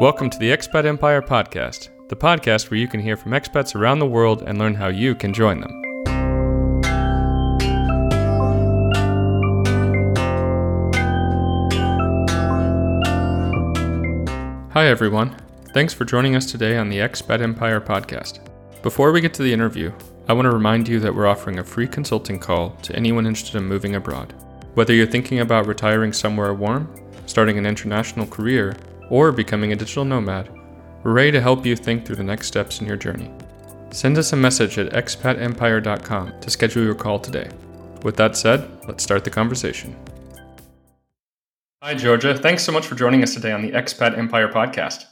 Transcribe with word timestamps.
Welcome 0.00 0.30
to 0.30 0.38
the 0.38 0.50
Expat 0.50 0.84
Empire 0.84 1.20
Podcast, 1.20 1.88
the 2.08 2.14
podcast 2.14 2.70
where 2.70 2.78
you 2.78 2.86
can 2.86 3.00
hear 3.00 3.16
from 3.16 3.32
expats 3.32 3.74
around 3.74 3.98
the 3.98 4.06
world 4.06 4.44
and 4.46 4.56
learn 4.56 4.76
how 4.76 4.86
you 4.86 5.16
can 5.16 5.32
join 5.32 5.60
them. 5.60 5.82
Hi, 14.70 14.86
everyone. 14.86 15.34
Thanks 15.74 15.92
for 15.92 16.04
joining 16.04 16.36
us 16.36 16.46
today 16.48 16.76
on 16.76 16.88
the 16.88 16.98
Expat 16.98 17.40
Empire 17.40 17.80
Podcast. 17.80 18.38
Before 18.82 19.10
we 19.10 19.20
get 19.20 19.34
to 19.34 19.42
the 19.42 19.52
interview, 19.52 19.92
I 20.28 20.32
want 20.32 20.46
to 20.46 20.52
remind 20.52 20.86
you 20.86 21.00
that 21.00 21.12
we're 21.12 21.26
offering 21.26 21.58
a 21.58 21.64
free 21.64 21.88
consulting 21.88 22.38
call 22.38 22.70
to 22.82 22.94
anyone 22.94 23.26
interested 23.26 23.58
in 23.58 23.64
moving 23.64 23.96
abroad. 23.96 24.32
Whether 24.74 24.94
you're 24.94 25.08
thinking 25.08 25.40
about 25.40 25.66
retiring 25.66 26.12
somewhere 26.12 26.54
warm, 26.54 26.88
starting 27.26 27.58
an 27.58 27.66
international 27.66 28.28
career, 28.28 28.76
or 29.10 29.32
becoming 29.32 29.72
a 29.72 29.76
digital 29.76 30.04
nomad, 30.04 30.50
we're 31.02 31.12
ready 31.12 31.32
to 31.32 31.40
help 31.40 31.64
you 31.64 31.76
think 31.76 32.04
through 32.04 32.16
the 32.16 32.24
next 32.24 32.48
steps 32.48 32.80
in 32.80 32.86
your 32.86 32.96
journey. 32.96 33.30
Send 33.90 34.18
us 34.18 34.32
a 34.32 34.36
message 34.36 34.78
at 34.78 34.92
expatempire.com 34.92 36.40
to 36.40 36.50
schedule 36.50 36.84
your 36.84 36.94
call 36.94 37.18
today. 37.18 37.48
With 38.02 38.16
that 38.16 38.36
said, 38.36 38.68
let's 38.86 39.02
start 39.02 39.24
the 39.24 39.30
conversation. 39.30 39.96
Hi, 41.82 41.94
Georgia. 41.94 42.36
Thanks 42.36 42.64
so 42.64 42.72
much 42.72 42.86
for 42.86 42.96
joining 42.96 43.22
us 43.22 43.34
today 43.34 43.52
on 43.52 43.62
the 43.62 43.70
Expat 43.70 44.18
Empire 44.18 44.48
podcast. 44.48 45.04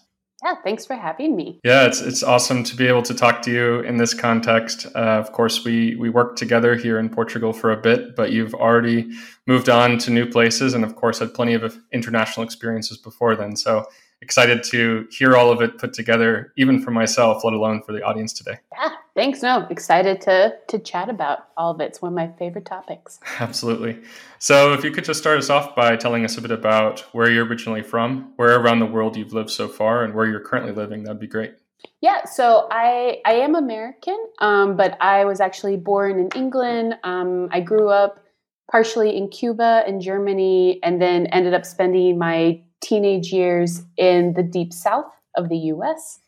Yeah, 0.44 0.54
thanks 0.62 0.84
for 0.84 0.94
having 0.94 1.34
me. 1.34 1.60
Yeah, 1.64 1.86
it's 1.86 2.00
it's 2.02 2.22
awesome 2.22 2.62
to 2.64 2.76
be 2.76 2.86
able 2.86 3.02
to 3.02 3.14
talk 3.14 3.40
to 3.42 3.50
you 3.50 3.80
in 3.80 3.96
this 3.96 4.12
context. 4.12 4.86
Uh, 4.94 4.98
of 4.98 5.32
course, 5.32 5.64
we 5.64 5.96
we 5.96 6.10
worked 6.10 6.38
together 6.38 6.76
here 6.76 6.98
in 6.98 7.08
Portugal 7.08 7.54
for 7.54 7.72
a 7.72 7.76
bit, 7.76 8.14
but 8.14 8.32
you've 8.32 8.54
already 8.54 9.10
moved 9.46 9.70
on 9.70 9.96
to 9.98 10.10
new 10.10 10.26
places, 10.26 10.74
and 10.74 10.84
of 10.84 10.94
course, 10.94 11.20
had 11.20 11.32
plenty 11.32 11.54
of 11.54 11.78
international 11.90 12.44
experiences 12.44 12.98
before 12.98 13.34
then. 13.34 13.56
So 13.56 13.86
excited 14.22 14.62
to 14.64 15.06
hear 15.10 15.36
all 15.36 15.50
of 15.50 15.60
it 15.60 15.78
put 15.78 15.92
together, 15.92 16.52
even 16.56 16.80
for 16.80 16.90
myself, 16.90 17.44
let 17.44 17.52
alone 17.52 17.82
for 17.82 17.92
the 17.92 18.02
audience 18.02 18.32
today. 18.32 18.58
Yeah, 18.72 18.90
thanks. 19.14 19.42
No, 19.42 19.66
excited 19.70 20.20
to 20.22 20.54
to 20.68 20.78
chat 20.78 21.08
about 21.08 21.48
all 21.56 21.72
of 21.72 21.80
it. 21.80 21.86
It's 21.86 22.02
one 22.02 22.12
of 22.12 22.16
my 22.16 22.28
favorite 22.38 22.64
topics. 22.64 23.20
Absolutely. 23.40 24.00
So, 24.38 24.72
if 24.72 24.84
you 24.84 24.90
could 24.90 25.04
just 25.04 25.20
start 25.20 25.38
us 25.38 25.50
off 25.50 25.76
by 25.76 25.96
telling 25.96 26.24
us 26.24 26.36
a 26.38 26.42
bit 26.42 26.50
about 26.50 27.00
where 27.12 27.30
you're 27.30 27.46
originally 27.46 27.82
from, 27.82 28.32
where 28.36 28.58
around 28.58 28.80
the 28.80 28.86
world 28.86 29.16
you've 29.16 29.32
lived 29.32 29.50
so 29.50 29.68
far, 29.68 30.04
and 30.04 30.14
where 30.14 30.26
you're 30.26 30.40
currently 30.40 30.72
living, 30.72 31.04
that'd 31.04 31.20
be 31.20 31.26
great. 31.26 31.54
Yeah, 32.00 32.24
so 32.24 32.68
I 32.70 33.20
I 33.24 33.34
am 33.34 33.54
American, 33.54 34.18
um, 34.38 34.76
but 34.76 35.00
I 35.00 35.24
was 35.24 35.40
actually 35.40 35.76
born 35.76 36.18
in 36.18 36.28
England. 36.34 36.94
Um, 37.04 37.48
I 37.52 37.60
grew 37.60 37.88
up 37.88 38.22
partially 38.70 39.16
in 39.16 39.28
Cuba 39.28 39.84
and 39.86 40.00
Germany, 40.00 40.80
and 40.82 41.00
then 41.00 41.26
ended 41.26 41.54
up 41.54 41.64
spending 41.64 42.18
my 42.18 42.60
teenage 42.80 43.32
years 43.32 43.82
in 43.96 44.34
the 44.34 44.42
deep 44.42 44.72
south 44.72 45.10
of 45.36 45.48
the 45.48 45.56
US. 45.56 46.20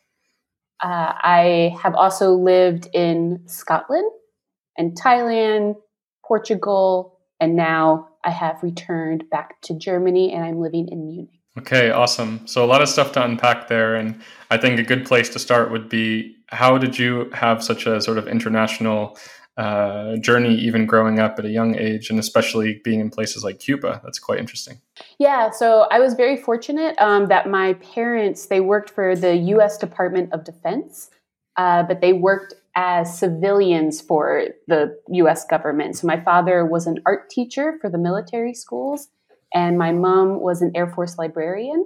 Uh, 0.81 1.13
I 1.21 1.75
have 1.81 1.95
also 1.95 2.33
lived 2.33 2.87
in 2.93 3.41
Scotland 3.47 4.09
and 4.77 4.97
Thailand, 4.99 5.75
Portugal, 6.25 7.19
and 7.39 7.55
now 7.55 8.09
I 8.23 8.31
have 8.31 8.63
returned 8.63 9.29
back 9.29 9.61
to 9.63 9.73
Germany 9.73 10.33
and 10.33 10.43
I'm 10.43 10.59
living 10.59 10.87
in 10.89 11.05
Munich. 11.05 11.29
Okay, 11.57 11.89
awesome. 11.89 12.45
So 12.47 12.63
a 12.63 12.67
lot 12.67 12.81
of 12.81 12.87
stuff 12.87 13.11
to 13.13 13.23
unpack 13.23 13.67
there. 13.67 13.95
And 13.95 14.21
I 14.49 14.57
think 14.57 14.79
a 14.79 14.83
good 14.83 15.05
place 15.05 15.29
to 15.29 15.39
start 15.39 15.71
would 15.71 15.89
be 15.89 16.35
how 16.47 16.77
did 16.77 16.97
you 16.97 17.29
have 17.33 17.63
such 17.63 17.85
a 17.85 17.99
sort 18.01 18.17
of 18.17 18.27
international 18.27 19.17
uh, 19.59 20.15
journey, 20.15 20.55
even 20.55 20.85
growing 20.85 21.19
up 21.19 21.37
at 21.37 21.43
a 21.43 21.49
young 21.49 21.75
age, 21.75 22.09
and 22.09 22.17
especially 22.17 22.79
being 22.85 23.01
in 23.01 23.09
places 23.09 23.43
like 23.43 23.59
Cuba. 23.59 23.99
That's 24.05 24.17
quite 24.17 24.39
interesting. 24.39 24.79
Yeah, 25.17 25.49
so 25.49 25.85
I 25.91 25.99
was 25.99 26.13
very 26.13 26.37
fortunate 26.37 26.97
um, 26.97 27.25
that 27.25 27.49
my 27.49 27.73
parents 27.73 28.45
they 28.45 28.61
worked 28.61 28.89
for 28.89 29.17
the 29.17 29.35
U.S. 29.35 29.77
Department 29.77 30.31
of 30.31 30.45
Defense, 30.45 31.09
uh, 31.57 31.83
but 31.83 31.99
they 31.99 32.13
worked 32.13 32.53
as 32.73 33.19
civilians 33.19 33.99
for 33.99 34.45
the 34.67 34.97
U.S. 35.09 35.43
government. 35.43 35.97
So 35.97 36.07
my 36.07 36.21
father 36.21 36.65
was 36.65 36.87
an 36.87 37.01
art 37.05 37.29
teacher 37.29 37.77
for 37.81 37.89
the 37.89 37.97
military 37.97 38.53
schools, 38.53 39.09
and 39.53 39.77
my 39.77 39.91
mom 39.91 40.39
was 40.39 40.61
an 40.61 40.71
Air 40.73 40.87
Force 40.87 41.17
librarian. 41.17 41.85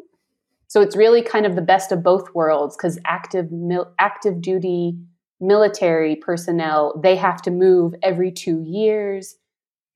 So 0.68 0.82
it's 0.82 0.96
really 0.96 1.24
kind 1.24 1.48
of 1.48 1.56
the 1.56 1.62
best 1.62 1.92
of 1.92 2.04
both 2.04 2.36
worlds 2.36 2.78
because 2.78 3.00
active 3.04 3.52
mil- 3.52 3.92
active 3.98 4.42
duty 4.42 4.96
military 5.44 6.16
personnel, 6.16 7.00
they 7.02 7.16
have 7.16 7.42
to 7.44 7.52
move 7.52 7.94
every 8.02 8.32
two 8.32 8.62
years. 8.62 9.36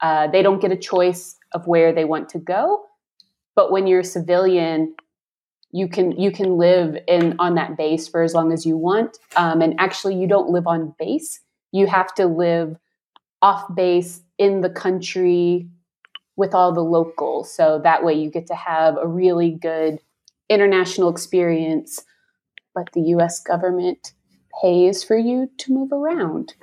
Uh, 0.01 0.27
they 0.27 0.43
don't 0.43 0.61
get 0.61 0.71
a 0.71 0.77
choice 0.77 1.37
of 1.53 1.65
where 1.65 1.93
they 1.93 2.05
want 2.05 2.29
to 2.29 2.39
go. 2.39 2.83
But 3.55 3.71
when 3.71 3.87
you're 3.87 4.01
a 4.01 4.05
civilian, 4.05 4.93
you 5.71 5.87
can 5.87 6.11
you 6.11 6.31
can 6.31 6.57
live 6.57 6.97
in 7.07 7.35
on 7.39 7.55
that 7.55 7.77
base 7.77 8.07
for 8.07 8.21
as 8.21 8.33
long 8.33 8.51
as 8.51 8.65
you 8.65 8.77
want. 8.77 9.17
Um, 9.35 9.61
and 9.61 9.79
actually, 9.79 10.15
you 10.15 10.27
don't 10.27 10.49
live 10.49 10.67
on 10.67 10.93
base. 10.99 11.39
You 11.71 11.87
have 11.87 12.13
to 12.15 12.25
live 12.25 12.77
off 13.41 13.63
base 13.75 14.21
in 14.37 14.61
the 14.61 14.69
country 14.69 15.67
with 16.35 16.53
all 16.53 16.71
the 16.71 16.83
locals. 16.83 17.53
So 17.53 17.79
that 17.83 18.03
way, 18.03 18.13
you 18.13 18.29
get 18.29 18.47
to 18.47 18.55
have 18.55 18.97
a 18.97 19.07
really 19.07 19.51
good 19.51 19.99
international 20.49 21.09
experience. 21.09 22.03
But 22.75 22.91
the 22.93 23.01
U.S. 23.01 23.39
government 23.39 24.13
pays 24.61 25.03
for 25.03 25.17
you 25.17 25.49
to 25.57 25.73
move 25.73 25.91
around. 25.91 26.53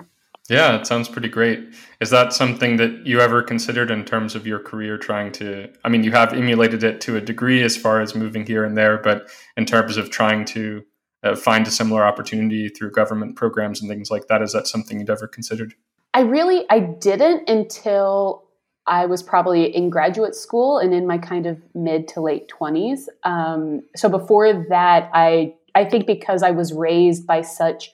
Yeah, 0.50 0.78
it 0.78 0.86
sounds 0.86 1.08
pretty 1.08 1.28
great. 1.28 1.74
Is 2.00 2.10
that 2.10 2.34
something 2.34 2.76
that 2.76 3.06
you 3.06 3.20
ever 3.20 3.42
considered 3.42 3.90
in 3.90 4.04
terms 4.04 4.34
of 4.34 4.46
your 4.46 4.58
career 4.58 4.98
trying 4.98 5.32
to? 5.32 5.70
I 5.84 5.88
mean, 5.88 6.04
you 6.04 6.12
have 6.12 6.34
emulated 6.34 6.84
it 6.84 7.00
to 7.02 7.16
a 7.16 7.20
degree 7.20 7.62
as 7.62 7.78
far 7.78 8.02
as 8.02 8.14
moving 8.14 8.44
here 8.44 8.62
and 8.62 8.76
there, 8.76 8.98
but 8.98 9.28
in 9.56 9.64
terms 9.64 9.96
of 9.96 10.10
trying 10.10 10.44
to 10.46 10.84
uh, 11.22 11.34
find 11.34 11.66
a 11.66 11.70
similar 11.70 12.04
opportunity 12.04 12.68
through 12.68 12.90
government 12.90 13.36
programs 13.36 13.80
and 13.80 13.88
things 13.88 14.10
like 14.10 14.26
that, 14.26 14.42
is 14.42 14.52
that 14.52 14.66
something 14.66 15.00
you'd 15.00 15.08
ever 15.08 15.26
considered? 15.26 15.74
I 16.12 16.20
really 16.20 16.66
I 16.68 16.80
didn't 16.80 17.48
until 17.48 18.44
I 18.86 19.06
was 19.06 19.22
probably 19.22 19.74
in 19.74 19.88
graduate 19.88 20.34
school 20.34 20.78
and 20.78 20.92
in 20.92 21.06
my 21.06 21.16
kind 21.16 21.46
of 21.46 21.58
mid 21.74 22.06
to 22.08 22.20
late 22.20 22.48
twenties. 22.48 23.08
Um, 23.22 23.82
so 23.96 24.10
before 24.10 24.52
that, 24.68 25.10
I 25.14 25.54
I 25.74 25.84
think 25.84 26.06
because 26.06 26.42
I 26.42 26.52
was 26.52 26.72
raised 26.72 27.26
by 27.26 27.42
such 27.42 27.90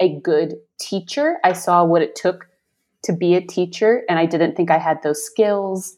a 0.00 0.18
good 0.20 0.54
teacher, 0.80 1.38
I 1.44 1.52
saw 1.52 1.84
what 1.84 2.02
it 2.02 2.16
took 2.16 2.48
to 3.04 3.12
be 3.12 3.34
a 3.34 3.40
teacher, 3.40 4.02
and 4.08 4.18
I 4.18 4.26
didn't 4.26 4.56
think 4.56 4.70
I 4.70 4.78
had 4.78 5.02
those 5.02 5.24
skills. 5.24 5.96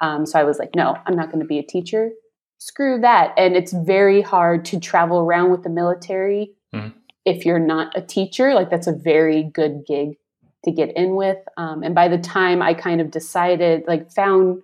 Um, 0.00 0.26
so 0.26 0.38
I 0.38 0.44
was 0.44 0.58
like, 0.58 0.74
no, 0.74 0.96
I'm 1.06 1.16
not 1.16 1.26
going 1.26 1.40
to 1.40 1.46
be 1.46 1.58
a 1.58 1.62
teacher. 1.62 2.10
Screw 2.58 3.00
that. 3.00 3.34
And 3.36 3.54
it's 3.54 3.72
very 3.72 4.20
hard 4.22 4.64
to 4.66 4.80
travel 4.80 5.18
around 5.18 5.50
with 5.50 5.62
the 5.62 5.70
military 5.70 6.52
mm-hmm. 6.74 6.96
if 7.24 7.44
you're 7.44 7.58
not 7.58 7.96
a 7.96 8.02
teacher. 8.02 8.54
Like, 8.54 8.70
that's 8.70 8.86
a 8.86 8.92
very 8.92 9.42
good 9.42 9.84
gig 9.86 10.16
to 10.64 10.72
get 10.72 10.96
in 10.96 11.14
with. 11.14 11.38
Um, 11.56 11.82
and 11.82 11.94
by 11.94 12.08
the 12.08 12.18
time 12.18 12.62
I 12.62 12.74
kind 12.74 13.00
of 13.00 13.10
decided, 13.10 13.84
like, 13.86 14.10
found 14.10 14.62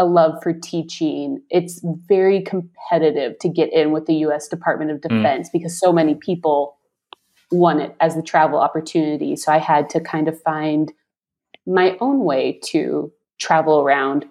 a 0.00 0.06
love 0.06 0.42
for 0.42 0.54
teaching. 0.54 1.42
It's 1.50 1.80
very 1.84 2.40
competitive 2.40 3.38
to 3.40 3.50
get 3.50 3.70
in 3.70 3.92
with 3.92 4.06
the 4.06 4.14
US 4.26 4.48
Department 4.48 4.90
of 4.90 4.96
mm. 5.02 5.10
Defense 5.10 5.48
mm. 5.48 5.52
because 5.52 5.78
so 5.78 5.92
many 5.92 6.14
people 6.14 6.78
want 7.52 7.80
it 7.82 7.94
as 8.00 8.16
the 8.16 8.22
travel 8.22 8.58
opportunity. 8.58 9.36
So 9.36 9.52
I 9.52 9.58
had 9.58 9.90
to 9.90 10.00
kind 10.00 10.26
of 10.26 10.40
find 10.40 10.90
my 11.66 11.98
own 12.00 12.24
way 12.24 12.58
to 12.64 13.12
travel 13.38 13.80
around 13.80 14.24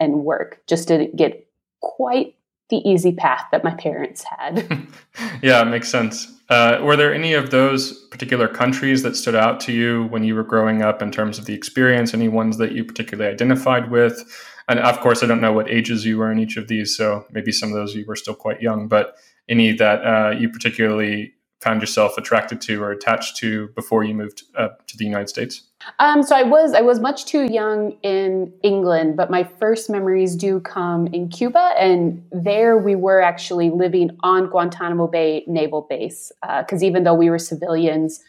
and 0.00 0.24
work. 0.24 0.62
Just 0.66 0.88
didn't 0.88 1.14
get 1.14 1.46
quite 1.82 2.34
the 2.70 2.78
easy 2.88 3.12
path 3.12 3.44
that 3.52 3.62
my 3.62 3.74
parents 3.74 4.24
had. 4.24 4.66
yeah, 5.42 5.60
it 5.60 5.66
makes 5.66 5.90
sense. 5.90 6.32
Uh, 6.48 6.78
were 6.82 6.96
there 6.96 7.12
any 7.12 7.34
of 7.34 7.50
those 7.50 8.06
particular 8.06 8.48
countries 8.48 9.02
that 9.02 9.14
stood 9.14 9.34
out 9.34 9.60
to 9.60 9.72
you 9.72 10.04
when 10.04 10.24
you 10.24 10.34
were 10.34 10.42
growing 10.42 10.80
up 10.80 11.02
in 11.02 11.10
terms 11.10 11.38
of 11.38 11.44
the 11.44 11.52
experience? 11.52 12.14
Any 12.14 12.28
ones 12.28 12.56
that 12.56 12.72
you 12.72 12.82
particularly 12.82 13.30
identified 13.30 13.90
with? 13.90 14.24
And 14.68 14.78
of 14.78 15.00
course, 15.00 15.22
I 15.22 15.26
don't 15.26 15.40
know 15.40 15.52
what 15.52 15.70
ages 15.70 16.04
you 16.04 16.18
were 16.18 16.30
in 16.30 16.38
each 16.38 16.56
of 16.56 16.68
these, 16.68 16.96
so 16.96 17.26
maybe 17.30 17.52
some 17.52 17.70
of 17.70 17.74
those 17.74 17.94
you 17.94 18.04
were 18.06 18.16
still 18.16 18.34
quite 18.34 18.62
young, 18.62 18.88
but 18.88 19.16
any 19.48 19.72
that 19.72 20.04
uh, 20.04 20.30
you 20.30 20.48
particularly 20.48 21.34
found 21.62 21.80
yourself 21.80 22.18
attracted 22.18 22.60
to 22.60 22.82
or 22.82 22.90
attached 22.90 23.36
to 23.36 23.68
before 23.68 24.02
you 24.02 24.12
moved 24.12 24.42
uh, 24.56 24.68
to 24.88 24.96
the 24.96 25.04
United 25.04 25.28
States? 25.28 25.62
Um, 26.00 26.22
so 26.22 26.36
I 26.36 26.42
was 26.42 26.74
I 26.74 26.80
was 26.80 27.00
much 27.00 27.24
too 27.26 27.44
young 27.44 27.92
in 28.02 28.52
England, 28.62 29.16
but 29.16 29.30
my 29.30 29.44
first 29.44 29.88
memories 29.88 30.34
do 30.34 30.60
come 30.60 31.06
in 31.08 31.28
Cuba, 31.28 31.72
and 31.78 32.24
there 32.32 32.76
we 32.76 32.94
were 32.94 33.20
actually 33.20 33.70
living 33.70 34.10
on 34.22 34.48
Guantanamo 34.48 35.06
Bay 35.06 35.44
Naval 35.46 35.86
Base 35.88 36.32
because 36.42 36.82
uh, 36.82 36.86
even 36.86 37.04
though 37.04 37.14
we 37.14 37.30
were 37.30 37.38
civilians, 37.38 38.20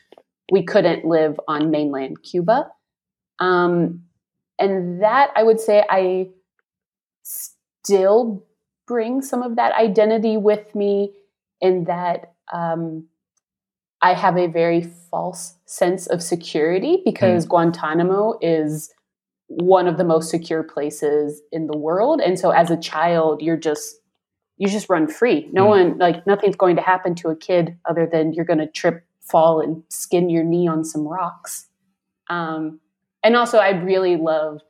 we 0.52 0.64
couldn't 0.64 1.06
live 1.06 1.40
on 1.48 1.72
mainland 1.72 2.24
Cuba. 2.24 2.70
Um, 3.40 4.04
and 4.60 5.02
that 5.02 5.32
I 5.36 5.44
would 5.44 5.60
say 5.60 5.84
I 5.90 6.30
still 7.24 8.46
bring 8.88 9.22
some 9.22 9.42
of 9.42 9.56
that 9.56 9.74
identity 9.74 10.38
with 10.38 10.74
me 10.76 11.14
in 11.62 11.86
that 11.86 12.34
um, 12.52 13.08
I 14.02 14.14
have 14.14 14.38
a 14.38 14.48
very 14.48 14.82
false 14.82 15.56
sense 15.66 16.08
of 16.08 16.22
security 16.22 17.02
because 17.06 17.46
mm. 17.46 17.50
Guantanamo 17.50 18.38
is 18.42 18.94
one 19.48 19.88
of 19.88 19.98
the 19.98 20.04
most 20.04 20.30
secure 20.30 20.64
places 20.64 21.42
in 21.52 21.68
the 21.68 21.78
world. 21.78 22.20
And 22.20 22.38
so 22.38 22.52
as 22.52 22.70
a 22.70 22.78
child, 22.78 23.42
you're 23.42 23.58
just 23.58 23.96
you 24.58 24.68
just 24.68 24.90
run 24.90 25.08
free. 25.08 25.50
No 25.52 25.66
mm. 25.66 25.70
one, 25.70 25.98
like, 25.98 26.28
nothing's 26.28 26.56
going 26.56 26.76
to 26.76 26.82
happen 26.82 27.16
to 27.16 27.30
a 27.30 27.36
kid 27.36 27.78
other 27.90 28.08
than 28.10 28.34
you're 28.34 28.46
going 28.46 28.60
to 28.60 28.68
trip, 28.68 29.04
fall, 29.20 29.60
and 29.60 29.84
skin 29.90 30.30
your 30.30 30.44
knee 30.44 30.68
on 30.68 30.86
some 30.86 31.08
rocks. 31.08 31.68
Um, 32.30 32.80
and 33.24 33.36
also, 33.36 33.58
I 33.60 33.70
really 33.72 34.18
love 34.18 34.62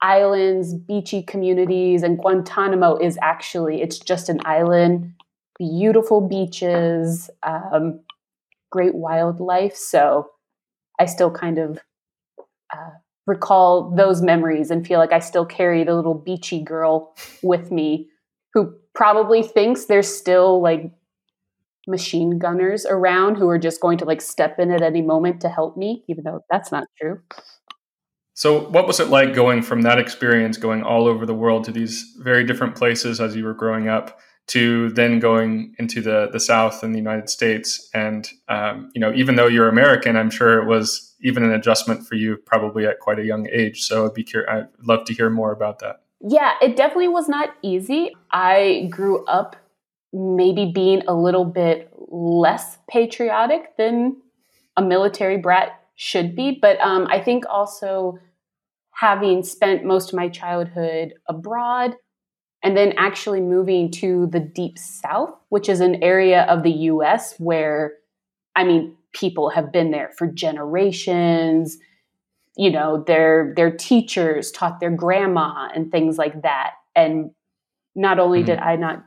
islands, 0.00 0.74
beachy 0.74 1.22
communities, 1.22 2.02
and 2.02 2.18
Guantanamo 2.18 2.96
is 2.98 3.18
actually, 3.22 3.82
it's 3.82 3.98
just 3.98 4.28
an 4.28 4.40
island, 4.44 5.12
beautiful 5.58 6.20
beaches, 6.20 7.30
um, 7.44 8.00
great 8.70 8.94
wildlife. 8.94 9.76
So 9.76 10.28
I 11.00 11.06
still 11.06 11.30
kind 11.30 11.58
of 11.58 11.78
uh, 12.72 12.90
recall 13.26 13.90
those 13.90 14.22
memories 14.22 14.70
and 14.70 14.86
feel 14.86 14.98
like 14.98 15.12
I 15.12 15.20
still 15.20 15.46
carry 15.46 15.84
the 15.84 15.94
little 15.94 16.14
beachy 16.14 16.62
girl 16.62 17.14
with 17.42 17.70
me 17.70 18.08
who 18.54 18.74
probably 18.94 19.42
thinks 19.42 19.86
there's 19.86 20.08
still 20.14 20.60
like 20.60 20.92
machine 21.88 22.38
gunners 22.38 22.86
around 22.86 23.36
who 23.36 23.48
are 23.48 23.58
just 23.58 23.80
going 23.80 23.98
to 23.98 24.04
like 24.04 24.20
step 24.20 24.58
in 24.58 24.70
at 24.70 24.82
any 24.82 25.02
moment 25.02 25.40
to 25.40 25.48
help 25.48 25.76
me, 25.76 26.04
even 26.08 26.24
though 26.24 26.40
that's 26.50 26.70
not 26.70 26.86
true. 27.00 27.20
So, 28.34 28.60
what 28.70 28.86
was 28.86 28.98
it 28.98 29.08
like 29.08 29.34
going 29.34 29.62
from 29.62 29.82
that 29.82 29.98
experience, 29.98 30.56
going 30.56 30.82
all 30.82 31.06
over 31.06 31.26
the 31.26 31.34
world 31.34 31.64
to 31.64 31.72
these 31.72 32.16
very 32.18 32.44
different 32.44 32.74
places 32.74 33.20
as 33.20 33.36
you 33.36 33.44
were 33.44 33.54
growing 33.54 33.88
up, 33.88 34.18
to 34.48 34.90
then 34.90 35.18
going 35.18 35.74
into 35.78 36.00
the 36.00 36.28
the 36.32 36.40
South 36.40 36.82
and 36.82 36.94
the 36.94 36.98
United 36.98 37.28
States? 37.28 37.90
And 37.92 38.28
um, 38.48 38.90
you 38.94 39.00
know, 39.00 39.12
even 39.12 39.36
though 39.36 39.48
you're 39.48 39.68
American, 39.68 40.16
I'm 40.16 40.30
sure 40.30 40.62
it 40.62 40.66
was 40.66 41.14
even 41.20 41.44
an 41.44 41.52
adjustment 41.52 42.06
for 42.06 42.14
you, 42.14 42.36
probably 42.36 42.86
at 42.86 43.00
quite 43.00 43.18
a 43.18 43.24
young 43.24 43.48
age. 43.52 43.82
So, 43.82 44.06
I'd 44.06 44.14
be 44.14 44.24
curious. 44.24 44.48
I'd 44.50 44.68
love 44.86 45.04
to 45.06 45.14
hear 45.14 45.28
more 45.28 45.52
about 45.52 45.80
that. 45.80 46.00
Yeah, 46.20 46.52
it 46.62 46.76
definitely 46.76 47.08
was 47.08 47.28
not 47.28 47.54
easy. 47.62 48.12
I 48.30 48.86
grew 48.90 49.24
up 49.26 49.56
maybe 50.12 50.70
being 50.72 51.02
a 51.06 51.14
little 51.14 51.44
bit 51.44 51.90
less 52.08 52.78
patriotic 52.88 53.76
than 53.76 54.16
a 54.76 54.82
military 54.82 55.36
brat 55.36 55.81
should 55.94 56.34
be, 56.34 56.58
but 56.60 56.80
um, 56.80 57.06
I 57.10 57.20
think 57.20 57.44
also 57.48 58.18
having 58.92 59.42
spent 59.42 59.84
most 59.84 60.10
of 60.10 60.16
my 60.16 60.28
childhood 60.28 61.14
abroad 61.28 61.94
and 62.62 62.76
then 62.76 62.92
actually 62.96 63.40
moving 63.40 63.90
to 63.90 64.26
the 64.28 64.40
deep 64.40 64.78
south, 64.78 65.34
which 65.48 65.68
is 65.68 65.80
an 65.80 66.02
area 66.02 66.42
of 66.42 66.62
the 66.62 66.70
US 66.70 67.34
where, 67.38 67.94
I 68.54 68.64
mean, 68.64 68.96
people 69.12 69.50
have 69.50 69.72
been 69.72 69.90
there 69.90 70.10
for 70.16 70.26
generations. 70.26 71.78
You 72.56 72.70
know 72.70 73.02
their 73.06 73.54
their 73.56 73.74
teachers 73.74 74.50
taught 74.50 74.78
their 74.78 74.90
grandma 74.90 75.68
and 75.74 75.90
things 75.90 76.18
like 76.18 76.42
that. 76.42 76.72
And 76.94 77.30
not 77.94 78.18
only 78.18 78.40
mm-hmm. 78.40 78.46
did 78.46 78.58
i 78.58 78.76
not 78.76 79.04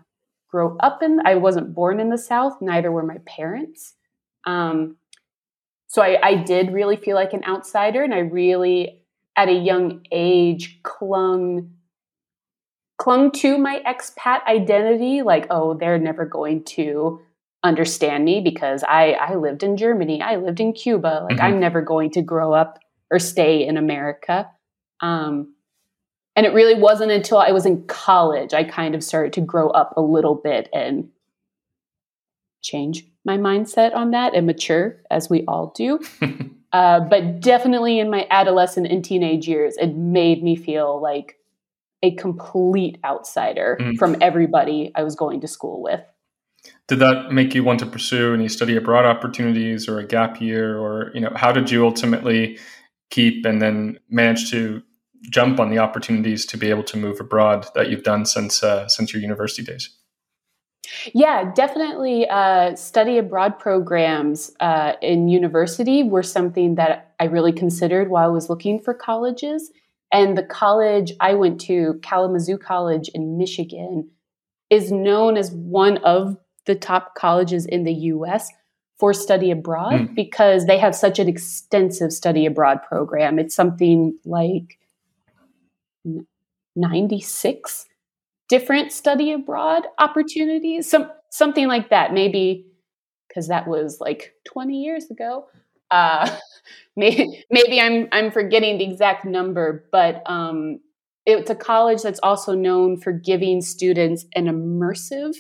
grow 0.50 0.78
up 0.80 1.02
in 1.02 1.20
i 1.26 1.36
wasn't 1.36 1.74
born 1.74 2.00
in 2.00 2.10
the 2.10 2.18
south 2.18 2.62
neither 2.62 2.92
were 2.92 3.04
my 3.04 3.18
parents. 3.26 3.94
Um, 4.46 4.98
so 5.96 6.02
I, 6.02 6.20
I 6.22 6.36
did 6.36 6.74
really 6.74 6.98
feel 6.98 7.16
like 7.16 7.34
an 7.34 7.44
outsider 7.46 8.04
and 8.04 8.14
i 8.14 8.20
really 8.20 9.02
at 9.36 9.50
a 9.50 9.54
young 9.54 10.06
age 10.12 10.80
clung 10.84 11.72
clung 12.98 13.32
to 13.32 13.58
my 13.58 13.82
expat 13.86 14.46
identity 14.48 15.22
like 15.22 15.48
oh 15.50 15.74
they're 15.74 16.00
never 16.00 16.26
going 16.26 16.64
to 16.64 17.22
understand 17.64 18.24
me 18.24 18.42
because 18.42 18.84
i 18.88 19.12
i 19.14 19.36
lived 19.36 19.64
in 19.64 19.78
germany 19.78 20.22
i 20.22 20.36
lived 20.36 20.60
in 20.60 20.74
cuba 20.74 21.26
like 21.28 21.38
mm-hmm. 21.38 21.46
i'm 21.46 21.60
never 21.60 21.82
going 21.82 22.12
to 22.12 22.22
grow 22.22 22.54
up 22.54 22.80
or 23.12 23.20
stay 23.20 23.66
in 23.66 23.78
America. 23.78 24.50
Um, 25.02 25.54
and 26.36 26.46
it 26.46 26.54
really 26.54 26.80
wasn't 26.80 27.12
until 27.12 27.38
I 27.38 27.52
was 27.52 27.66
in 27.66 27.86
college 27.88 28.54
I 28.54 28.64
kind 28.64 28.96
of 28.96 29.04
started 29.04 29.34
to 29.34 29.42
grow 29.42 29.70
up 29.70 29.94
a 29.96 30.02
little 30.02 30.36
bit 30.36 30.70
and 30.74 31.10
change 32.62 33.06
my 33.26 33.38
mindset 33.38 33.96
on 33.96 34.12
that 34.12 34.36
and 34.36 34.46
mature, 34.46 35.02
as 35.10 35.30
we 35.30 35.44
all 35.48 35.74
do. 35.76 36.00
uh, 36.72 37.00
but 37.02 37.40
definitely 37.40 38.00
in 38.00 38.10
my 38.10 38.28
adolescent 38.30 38.88
and 38.88 39.04
teenage 39.04 39.48
years, 39.48 39.76
it 39.78 39.96
made 39.96 40.44
me 40.44 40.56
feel 40.56 41.02
like 41.02 41.38
a 42.04 42.16
complete 42.16 43.00
outsider 43.04 43.78
mm. 43.82 43.98
from 43.98 44.16
everybody 44.22 44.92
I 44.96 45.04
was 45.04 45.16
going 45.16 45.42
to 45.42 45.48
school 45.48 45.82
with. 45.82 46.02
Did 46.88 47.00
that 47.00 47.32
make 47.32 47.56
you 47.56 47.64
want 47.64 47.80
to 47.80 47.86
pursue 47.86 48.34
any 48.34 48.48
study 48.48 48.76
abroad 48.76 49.06
opportunities 49.06 49.88
or 49.88 50.00
a 50.00 50.06
gap 50.06 50.40
year, 50.40 50.78
or 50.78 51.12
you 51.14 51.20
know, 51.20 51.32
how 51.36 51.52
did 51.52 51.72
you 51.72 51.86
ultimately 51.86 52.60
keep 53.10 53.46
and 53.46 53.62
then 53.62 54.00
manage 54.10 54.50
to 54.52 54.82
jump 55.30 55.60
on 55.60 55.70
the 55.70 55.80
opportunities 55.80 56.46
to 56.46 56.58
be 56.58 56.70
able 56.70 56.84
to 56.84 56.98
move 56.98 57.20
abroad 57.20 57.68
that 57.76 57.90
you've 57.90 58.04
done 58.04 58.26
since 58.26 58.64
uh, 58.64 58.88
since 58.88 59.14
your 59.14 59.22
university 59.22 59.64
days? 59.64 59.90
Yeah, 61.14 61.52
definitely. 61.54 62.28
Uh, 62.28 62.76
study 62.76 63.18
abroad 63.18 63.60
programs 63.60 64.52
uh, 64.60 64.94
in 65.02 65.28
university 65.28 66.04
were 66.04 66.24
something 66.24 66.76
that 66.76 67.14
I 67.20 67.26
really 67.26 67.54
considered 67.54 68.10
while 68.10 68.30
I 68.30 68.32
was 68.34 68.50
looking 68.50 68.80
for 68.80 68.94
colleges. 68.94 69.72
And 70.12 70.38
the 70.38 70.44
college 70.44 71.14
I 71.20 71.34
went 71.34 71.60
to, 71.62 72.00
Kalamazoo 72.02 72.58
College 72.58 73.10
in 73.14 73.38
Michigan, 73.38 74.10
is 74.70 74.92
known 74.92 75.38
as 75.38 75.52
one 75.52 75.98
of 76.00 76.38
the 76.66 76.76
top 76.76 77.16
colleges 77.16 77.66
in 77.66 77.84
the 77.84 77.94
US 77.94 78.52
for 78.98 79.14
study 79.14 79.52
abroad 79.52 79.94
mm. 79.94 80.16
because 80.16 80.66
they 80.66 80.78
have 80.78 80.96
such 80.96 81.20
an 81.20 81.28
extensive 81.28 82.12
study 82.12 82.46
abroad 82.46 82.80
program. 82.88 83.38
It's 83.40 83.56
something 83.56 84.18
like 84.26 84.80
96 86.76 87.86
different 88.50 88.92
study 88.92 89.32
abroad 89.32 89.84
opportunities, 90.00 90.90
some 90.90 91.10
something 91.30 91.68
like 91.68 91.90
that. 91.90 92.14
Maybe 92.14 92.66
because 93.28 93.48
that 93.50 93.68
was 93.68 94.00
like 94.00 94.34
20 94.46 94.82
years 94.82 95.10
ago. 95.12 95.48
Uh, 95.92 96.30
maybe, 96.96 97.44
maybe 97.52 97.80
I'm 97.80 98.08
I'm 98.12 98.32
forgetting 98.32 98.78
the 98.78 98.86
exact 98.86 99.26
number, 99.26 99.86
but 99.92 100.24
um, 100.26 100.80
it's 101.26 101.50
a 101.50 101.56
college 101.56 102.02
that's 102.02 102.20
also 102.24 102.54
known 102.54 102.98
for 102.98 103.12
giving 103.12 103.62
students 103.62 104.26
an 104.36 104.46
immersive 104.46 105.36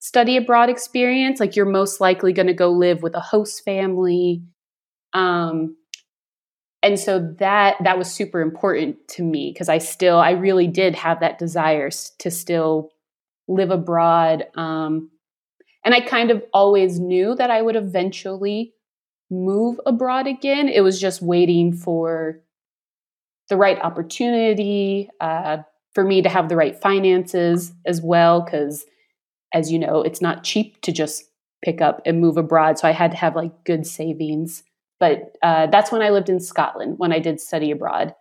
study 0.00 0.36
abroad 0.36 0.68
experience, 0.70 1.40
like 1.40 1.56
you're 1.56 1.66
most 1.66 2.00
likely 2.00 2.32
going 2.32 2.46
to 2.46 2.54
go 2.54 2.70
live 2.70 3.02
with 3.02 3.14
a 3.14 3.20
host 3.20 3.62
family. 3.64 4.42
Um, 5.12 5.76
and 6.82 6.98
so 6.98 7.34
that 7.38 7.76
that 7.84 7.98
was 7.98 8.12
super 8.12 8.40
important 8.40 8.96
to 9.08 9.22
me 9.22 9.50
because 9.52 9.68
I 9.68 9.78
still 9.78 10.18
I 10.18 10.30
really 10.30 10.66
did 10.66 10.94
have 10.94 11.20
that 11.20 11.38
desire 11.38 11.90
to 12.18 12.30
still 12.30 12.90
live 13.48 13.70
abroad. 13.70 14.46
Um, 14.54 15.10
and 15.84 15.94
I 15.94 16.00
kind 16.00 16.30
of 16.30 16.42
always 16.52 16.98
knew 16.98 17.34
that 17.34 17.50
I 17.50 17.62
would 17.62 17.76
eventually 17.76 18.74
move 19.30 19.80
abroad 19.86 20.26
again. 20.26 20.68
It 20.68 20.82
was 20.82 21.00
just 21.00 21.22
waiting 21.22 21.72
for 21.72 22.40
the 23.48 23.56
right 23.56 23.78
opportunity, 23.80 25.08
uh, 25.20 25.58
for 25.92 26.04
me 26.04 26.22
to 26.22 26.28
have 26.28 26.48
the 26.48 26.56
right 26.56 26.80
finances 26.80 27.72
as 27.84 28.00
well, 28.00 28.42
because 28.42 28.84
as 29.52 29.72
you 29.72 29.78
know, 29.78 30.02
it's 30.02 30.20
not 30.20 30.44
cheap 30.44 30.80
to 30.82 30.92
just 30.92 31.24
pick 31.64 31.80
up 31.80 32.00
and 32.06 32.20
move 32.20 32.36
abroad. 32.36 32.78
So 32.78 32.86
I 32.86 32.92
had 32.92 33.10
to 33.10 33.16
have 33.16 33.36
like 33.36 33.64
good 33.64 33.86
savings. 33.86 34.62
But 35.00 35.36
uh, 35.42 35.66
that's 35.66 35.90
when 35.90 36.02
I 36.02 36.10
lived 36.10 36.28
in 36.28 36.38
Scotland 36.38 36.98
when 36.98 37.12
I 37.12 37.18
did 37.18 37.40
study 37.40 37.70
abroad 37.70 38.14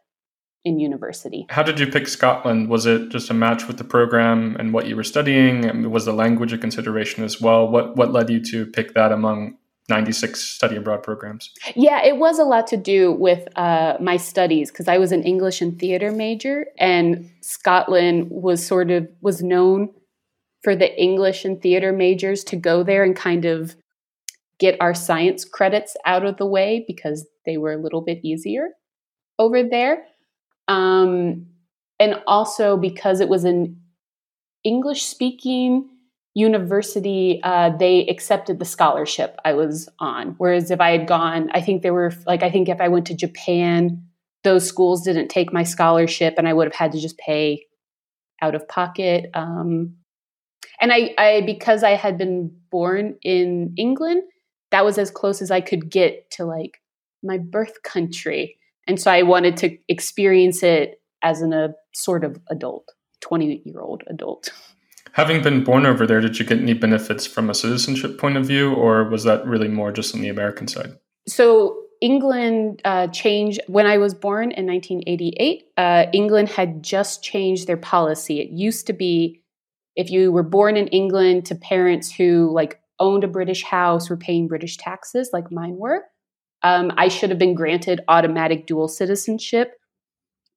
in 0.66 0.80
university. 0.80 1.46
How 1.50 1.64
did 1.64 1.80
you 1.80 1.88
pick 1.88 2.08
Scotland? 2.08 2.70
Was 2.70 2.86
it 2.86 3.10
just 3.10 3.30
a 3.30 3.34
match 3.34 3.68
with 3.68 3.78
the 3.78 3.84
program 3.84 4.56
and 4.58 4.74
what 4.74 4.88
you 4.88 4.96
were 4.96 5.04
studying? 5.04 5.92
Was 5.92 6.06
the 6.06 6.14
language 6.14 6.54
a 6.54 6.58
consideration 6.58 7.24
as 7.24 7.40
well? 7.40 7.68
What 7.68 7.96
what 7.96 8.12
led 8.12 8.30
you 8.30 8.40
to 8.46 8.66
pick 8.66 8.94
that 8.94 9.12
among 9.12 9.58
96 9.90 10.40
study 10.40 10.76
abroad 10.76 11.04
programs? 11.04 11.52
Yeah, 11.76 12.04
it 12.04 12.18
was 12.18 12.40
a 12.40 12.44
lot 12.44 12.68
to 12.68 12.78
do 12.78 13.12
with 13.12 13.48
uh, 13.58 13.98
my 14.00 14.18
studies 14.18 14.72
because 14.72 14.88
I 14.88 14.98
was 14.98 15.12
an 15.12 15.24
English 15.24 15.62
and 15.62 15.78
theater 15.78 16.12
major, 16.12 16.68
and 16.78 17.30
Scotland 17.42 18.28
was 18.30 18.66
sort 18.66 18.92
of 18.92 19.08
was 19.22 19.44
known 19.44 19.90
for 20.64 20.76
the 20.76 20.94
English 21.02 21.46
and 21.46 21.62
theater 21.62 21.92
majors 21.92 22.44
to 22.46 22.56
go 22.56 22.84
there 22.84 23.04
and 23.04 23.16
kind 23.16 23.46
of 23.46 23.76
get 24.60 24.78
our 24.80 24.94
science 24.94 25.46
credits 25.46 25.96
out 26.06 26.26
of 26.26 26.38
the 26.38 26.46
way 26.46 26.84
because 26.88 27.28
they 27.46 27.58
were 27.58 27.74
a 27.74 27.82
little 27.82 28.02
bit 28.02 28.20
easier 28.24 28.70
over 29.38 29.64
there. 29.64 30.04
Um, 30.68 31.48
and 32.00 32.22
also 32.28 32.78
because 32.78 33.20
it 33.22 33.30
was 33.30 33.44
an 33.44 33.82
English 34.64 35.04
speaking 35.04 35.90
university, 36.36 37.40
uh, 37.44 37.72
they 37.78 38.06
accepted 38.08 38.60
the 38.60 38.66
scholarship 38.66 39.38
I 39.44 39.54
was 39.54 39.90
on. 40.00 40.36
Whereas 40.38 40.72
if 40.72 40.80
I 40.80 40.92
had 40.92 41.08
gone, 41.08 41.50
I 41.54 41.62
think 41.62 41.82
there 41.82 41.94
were 41.94 42.14
like, 42.28 42.44
I 42.44 42.52
think 42.52 42.70
if 42.70 42.80
I 42.80 42.88
went 42.88 43.08
to 43.08 43.16
Japan, 43.16 44.04
those 44.44 44.66
schools 44.68 45.02
didn't 45.02 45.30
take 45.30 45.52
my 45.52 45.64
scholarship 45.64 46.36
and 46.38 46.48
I 46.48 46.54
would 46.54 46.68
have 46.68 46.76
had 46.76 46.92
to 46.94 47.00
just 47.00 47.18
pay 47.18 47.66
out 48.42 48.56
of 48.56 48.68
pocket. 48.68 49.30
Um, 49.34 49.96
and 50.80 50.94
I, 50.94 51.14
I 51.18 51.42
because 51.46 51.84
I 51.84 51.92
had 51.92 52.18
been 52.18 52.56
born 52.72 53.18
in 53.22 53.74
England, 53.78 54.24
that 54.72 54.86
was 54.86 54.98
as 54.98 55.12
close 55.12 55.42
as 55.42 55.52
I 55.52 55.62
could 55.62 55.90
get 55.90 56.30
to 56.32 56.46
like 56.46 56.82
my 57.24 57.38
birth 57.38 57.82
country. 57.84 58.58
And 58.88 59.00
so 59.00 59.12
I 59.12 59.24
wanted 59.24 59.58
to 59.58 59.78
experience 59.88 60.64
it 60.64 61.02
as 61.22 61.42
an, 61.42 61.54
a 61.54 61.74
sort 61.94 62.24
of 62.24 62.40
adult, 62.50 62.90
20 63.22 63.62
year 63.66 63.82
old 63.82 64.04
adult. 64.08 64.50
Having 65.14 65.42
been 65.42 65.64
born 65.64 65.86
over 65.86 66.06
there, 66.06 66.22
did 66.22 66.40
you 66.40 66.46
get 66.46 66.60
any 66.60 66.74
benefits 66.74 67.26
from 67.26 67.50
a 67.50 67.54
citizenship 67.54 68.20
point 68.20 68.38
of 68.38 68.46
view, 68.46 68.74
or 68.74 69.10
was 69.10 69.24
that 69.24 69.46
really 69.46 69.68
more 69.68 69.92
just 69.92 70.14
on 70.14 70.22
the 70.22 70.30
American 70.30 70.68
side? 70.68 70.98
So 71.28 71.84
England 72.00 72.82
uh, 72.86 73.08
changed 73.08 73.60
when 73.68 73.86
I 73.86 73.98
was 73.98 74.14
born 74.14 74.52
in 74.52 74.66
1988. 74.68 75.64
Uh, 75.76 76.06
England 76.14 76.50
had 76.50 76.84
just 76.84 77.24
changed 77.24 77.68
their 77.68 77.78
policy. 77.78 78.40
It 78.40 78.50
used 78.52 78.88
to 78.88 78.94
be 78.94 79.42
if 79.96 80.10
you 80.10 80.32
were 80.32 80.44
born 80.44 80.78
in 80.78 80.88
England 80.88 81.46
to 81.48 81.56
parents 81.56 82.12
who 82.12 82.52
like 82.54 82.79
owned 83.00 83.24
a 83.24 83.28
British 83.28 83.64
house, 83.64 84.10
were 84.10 84.18
paying 84.18 84.48
British 84.48 84.78
taxes, 84.78 85.30
like 85.34 85.52
mine 85.52 85.78
were. 85.78 86.04
Um, 86.62 86.92
I 86.98 87.08
should 87.08 87.30
have 87.30 87.40
been 87.40 87.56
granted 87.56 88.02
automatic 88.08 88.68
dual 88.68 88.88
citizenship. 88.88 89.76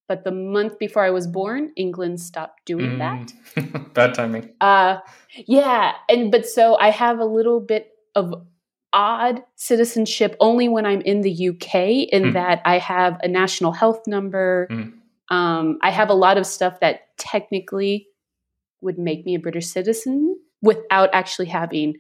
But 0.09 0.25
the 0.25 0.33
month 0.33 0.79
before 0.79 1.05
I 1.05 1.11
was 1.11 1.27
born, 1.27 1.73
England 1.77 2.21
stopped 2.21 2.67
doing 2.67 2.99
mm. 2.99 2.99
that. 2.99 3.95
Bad 3.95 4.15
timing. 4.15 4.51
Uh, 4.61 4.99
yeah, 5.47 5.93
and 6.09 6.31
but 6.31 6.47
so 6.47 6.77
I 6.77 6.91
have 6.91 7.19
a 7.19 7.25
little 7.25 7.61
bit 7.61 7.93
of 8.15 8.35
odd 8.93 9.43
citizenship 9.57 10.37
only 10.41 10.69
when 10.69 10.85
I'm 10.85 11.01
in 11.01 11.23
the 11.23 11.49
UK, 11.49 11.75
in 12.13 12.25
mm. 12.25 12.33
that 12.35 12.61
I 12.65 12.79
have 12.79 13.19
a 13.23 13.29
national 13.29 13.73
health 13.73 14.07
number. 14.07 14.69
Mm. 14.71 14.93
Um, 15.31 15.79
I 15.83 15.91
have 15.91 16.11
a 16.11 16.15
lot 16.15 16.37
of 16.37 16.47
stuff 16.47 16.81
that 16.81 17.17
technically 17.17 18.09
would 18.83 18.99
make 18.99 19.25
me 19.25 19.35
a 19.35 19.39
British 19.39 19.69
citizen 19.69 20.37
without 20.61 21.11
actually 21.13 21.47
having 21.47 21.95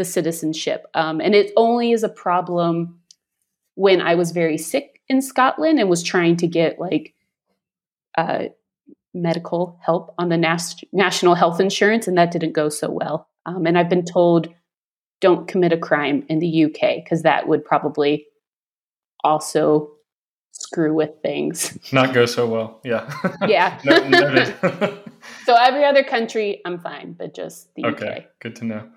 the 0.00 0.04
citizenship. 0.06 0.86
Um, 0.94 1.20
and 1.20 1.34
it 1.34 1.52
only 1.58 1.92
is 1.92 2.02
a 2.02 2.08
problem 2.08 2.98
when 3.74 4.00
I 4.00 4.14
was 4.14 4.30
very 4.30 4.56
sick 4.56 4.98
in 5.08 5.20
Scotland 5.20 5.78
and 5.78 5.90
was 5.90 6.02
trying 6.02 6.36
to 6.38 6.46
get 6.46 6.78
like 6.78 7.12
uh, 8.16 8.44
medical 9.12 9.78
help 9.84 10.14
on 10.16 10.30
the 10.30 10.38
nas- 10.38 10.82
national 10.90 11.34
health 11.34 11.60
insurance, 11.60 12.08
and 12.08 12.16
that 12.16 12.30
didn't 12.30 12.52
go 12.52 12.70
so 12.70 12.90
well. 12.90 13.28
Um, 13.44 13.66
and 13.66 13.76
I've 13.76 13.90
been 13.90 14.06
told 14.06 14.48
don't 15.20 15.46
commit 15.46 15.70
a 15.72 15.76
crime 15.76 16.24
in 16.30 16.38
the 16.38 16.64
UK 16.64 17.04
because 17.04 17.22
that 17.24 17.46
would 17.46 17.62
probably 17.62 18.26
also 19.22 19.90
screw 20.52 20.94
with 20.94 21.10
things. 21.22 21.78
Not 21.92 22.14
go 22.14 22.24
so 22.24 22.46
well. 22.46 22.80
Yeah. 22.84 23.12
Yeah. 23.46 23.78
so 25.44 25.54
every 25.54 25.84
other 25.84 26.04
country, 26.04 26.62
I'm 26.64 26.78
fine, 26.78 27.12
but 27.12 27.34
just 27.34 27.74
the 27.74 27.84
okay, 27.84 28.06
UK. 28.06 28.24
Good 28.40 28.56
to 28.56 28.64
know. 28.64 28.88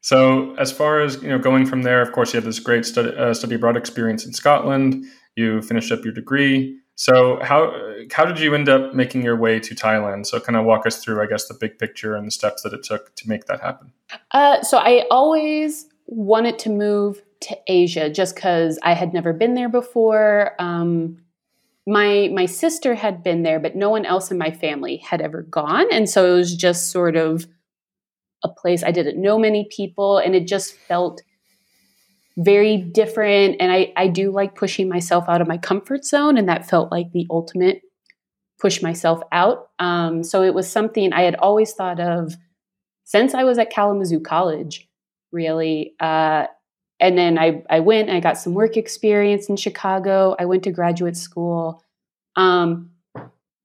So 0.00 0.54
as 0.56 0.70
far 0.72 1.00
as 1.00 1.22
you 1.22 1.28
know, 1.28 1.38
going 1.38 1.66
from 1.66 1.82
there, 1.82 2.00
of 2.00 2.12
course, 2.12 2.32
you 2.32 2.38
had 2.38 2.44
this 2.44 2.60
great 2.60 2.84
study, 2.84 3.16
uh, 3.16 3.34
study 3.34 3.56
abroad 3.56 3.76
experience 3.76 4.24
in 4.24 4.32
Scotland. 4.32 5.04
You 5.36 5.62
finished 5.62 5.92
up 5.92 6.04
your 6.04 6.14
degree. 6.14 6.78
So 6.94 7.38
how 7.42 7.72
how 8.12 8.24
did 8.24 8.40
you 8.40 8.54
end 8.54 8.68
up 8.68 8.94
making 8.94 9.22
your 9.22 9.36
way 9.36 9.60
to 9.60 9.74
Thailand? 9.74 10.26
So 10.26 10.40
kind 10.40 10.56
of 10.56 10.64
walk 10.64 10.84
us 10.86 11.02
through, 11.02 11.22
I 11.22 11.26
guess, 11.26 11.46
the 11.46 11.54
big 11.54 11.78
picture 11.78 12.16
and 12.16 12.26
the 12.26 12.32
steps 12.32 12.62
that 12.62 12.72
it 12.72 12.82
took 12.82 13.14
to 13.16 13.28
make 13.28 13.46
that 13.46 13.60
happen. 13.60 13.92
Uh, 14.32 14.62
so 14.62 14.78
I 14.78 15.04
always 15.10 15.86
wanted 16.06 16.58
to 16.60 16.70
move 16.70 17.22
to 17.40 17.56
Asia 17.68 18.10
just 18.10 18.34
because 18.34 18.80
I 18.82 18.94
had 18.94 19.12
never 19.12 19.32
been 19.32 19.54
there 19.54 19.68
before. 19.68 20.54
Um, 20.58 21.18
my 21.86 22.30
my 22.34 22.46
sister 22.46 22.94
had 22.94 23.22
been 23.22 23.44
there, 23.44 23.60
but 23.60 23.76
no 23.76 23.90
one 23.90 24.04
else 24.04 24.30
in 24.30 24.38
my 24.38 24.50
family 24.50 24.96
had 24.96 25.20
ever 25.20 25.42
gone, 25.42 25.86
and 25.92 26.10
so 26.10 26.32
it 26.32 26.36
was 26.36 26.54
just 26.54 26.90
sort 26.90 27.14
of 27.14 27.46
a 28.44 28.48
place 28.48 28.82
I 28.82 28.90
didn't 28.90 29.20
know 29.20 29.38
many 29.38 29.68
people, 29.70 30.18
and 30.18 30.34
it 30.34 30.46
just 30.46 30.74
felt 30.74 31.22
very 32.38 32.76
different. 32.76 33.56
And 33.58 33.72
I, 33.72 33.92
I 33.96 34.06
do 34.06 34.30
like 34.30 34.54
pushing 34.54 34.88
myself 34.88 35.28
out 35.28 35.40
of 35.40 35.48
my 35.48 35.58
comfort 35.58 36.04
zone. 36.04 36.38
And 36.38 36.48
that 36.48 36.68
felt 36.68 36.90
like 36.90 37.10
the 37.12 37.26
ultimate 37.30 37.82
push 38.60 38.80
myself 38.80 39.20
out. 39.32 39.70
Um, 39.78 40.22
so 40.22 40.42
it 40.42 40.54
was 40.54 40.70
something 40.70 41.12
I 41.12 41.22
had 41.22 41.34
always 41.36 41.72
thought 41.72 42.00
of 42.00 42.34
since 43.04 43.34
I 43.34 43.44
was 43.44 43.58
at 43.58 43.70
Kalamazoo 43.70 44.20
College, 44.20 44.88
really. 45.32 45.94
Uh, 45.98 46.46
and 47.00 47.18
then 47.18 47.38
I, 47.38 47.62
I 47.70 47.80
went 47.80 48.08
and 48.08 48.16
I 48.16 48.20
got 48.20 48.38
some 48.38 48.54
work 48.54 48.76
experience 48.76 49.48
in 49.48 49.56
Chicago. 49.56 50.36
I 50.38 50.44
went 50.44 50.62
to 50.64 50.72
graduate 50.72 51.16
school. 51.16 51.82
Um, 52.36 52.90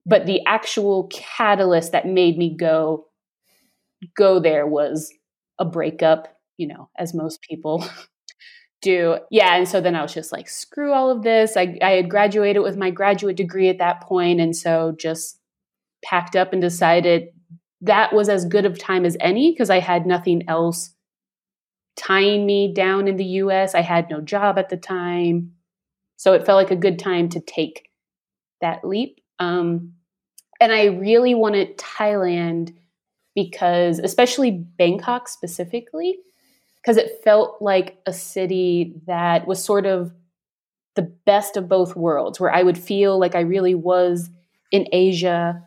but 0.06 0.26
the 0.26 0.42
actual 0.46 1.08
catalyst 1.12 1.92
that 1.92 2.08
made 2.08 2.38
me 2.38 2.56
go 2.56 3.08
go 4.16 4.40
there 4.40 4.68
was 4.68 5.12
a 5.60 5.66
breakup, 5.66 6.28
you 6.58 6.68
know, 6.68 6.90
as 6.98 7.14
most 7.14 7.42
people 7.42 7.86
do. 8.82 9.18
Yeah. 9.32 9.56
And 9.56 9.68
so 9.68 9.82
then 9.82 9.96
I 9.96 10.02
was 10.02 10.14
just 10.14 10.32
like, 10.32 10.50
screw 10.50 10.94
all 10.94 11.10
of 11.10 11.24
this. 11.24 11.58
I, 11.58 11.78
I 11.82 11.92
had 11.92 12.10
graduated 12.10 12.62
with 12.62 12.78
my 12.78 12.92
graduate 12.92 13.38
degree 13.38 13.70
at 13.70 13.80
that 13.80 14.02
point, 14.02 14.40
And 14.40 14.56
so 14.56 14.94
just 14.98 15.40
packed 16.04 16.36
up 16.36 16.54
and 16.54 16.62
decided 16.62 17.30
that 17.82 18.14
was 18.14 18.30
as 18.30 18.46
good 18.46 18.66
of 18.66 18.80
time 18.80 19.06
as 19.06 19.18
any 19.20 19.52
because 19.52 19.70
I 19.70 19.80
had 19.80 20.06
nothing 20.06 20.44
else 20.48 20.94
tying 21.96 22.46
me 22.46 22.74
down 22.74 23.08
in 23.08 23.18
the 23.18 23.26
US. 23.26 23.76
I 23.76 23.82
had 23.82 24.10
no 24.10 24.22
job 24.22 24.58
at 24.58 24.70
the 24.70 24.78
time. 24.78 25.52
So 26.18 26.34
it 26.34 26.46
felt 26.46 26.58
like 26.58 26.72
a 26.72 26.76
good 26.76 27.00
time 27.00 27.30
to 27.30 27.40
take 27.40 27.90
that 28.62 28.86
leap. 28.86 29.20
Um, 29.40 29.94
and 30.60 30.72
I 30.72 30.86
really 30.86 31.36
wanted 31.36 31.78
Thailand 31.78 32.74
because, 33.36 34.00
especially 34.00 34.52
Bangkok 34.52 35.28
specifically, 35.28 36.18
because 36.82 36.98
it 36.98 37.24
felt 37.24 37.62
like 37.62 37.98
a 38.06 38.14
city 38.14 38.96
that 39.08 39.48
was 39.48 39.64
sort 39.64 39.86
of 39.86 40.14
the 40.96 41.02
best 41.26 41.58
of 41.58 41.68
both 41.70 41.96
worlds, 41.96 42.40
where 42.40 42.54
I 42.54 42.62
would 42.62 42.78
feel 42.78 43.20
like 43.20 43.36
I 43.36 43.42
really 43.42 43.74
was 43.76 44.30
in 44.72 44.88
Asia, 44.92 45.64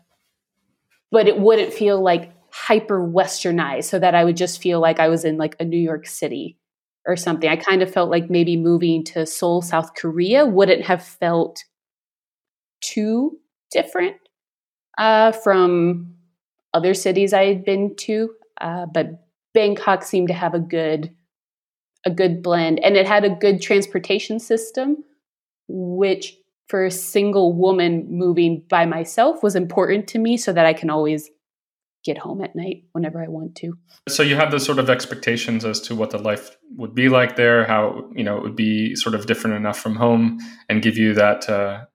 but 1.11 1.27
it 1.27 1.39
wouldn't 1.39 1.73
feel 1.73 2.01
like 2.01 2.33
hyper 2.51 2.99
westernized, 2.99 3.85
so 3.85 3.99
that 3.99 4.15
I 4.15 4.23
would 4.23 4.37
just 4.37 4.61
feel 4.61 4.79
like 4.79 4.99
I 4.99 5.09
was 5.09 5.25
in 5.25 5.37
like 5.37 5.55
a 5.59 5.65
New 5.65 5.79
York 5.79 6.07
City 6.07 6.57
or 7.05 7.15
something. 7.15 7.49
I 7.49 7.55
kind 7.55 7.81
of 7.81 7.91
felt 7.91 8.09
like 8.09 8.29
maybe 8.29 8.57
moving 8.57 9.03
to 9.05 9.25
Seoul, 9.25 9.61
South 9.61 9.93
Korea 9.95 10.45
wouldn't 10.45 10.85
have 10.85 11.03
felt 11.03 11.63
too 12.81 13.37
different 13.71 14.15
uh, 14.97 15.31
from 15.31 16.16
other 16.77 16.93
cities 16.93 17.33
I 17.33 17.45
had 17.45 17.65
been 17.65 17.95
to. 17.97 18.29
Uh, 18.61 18.85
but 18.85 19.25
Bangkok 19.53 20.03
seemed 20.03 20.27
to 20.29 20.33
have 20.33 20.53
a 20.53 20.59
good 20.59 21.13
a 22.05 22.11
good 22.11 22.41
blend 22.41 22.79
and 22.83 22.95
it 22.95 23.07
had 23.07 23.25
a 23.25 23.29
good 23.29 23.61
transportation 23.61 24.39
system 24.39 25.03
which 25.67 26.37
for 26.69 26.85
a 26.85 26.91
single 26.91 27.53
woman 27.53 28.05
moving 28.09 28.63
by 28.69 28.85
myself 28.85 29.41
was 29.41 29.55
important 29.55 30.07
to 30.09 30.19
me 30.19 30.37
so 30.37 30.53
that 30.53 30.65
I 30.65 30.73
can 30.73 30.89
always 30.89 31.29
get 32.05 32.17
home 32.17 32.41
at 32.41 32.55
night 32.55 32.83
whenever 32.93 33.21
I 33.21 33.27
want 33.27 33.55
to. 33.55 33.73
So 34.07 34.23
you 34.23 34.35
have 34.35 34.51
those 34.51 34.65
sort 34.65 34.79
of 34.79 34.89
expectations 34.89 35.65
as 35.65 35.81
to 35.81 35.95
what 35.95 36.11
the 36.11 36.17
life 36.17 36.55
would 36.75 36.95
be 36.95 37.09
like 37.09 37.35
there, 37.35 37.65
how 37.65 38.09
you 38.15 38.23
know 38.23 38.37
it 38.37 38.43
would 38.43 38.55
be 38.55 38.95
sort 38.95 39.15
of 39.15 39.25
different 39.25 39.57
enough 39.57 39.77
from 39.77 39.95
home 39.95 40.39
and 40.69 40.81
give 40.81 40.97
you 40.97 41.13
that 41.15 41.49
uh, 41.49 41.85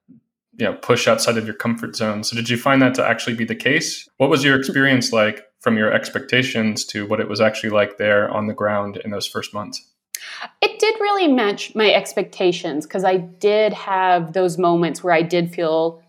you 0.57 0.65
know 0.65 0.73
push 0.73 1.07
outside 1.07 1.37
of 1.37 1.45
your 1.45 1.55
comfort 1.55 1.95
zone. 1.95 2.23
So 2.23 2.35
did 2.35 2.49
you 2.49 2.57
find 2.57 2.81
that 2.81 2.93
to 2.95 3.05
actually 3.05 3.35
be 3.35 3.45
the 3.45 3.55
case? 3.55 4.07
What 4.17 4.29
was 4.29 4.43
your 4.43 4.57
experience 4.57 5.11
like 5.11 5.45
from 5.59 5.77
your 5.77 5.91
expectations 5.91 6.85
to 6.85 7.07
what 7.07 7.19
it 7.19 7.27
was 7.27 7.41
actually 7.41 7.71
like 7.71 7.97
there 7.97 8.29
on 8.29 8.47
the 8.47 8.53
ground 8.53 8.97
in 8.97 9.11
those 9.11 9.27
first 9.27 9.53
months? 9.53 9.89
It 10.61 10.79
did 10.79 10.95
really 10.99 11.27
match 11.27 11.73
my 11.75 11.91
expectations 11.91 12.85
because 12.85 13.03
I 13.03 13.17
did 13.17 13.73
have 13.73 14.33
those 14.33 14.57
moments 14.57 15.03
where 15.03 15.13
I 15.13 15.21
did 15.21 15.53
feel 15.53 16.01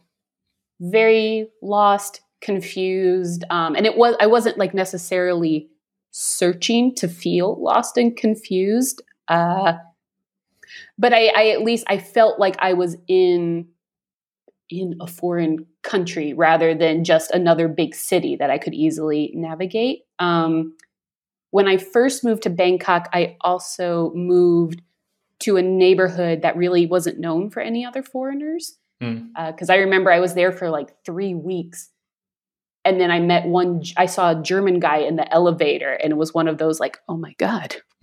very 0.81 1.49
lost, 1.63 2.21
confused, 2.41 3.45
um, 3.51 3.75
and 3.75 3.87
it 3.87 3.97
was 3.97 4.17
I 4.21 4.27
wasn't 4.27 4.59
like 4.59 4.75
necessarily 4.75 5.69
searching 6.11 6.95
to 6.97 7.09
feel 7.09 7.61
lost 7.61 7.97
and 7.97 8.17
confused, 8.17 9.03
uh, 9.29 9.75
but 10.99 11.13
I, 11.13 11.27
I 11.29 11.49
at 11.49 11.63
least 11.63 11.85
I 11.89 11.99
felt 11.99 12.39
like 12.39 12.57
I 12.59 12.75
was 12.75 12.97
in 13.09 13.69
in 14.71 14.97
a 15.01 15.07
foreign 15.07 15.67
country 15.83 16.33
rather 16.33 16.75
than 16.75 17.05
just 17.05 17.31
another 17.31 17.69
big 17.69 17.95
city 17.95 18.37
that 18.37 18.51
I 18.51 18.59
could 18.59 18.75
easily 18.75 19.31
navigate. 19.35 20.03
Um, 20.19 20.75
when 21.51 21.69
I 21.69 21.77
first 21.77 22.25
moved 22.25 22.43
to 22.45 22.51
Bangkok, 22.51 23.09
I 23.13 23.37
also 23.43 24.13
moved 24.15 24.83
to 25.41 25.57
a 25.57 25.63
neighborhood 25.63 26.43
that 26.43 26.57
really 26.57 26.87
wasn't 26.87 27.21
known 27.21 27.51
for 27.51 27.61
any 27.61 27.85
other 27.85 28.03
foreigners. 28.03 28.79
Because 28.99 29.69
mm. 29.69 29.71
uh, 29.71 29.73
I 29.73 29.77
remember 29.77 30.11
I 30.11 30.21
was 30.21 30.35
there 30.35 30.53
for 30.53 30.71
like 30.71 31.05
three 31.05 31.35
weeks. 31.35 31.91
And 32.85 33.01
then 33.01 33.11
I 33.11 33.21
met 33.21 33.47
one, 33.47 33.83
I 33.97 34.07
saw 34.07 34.31
a 34.31 34.43
German 34.43 34.79
guy 34.79 34.99
in 34.99 35.17
the 35.17 35.33
elevator, 35.33 35.93
and 35.93 36.13
it 36.13 36.17
was 36.17 36.35
one 36.35 36.49
of 36.49 36.59
those 36.59 36.81
like, 36.81 36.99
oh 37.09 37.17
my 37.17 37.35
God, 37.39 37.77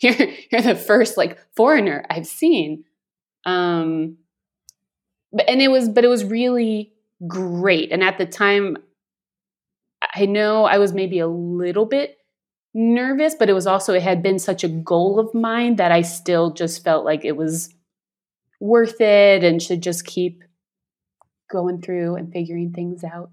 you're, 0.00 0.28
you're 0.50 0.60
the 0.60 0.74
first 0.74 1.16
like 1.16 1.38
foreigner 1.56 2.04
I've 2.10 2.26
seen. 2.26 2.84
Um, 3.46 4.18
but 5.32 5.48
and 5.48 5.62
it 5.62 5.68
was 5.68 5.88
but 5.88 6.04
it 6.04 6.08
was 6.08 6.24
really 6.24 6.92
great. 7.26 7.92
And 7.92 8.02
at 8.02 8.18
the 8.18 8.26
time 8.26 8.76
i 10.14 10.26
know 10.26 10.64
i 10.64 10.78
was 10.78 10.92
maybe 10.92 11.18
a 11.18 11.26
little 11.26 11.86
bit 11.86 12.18
nervous 12.74 13.34
but 13.34 13.48
it 13.48 13.52
was 13.52 13.66
also 13.66 13.94
it 13.94 14.02
had 14.02 14.22
been 14.22 14.38
such 14.38 14.64
a 14.64 14.68
goal 14.68 15.18
of 15.18 15.32
mine 15.34 15.76
that 15.76 15.92
i 15.92 16.02
still 16.02 16.52
just 16.52 16.82
felt 16.82 17.04
like 17.04 17.24
it 17.24 17.36
was 17.36 17.72
worth 18.60 19.00
it 19.00 19.44
and 19.44 19.62
should 19.62 19.82
just 19.82 20.06
keep 20.06 20.42
going 21.50 21.80
through 21.80 22.16
and 22.16 22.32
figuring 22.32 22.72
things 22.72 23.04
out 23.04 23.30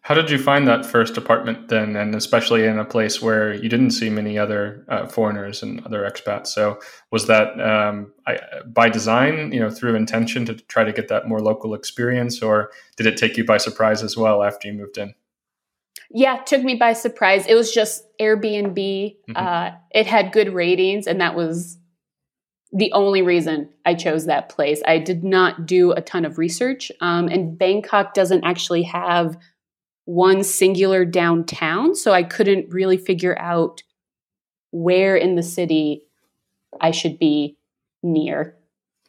How 0.00 0.14
did 0.14 0.30
you 0.30 0.38
find 0.38 0.66
that 0.66 0.84
first 0.84 1.16
apartment 1.16 1.68
then, 1.68 1.96
and 1.96 2.14
especially 2.14 2.64
in 2.64 2.78
a 2.78 2.84
place 2.84 3.22
where 3.22 3.54
you 3.54 3.68
didn't 3.68 3.90
see 3.90 4.10
many 4.10 4.38
other 4.38 4.84
uh, 4.88 5.06
foreigners 5.06 5.62
and 5.62 5.84
other 5.84 6.02
expats? 6.02 6.48
So 6.48 6.78
was 7.10 7.26
that 7.26 7.58
um, 7.60 8.12
I, 8.26 8.38
by 8.66 8.88
design, 8.88 9.52
you 9.52 9.60
know, 9.60 9.70
through 9.70 9.94
intention 9.94 10.44
to 10.46 10.54
try 10.54 10.84
to 10.84 10.92
get 10.92 11.08
that 11.08 11.28
more 11.28 11.40
local 11.40 11.74
experience, 11.74 12.42
or 12.42 12.70
did 12.96 13.06
it 13.06 13.16
take 13.16 13.36
you 13.36 13.44
by 13.44 13.58
surprise 13.58 14.02
as 14.02 14.16
well 14.16 14.42
after 14.42 14.68
you 14.68 14.74
moved 14.74 14.98
in? 14.98 15.14
Yeah, 16.10 16.36
took 16.44 16.62
me 16.62 16.74
by 16.74 16.92
surprise. 16.92 17.46
It 17.46 17.54
was 17.54 17.72
just 17.72 18.04
Airbnb. 18.18 18.74
Mm-hmm. 18.76 19.32
Uh, 19.36 19.70
it 19.90 20.06
had 20.06 20.32
good 20.32 20.52
ratings, 20.54 21.06
and 21.06 21.20
that 21.20 21.34
was 21.34 21.78
the 22.72 22.92
only 22.92 23.22
reason 23.22 23.70
I 23.84 23.94
chose 23.94 24.26
that 24.26 24.48
place. 24.48 24.82
I 24.86 24.98
did 24.98 25.24
not 25.24 25.66
do 25.66 25.92
a 25.92 26.00
ton 26.00 26.24
of 26.24 26.38
research, 26.38 26.90
um, 27.00 27.28
and 27.28 27.56
Bangkok 27.58 28.14
doesn't 28.14 28.44
actually 28.44 28.82
have 28.82 29.36
one 30.04 30.44
singular 30.44 31.04
downtown. 31.04 31.94
So 31.94 32.12
I 32.12 32.22
couldn't 32.22 32.72
really 32.72 32.96
figure 32.96 33.38
out 33.38 33.82
where 34.70 35.16
in 35.16 35.36
the 35.36 35.42
city 35.42 36.02
I 36.80 36.90
should 36.90 37.18
be 37.18 37.56
near. 38.02 38.56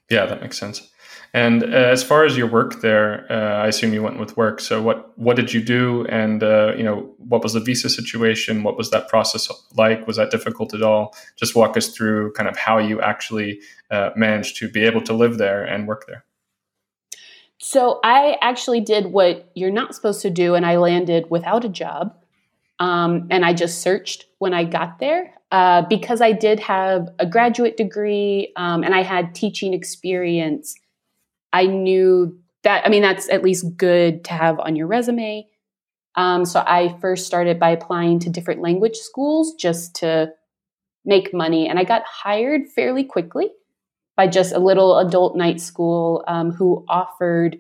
Yeah, 0.09 0.25
that 0.25 0.41
makes 0.41 0.57
sense. 0.57 0.89
And 1.33 1.63
uh, 1.63 1.67
as 1.67 2.01
far 2.01 2.23
as 2.23 2.37
your 2.37 2.47
work 2.47 2.79
there, 2.81 3.29
uh, 3.29 3.63
I 3.63 3.67
assume 3.67 3.93
you 3.93 4.01
went 4.01 4.19
with 4.19 4.37
work. 4.37 4.61
So 4.61 4.81
what 4.81 5.17
what 5.17 5.35
did 5.35 5.51
you 5.53 5.61
do? 5.61 6.05
And 6.07 6.41
uh, 6.41 6.73
you 6.77 6.83
know, 6.83 7.13
what 7.17 7.43
was 7.43 7.53
the 7.53 7.59
visa 7.59 7.89
situation? 7.89 8.63
What 8.63 8.77
was 8.77 8.89
that 8.91 9.09
process 9.09 9.51
like? 9.75 10.07
Was 10.07 10.15
that 10.15 10.31
difficult 10.31 10.73
at 10.73 10.81
all? 10.81 11.13
Just 11.35 11.55
walk 11.55 11.75
us 11.75 11.89
through 11.89 12.31
kind 12.33 12.47
of 12.47 12.55
how 12.55 12.77
you 12.77 13.01
actually 13.01 13.59
uh, 13.91 14.11
managed 14.15 14.57
to 14.57 14.69
be 14.69 14.83
able 14.85 15.01
to 15.01 15.13
live 15.13 15.37
there 15.37 15.63
and 15.63 15.87
work 15.87 16.05
there. 16.07 16.23
So 17.59 18.00
I 18.03 18.38
actually 18.41 18.81
did 18.81 19.07
what 19.07 19.50
you're 19.55 19.71
not 19.71 19.95
supposed 19.95 20.21
to 20.24 20.29
do, 20.29 20.55
and 20.55 20.65
I 20.65 20.77
landed 20.77 21.29
without 21.29 21.65
a 21.65 21.69
job. 21.69 22.15
Um, 22.79 23.27
and 23.31 23.45
I 23.45 23.53
just 23.53 23.81
searched 23.81 24.25
when 24.39 24.53
I 24.53 24.65
got 24.65 25.00
there 25.00 25.33
uh, 25.51 25.83
because 25.83 26.19
I 26.19 26.33
did 26.33 26.59
have 26.59 27.07
a 27.19 27.25
graduate 27.25 27.77
degree 27.77 28.51
um, 28.57 28.83
and 28.83 28.93
I 28.93 29.01
had 29.01 29.33
teaching 29.33 29.74
experience. 29.74 30.75
I 31.53 31.67
knew 31.67 32.38
that, 32.63 32.85
I 32.85 32.89
mean, 32.89 33.01
that's 33.01 33.29
at 33.29 33.43
least 33.43 33.77
good 33.77 34.25
to 34.25 34.33
have 34.33 34.59
on 34.59 34.75
your 34.75 34.88
resume. 34.88 35.47
Um, 36.15 36.43
so 36.43 36.63
I 36.65 36.97
first 37.00 37.25
started 37.25 37.59
by 37.59 37.69
applying 37.69 38.19
to 38.19 38.29
different 38.29 38.62
language 38.62 38.97
schools 38.97 39.53
just 39.53 39.95
to 39.97 40.33
make 41.05 41.33
money, 41.33 41.69
and 41.69 41.79
I 41.79 41.83
got 41.83 42.03
hired 42.03 42.67
fairly 42.67 43.03
quickly 43.03 43.51
by 44.15 44.27
just 44.27 44.53
a 44.53 44.60
little 44.60 44.98
adult 45.00 45.36
night 45.36 45.60
school 45.60 46.24
um, 46.27 46.51
who 46.51 46.86
offered 46.88 47.57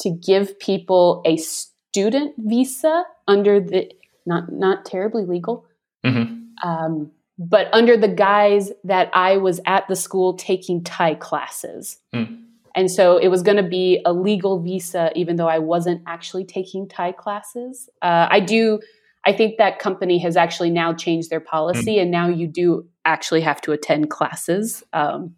to 0.00 0.10
give 0.10 0.58
people 0.58 1.22
a 1.24 1.36
student 1.36 2.34
visa 2.38 3.04
under 3.28 3.60
the 3.60 3.90
not 4.26 4.52
not 4.52 4.84
terribly 4.84 5.24
legal, 5.24 5.66
mm-hmm. 6.04 6.68
um, 6.68 7.10
but 7.38 7.68
under 7.72 7.96
the 7.96 8.08
guise 8.08 8.70
that 8.84 9.10
I 9.14 9.36
was 9.36 9.60
at 9.66 9.88
the 9.88 9.96
school 9.96 10.34
taking 10.34 10.82
Thai 10.84 11.14
classes. 11.14 11.98
Mm. 12.14 12.44
And 12.76 12.90
so 12.90 13.18
it 13.18 13.28
was 13.28 13.42
going 13.42 13.56
to 13.56 13.68
be 13.68 14.00
a 14.04 14.12
legal 14.12 14.60
visa, 14.60 15.10
even 15.16 15.36
though 15.36 15.48
I 15.48 15.58
wasn't 15.58 16.02
actually 16.06 16.44
taking 16.44 16.88
Thai 16.88 17.12
classes. 17.12 17.88
Uh, 18.00 18.28
I 18.30 18.40
do 18.40 18.80
I 19.26 19.32
think 19.32 19.58
that 19.58 19.78
company 19.78 20.18
has 20.18 20.36
actually 20.36 20.70
now 20.70 20.94
changed 20.94 21.30
their 21.30 21.40
policy, 21.40 21.96
mm. 21.96 22.02
and 22.02 22.10
now 22.10 22.28
you 22.28 22.46
do 22.46 22.88
actually 23.04 23.42
have 23.42 23.60
to 23.62 23.72
attend 23.72 24.10
classes. 24.10 24.82
Um, 24.92 25.34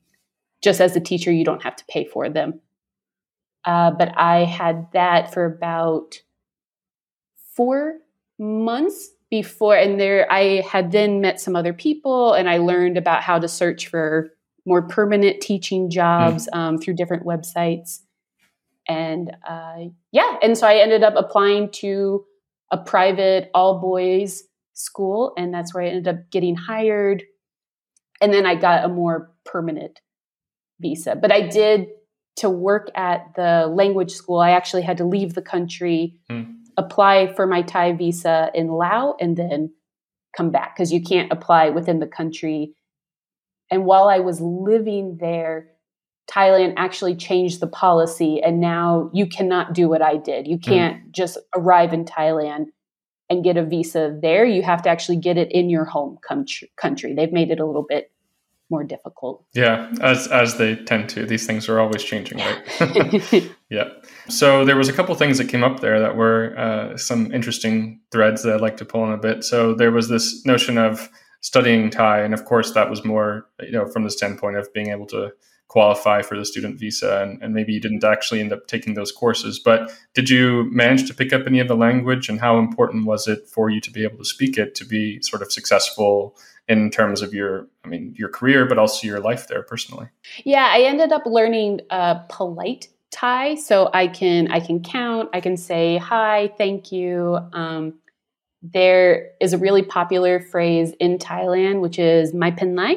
just 0.63 0.81
as 0.81 0.95
a 0.95 1.01
teacher, 1.01 1.33
you 1.33 1.45
don't 1.45 1.63
have 1.63 1.77
to 1.77 1.85
pay 1.87 2.05
for 2.05 2.29
them. 2.29 2.61
Uh, 3.65 3.91
but 3.91 4.17
I 4.17 4.45
had 4.45 4.87
that 4.93 5.33
for 5.33 5.45
about 5.45 6.21
four 7.57 7.99
months 8.39 9.11
before, 9.31 9.77
and 9.77 9.99
there 9.99 10.31
I 10.31 10.61
had 10.61 10.93
then 10.93 11.21
met 11.21 11.41
some 11.41 11.57
other 11.57 11.73
people, 11.73 12.35
and 12.35 12.49
I 12.49 12.59
learned 12.59 12.97
about 12.97 13.23
how 13.23 13.39
to 13.39 13.49
search 13.49 13.89
for 13.89 14.31
more 14.65 14.83
permanent 14.83 15.41
teaching 15.41 15.91
jobs 15.91 16.49
mm. 16.53 16.57
um, 16.57 16.79
through 16.79 16.95
different 16.95 17.25
websites. 17.25 18.01
And 18.89 19.33
uh, 19.49 19.87
yeah, 20.13 20.37
and 20.43 20.57
so 20.57 20.67
I 20.67 20.77
ended 20.77 21.03
up 21.03 21.15
applying 21.17 21.71
to 21.71 22.25
a 22.73 22.79
private 22.79 23.51
all 23.55 23.79
boys 23.79 24.43
school, 24.73 25.33
and 25.37 25.55
that's 25.55 25.73
where 25.75 25.85
I 25.85 25.89
ended 25.89 26.09
up 26.09 26.31
getting 26.31 26.57
hired. 26.57 27.23
And 28.21 28.33
then 28.33 28.47
I 28.47 28.55
got 28.55 28.85
a 28.85 28.89
more 28.89 29.31
permanent 29.45 30.01
visa. 30.81 31.15
But 31.15 31.33
I 31.33 31.43
did 31.43 31.89
to 32.37 32.49
work 32.49 32.91
at 32.95 33.35
the 33.37 33.67
language 33.67 34.13
school, 34.13 34.41
I 34.41 34.51
actually 34.51 34.83
had 34.83 34.97
to 34.99 35.05
leave 35.05 35.35
the 35.35 35.43
country, 35.43 36.19
mm. 36.31 36.51
apply 36.77 37.35
for 37.35 37.47
my 37.47 37.63
Thai 37.63 37.93
visa 37.93 38.51
in 38.55 38.69
Laos, 38.69 39.17
and 39.21 39.37
then 39.37 39.71
come 40.35 40.51
back 40.51 40.75
because 40.75 40.93
you 40.93 41.03
can't 41.03 41.31
apply 41.31 41.69
within 41.69 41.99
the 41.99 42.07
country. 42.07 42.75
And 43.71 43.85
while 43.85 44.09
I 44.09 44.21
was 44.21 44.41
living 44.41 45.19
there, 45.21 45.69
Thailand 46.31 46.75
actually 46.77 47.17
changed 47.17 47.61
the 47.61 47.67
policy 47.67 48.41
and 48.43 48.61
now 48.61 49.11
you 49.13 49.27
cannot 49.27 49.75
do 49.75 49.89
what 49.89 50.03
I 50.03 50.17
did. 50.17 50.47
You 50.47 50.57
hmm. 50.57 50.71
can't 50.71 50.97
mm. 51.07 51.11
just 51.11 51.39
arrive 51.57 51.93
in 51.93 52.05
Thailand 52.05 52.67
and 53.29 53.43
get 53.43 53.57
a 53.57 53.65
visa 53.65 54.17
there. 54.21 54.45
You 54.45 54.63
have 54.63 54.83
to 54.83 54.91
actually 54.91 55.17
get 55.17 55.37
it 55.37 55.51
in 55.53 55.71
your 55.71 55.85
home 55.85 56.19
country. 56.23 57.15
They've 57.15 57.33
made 57.33 57.51
it 57.51 57.61
a 57.61 57.67
little 57.67 57.87
bit 57.89 58.13
more 58.73 58.83
difficult. 58.83 59.45
Yeah, 59.53 59.93
as 60.01 60.27
as 60.29 60.57
they 60.57 60.77
tend 60.77 61.09
to. 61.11 61.25
These 61.27 61.47
things 61.47 61.69
are 61.69 61.79
always 61.79 62.03
changing, 62.03 62.39
right? 62.39 63.51
yeah. 63.71 63.85
So 64.29 64.65
there 64.65 64.77
was 64.77 64.89
a 64.89 64.93
couple 64.93 65.15
things 65.17 65.37
that 65.39 65.49
came 65.49 65.65
up 65.65 65.81
there 65.81 65.99
that 65.99 66.17
were 66.17 66.57
uh, 66.57 66.97
some 66.97 67.33
interesting 67.33 68.01
threads 68.13 68.45
that 68.45 68.55
I'd 68.55 68.61
like 68.61 68.77
to 68.77 68.85
pull 68.85 69.03
on 69.03 69.13
a 69.13 69.17
bit. 69.17 69.43
So 69.43 69.75
there 69.75 69.91
was 69.91 70.09
this 70.09 70.47
notion 70.47 70.79
of 70.79 71.11
studying 71.41 71.91
Thai, 71.91 72.21
and 72.21 72.33
of 72.33 72.45
course 72.45 72.73
that 72.73 72.89
was 72.89 73.05
more, 73.05 73.49
you 73.61 73.73
know, 73.73 73.85
from 73.85 74.05
the 74.05 74.11
standpoint 74.11 74.57
of 74.59 74.73
being 74.73 74.91
able 74.91 75.07
to 75.07 75.33
qualify 75.73 76.21
for 76.21 76.37
the 76.37 76.45
student 76.45 76.79
visa 76.79 77.23
and, 77.23 77.43
and, 77.43 77.55
maybe 77.55 77.73
you 77.73 77.81
didn't 77.81 78.05
actually 78.05 78.41
end 78.41 78.53
up 78.53 78.67
taking 78.67 78.93
those 78.93 79.11
courses 79.11 79.59
but 79.59 79.91
did 80.13 80.29
you 80.29 80.69
manage 80.71 81.07
to 81.07 81.15
pick 81.15 81.33
up 81.33 81.47
any 81.47 81.61
of 81.61 81.67
the 81.67 81.75
language 81.75 82.29
and 82.29 82.41
how 82.41 82.59
important 82.59 83.07
was 83.07 83.27
it 83.27 83.49
for 83.49 83.71
you 83.71 83.81
to 83.81 83.91
be 83.91 84.05
able 84.05 84.19
to 84.19 84.25
speak 84.25 84.59
it 84.59 84.75
to 84.75 84.85
be 84.85 85.19
sort 85.23 85.41
of 85.41 85.51
successful 85.51 86.37
in 86.69 86.91
terms 86.91 87.23
of 87.23 87.33
your 87.33 87.67
i 87.87 87.89
mean 87.89 88.15
your 88.19 88.29
career 88.29 88.67
but 88.67 88.77
also 88.77 89.07
your 89.07 89.19
life 89.19 89.49
there 89.49 89.63
personally? 89.63 90.07
Yeah 90.45 90.69
i 90.71 90.83
ended 90.83 91.11
up 91.11 91.23
learning 91.25 91.81
uh, 91.89 92.17
polite 92.29 92.89
thai 93.11 93.55
so 93.55 93.89
i 93.95 94.07
can 94.07 94.53
i 94.53 94.61
can 94.61 94.83
count 94.83 95.31
i 95.33 95.41
can 95.41 95.57
say 95.57 95.97
hi 95.97 96.53
thank 96.59 96.93
you. 96.93 97.39
Um, 97.55 97.95
there 98.63 99.31
is 99.41 99.55
a 99.55 99.59
really 99.59 99.83
popular 99.83 100.39
phrase 100.39 100.93
in 101.01 101.17
thailand 101.17 101.81
which 101.81 101.99
is 101.99 102.35
my 102.35 102.51
pen 102.51 102.77
lai 102.77 102.97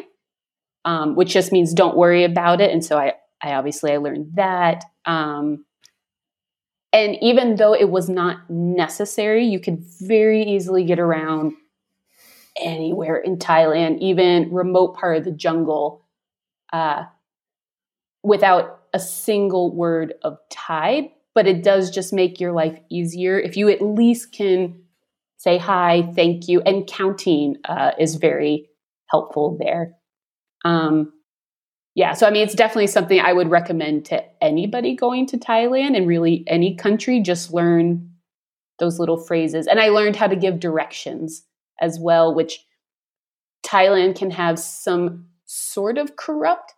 um, 0.85 1.15
which 1.15 1.33
just 1.33 1.51
means 1.51 1.73
don't 1.73 1.97
worry 1.97 2.23
about 2.23 2.61
it. 2.61 2.71
And 2.71 2.85
so 2.85 2.97
I, 2.97 3.13
I 3.41 3.53
obviously 3.53 3.91
I 3.91 3.97
learned 3.97 4.33
that. 4.35 4.85
Um, 5.05 5.65
and 6.93 7.17
even 7.21 7.55
though 7.55 7.73
it 7.73 7.89
was 7.89 8.07
not 8.07 8.49
necessary, 8.49 9.45
you 9.45 9.59
could 9.59 9.83
very 9.99 10.43
easily 10.43 10.85
get 10.85 10.99
around 10.99 11.53
anywhere 12.57 13.17
in 13.17 13.37
Thailand, 13.37 13.99
even 13.99 14.53
remote 14.53 14.95
part 14.95 15.17
of 15.17 15.25
the 15.25 15.31
jungle, 15.31 16.05
uh, 16.71 17.03
without 18.23 18.79
a 18.93 18.99
single 18.99 19.75
word 19.75 20.13
of 20.21 20.37
Thai. 20.49 21.11
But 21.33 21.47
it 21.47 21.63
does 21.63 21.91
just 21.91 22.13
make 22.13 22.39
your 22.39 22.53
life 22.53 22.79
easier 22.89 23.37
if 23.37 23.57
you 23.57 23.67
at 23.67 23.81
least 23.81 24.31
can 24.31 24.81
say 25.35 25.57
hi, 25.57 26.09
thank 26.15 26.47
you, 26.47 26.61
and 26.61 26.87
counting 26.87 27.57
uh, 27.65 27.91
is 27.99 28.15
very 28.15 28.69
helpful 29.09 29.57
there. 29.59 29.95
Um, 30.65 31.13
yeah, 31.93 32.11
so 32.11 32.27
I 32.27 32.31
mean, 32.31 32.43
it's 32.43 32.55
definitely 32.55 32.87
something 32.87 33.21
I 33.21 33.31
would 33.31 33.49
recommend 33.49 34.03
to 34.05 34.21
anybody 34.43 34.95
going 34.95 35.27
to 35.27 35.37
Thailand 35.37 35.95
and 35.95 36.07
really 36.07 36.43
any 36.47 36.75
country. 36.75 37.21
Just 37.21 37.53
learn 37.53 38.11
those 38.79 38.99
little 38.99 39.17
phrases. 39.17 39.67
And 39.67 39.79
I 39.79 39.87
learned 39.87 40.17
how 40.17 40.27
to 40.27 40.35
give 40.35 40.59
directions 40.59 41.43
as 41.79 41.97
well, 41.97 42.35
which 42.35 42.65
Thailand 43.65 44.17
can 44.17 44.31
have 44.31 44.59
some 44.59 45.27
sort 45.45 45.97
of 45.97 46.17
corrupt 46.17 46.73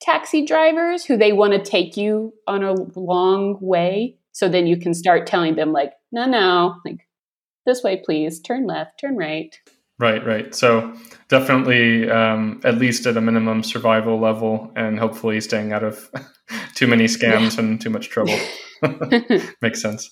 taxi 0.00 0.44
drivers 0.44 1.04
who 1.04 1.16
they 1.16 1.32
want 1.32 1.52
to 1.52 1.62
take 1.62 1.96
you 1.96 2.32
on 2.46 2.62
a 2.62 2.74
long 2.98 3.58
way. 3.60 4.16
So 4.32 4.48
then 4.48 4.66
you 4.66 4.78
can 4.78 4.94
start 4.94 5.26
telling 5.26 5.56
them, 5.56 5.72
like, 5.72 5.92
no, 6.10 6.24
no, 6.24 6.76
like 6.84 7.06
this 7.66 7.82
way, 7.82 8.02
please, 8.04 8.40
turn 8.40 8.66
left, 8.66 8.98
turn 8.98 9.16
right. 9.16 9.58
Right, 9.98 10.26
right. 10.26 10.54
So 10.54 10.92
definitely, 11.28 12.10
um, 12.10 12.60
at 12.64 12.78
least 12.78 13.06
at 13.06 13.16
a 13.16 13.20
minimum, 13.20 13.62
survival 13.62 14.20
level, 14.20 14.72
and 14.74 14.98
hopefully 14.98 15.40
staying 15.40 15.72
out 15.72 15.84
of 15.84 16.10
too 16.74 16.86
many 16.86 17.04
scams 17.04 17.56
yeah. 17.56 17.64
and 17.64 17.80
too 17.80 17.90
much 17.90 18.08
trouble. 18.08 18.36
Makes 19.62 19.80
sense. 19.80 20.10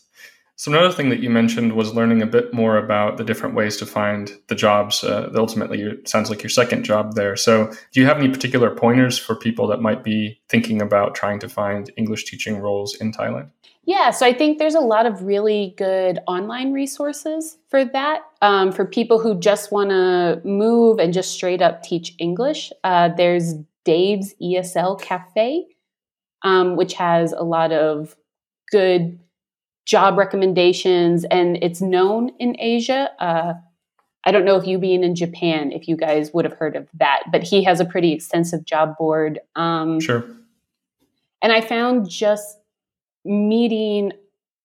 So 0.57 0.71
another 0.71 0.93
thing 0.93 1.09
that 1.09 1.21
you 1.21 1.31
mentioned 1.31 1.73
was 1.73 1.95
learning 1.95 2.23
a 2.23 2.27
bit 2.27 2.55
more 2.55 2.77
about 2.77 3.17
the 3.17 3.25
different 3.25 3.57
ways 3.57 3.77
to 3.79 3.87
find 3.87 4.31
the 4.47 4.55
jobs. 4.55 5.03
Uh, 5.03 5.29
ultimately, 5.35 5.83
it 5.83 6.09
sounds 6.09 6.31
like 6.31 6.43
your 6.43 6.51
second 6.51 6.85
job 6.85 7.15
there. 7.15 7.35
So, 7.35 7.73
do 7.93 8.01
you 8.01 8.07
have 8.07 8.19
any 8.19 8.29
particular 8.29 8.73
pointers 8.73 9.19
for 9.19 9.35
people 9.35 9.67
that 9.69 9.81
might 9.81 10.05
be 10.05 10.41
thinking 10.49 10.81
about 10.81 11.17
trying 11.17 11.41
to 11.41 11.49
find 11.49 11.91
English 11.97 12.27
teaching 12.27 12.59
roles 12.59 12.95
in 12.95 13.13
Thailand? 13.13 13.51
Yeah, 13.85 14.11
so 14.11 14.25
I 14.25 14.33
think 14.33 14.59
there's 14.59 14.77
a 14.77 14.81
lot 14.81 15.07
of 15.07 15.25
really 15.25 15.75
good 15.77 16.21
online 16.29 16.73
resources 16.73 17.59
for 17.69 17.85
that. 17.85 18.23
Um, 18.41 18.71
for 18.71 18.85
people 18.85 19.19
who 19.19 19.39
just 19.39 19.73
want 19.73 19.91
to 19.91 20.41
move 20.45 21.01
and 21.01 21.13
just 21.13 21.33
straight 21.33 21.61
up 21.61 21.83
teach 21.83 22.15
English, 22.19 22.73
uh, 22.85 23.09
there's 23.17 23.55
Dave's 23.85 24.35
ESL 24.41 25.01
Cafe, 25.01 25.67
um, 26.43 26.77
which 26.77 26.95
has 26.95 27.33
a 27.33 27.43
lot 27.43 27.73
of 27.73 28.17
good 28.71 29.19
job 29.85 30.17
recommendations, 30.17 31.25
and 31.25 31.59
it's 31.61 31.81
known 31.81 32.31
in 32.39 32.57
Asia. 32.61 33.11
Uh, 33.19 33.55
I 34.25 34.31
don't 34.31 34.45
know 34.45 34.55
if 34.55 34.65
you 34.65 34.79
being 34.79 35.03
in 35.03 35.17
Japan, 35.17 35.73
if 35.73 35.89
you 35.89 35.97
guys 35.97 36.33
would 36.33 36.45
have 36.45 36.55
heard 36.55 36.77
of 36.77 36.87
that, 36.95 37.25
but 37.33 37.43
he 37.43 37.65
has 37.65 37.81
a 37.81 37.85
pretty 37.85 38.13
extensive 38.13 38.65
job 38.65 38.97
board. 38.97 39.41
Um, 39.57 39.99
sure. 39.99 40.25
And 41.43 41.53
I 41.53 41.61
found 41.61 42.09
just 42.09 42.59
meeting 43.25 44.13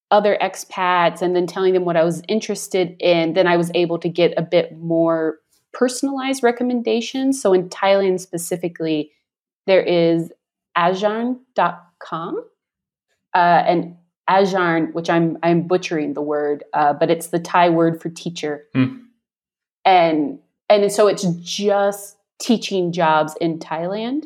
other 0.09 0.37
expats 0.41 1.21
and 1.21 1.35
then 1.35 1.47
telling 1.47 1.73
them 1.73 1.85
what 1.85 1.97
I 1.97 2.03
was 2.03 2.21
interested 2.27 2.95
in, 2.99 3.33
then 3.33 3.47
I 3.47 3.57
was 3.57 3.71
able 3.73 3.99
to 3.99 4.09
get 4.09 4.33
a 4.37 4.41
bit 4.41 4.77
more 4.77 5.39
personalized 5.73 6.43
recommendations. 6.43 7.41
So 7.41 7.53
in 7.53 7.69
Thailand 7.69 8.19
specifically, 8.19 9.11
there 9.65 9.81
is 9.81 10.31
ajarn.com 10.77 12.43
uh, 13.33 13.37
and 13.37 13.95
ajarn, 14.29 14.93
which 14.93 15.09
I'm 15.09 15.37
I'm 15.43 15.67
butchering 15.67 16.13
the 16.13 16.21
word, 16.21 16.63
uh, 16.73 16.93
but 16.93 17.09
it's 17.09 17.27
the 17.27 17.39
Thai 17.39 17.69
word 17.69 18.01
for 18.01 18.09
teacher. 18.09 18.65
Mm. 18.75 19.01
And 19.83 20.39
and 20.69 20.91
so 20.91 21.07
it's 21.07 21.23
just 21.41 22.17
teaching 22.39 22.91
jobs 22.91 23.35
in 23.41 23.59
Thailand 23.59 24.25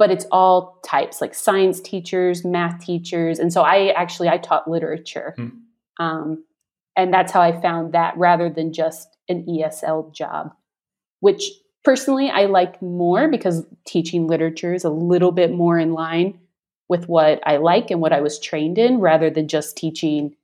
but 0.00 0.10
it's 0.10 0.24
all 0.32 0.80
types 0.82 1.20
like 1.20 1.34
science 1.34 1.78
teachers 1.78 2.42
math 2.42 2.82
teachers. 2.82 3.38
And 3.38 3.52
so 3.52 3.60
i 3.60 3.88
actually 3.90 4.28
i 4.30 4.38
taught 4.38 4.68
literature 4.68 5.34
hmm. 5.36 5.48
um, 5.98 6.42
and 6.96 7.12
that's 7.14 7.30
how 7.30 7.40
i 7.40 7.60
found 7.60 7.92
that 7.92 8.16
rather 8.16 8.48
than 8.48 8.72
just 8.72 9.16
an 9.28 9.44
esl 9.46 10.12
job 10.12 10.52
which 11.20 11.52
personally 11.84 12.30
i 12.30 12.46
like 12.46 12.80
more 12.82 13.28
because 13.28 13.64
teaching 13.86 14.26
literature 14.26 14.74
is 14.74 14.84
a 14.84 14.90
little 14.90 15.32
bit 15.32 15.52
more 15.52 15.78
in 15.78 15.92
line 15.92 16.40
with 16.88 17.06
what 17.06 17.40
i 17.46 17.58
like 17.58 17.90
and 17.90 18.00
what 18.00 18.12
i 18.12 18.20
was 18.20 18.40
trained 18.40 18.78
in 18.78 18.98
rather 18.98 19.30
than 19.30 19.46
just 19.46 19.76
teaching 19.76 20.34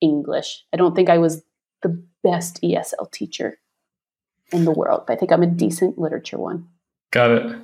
english. 0.00 0.64
I 0.72 0.76
don't 0.76 0.94
think 0.94 1.10
i 1.10 1.18
was 1.18 1.42
the 1.82 2.02
best 2.22 2.62
esl 2.62 3.10
teacher 3.10 3.58
in 4.52 4.64
the 4.64 4.70
world 4.70 5.02
but 5.06 5.14
i 5.14 5.16
think 5.16 5.32
i'm 5.32 5.42
a 5.42 5.46
decent 5.46 5.98
literature 5.98 6.38
one 6.38 6.68
Got 7.14 7.30
it. 7.30 7.56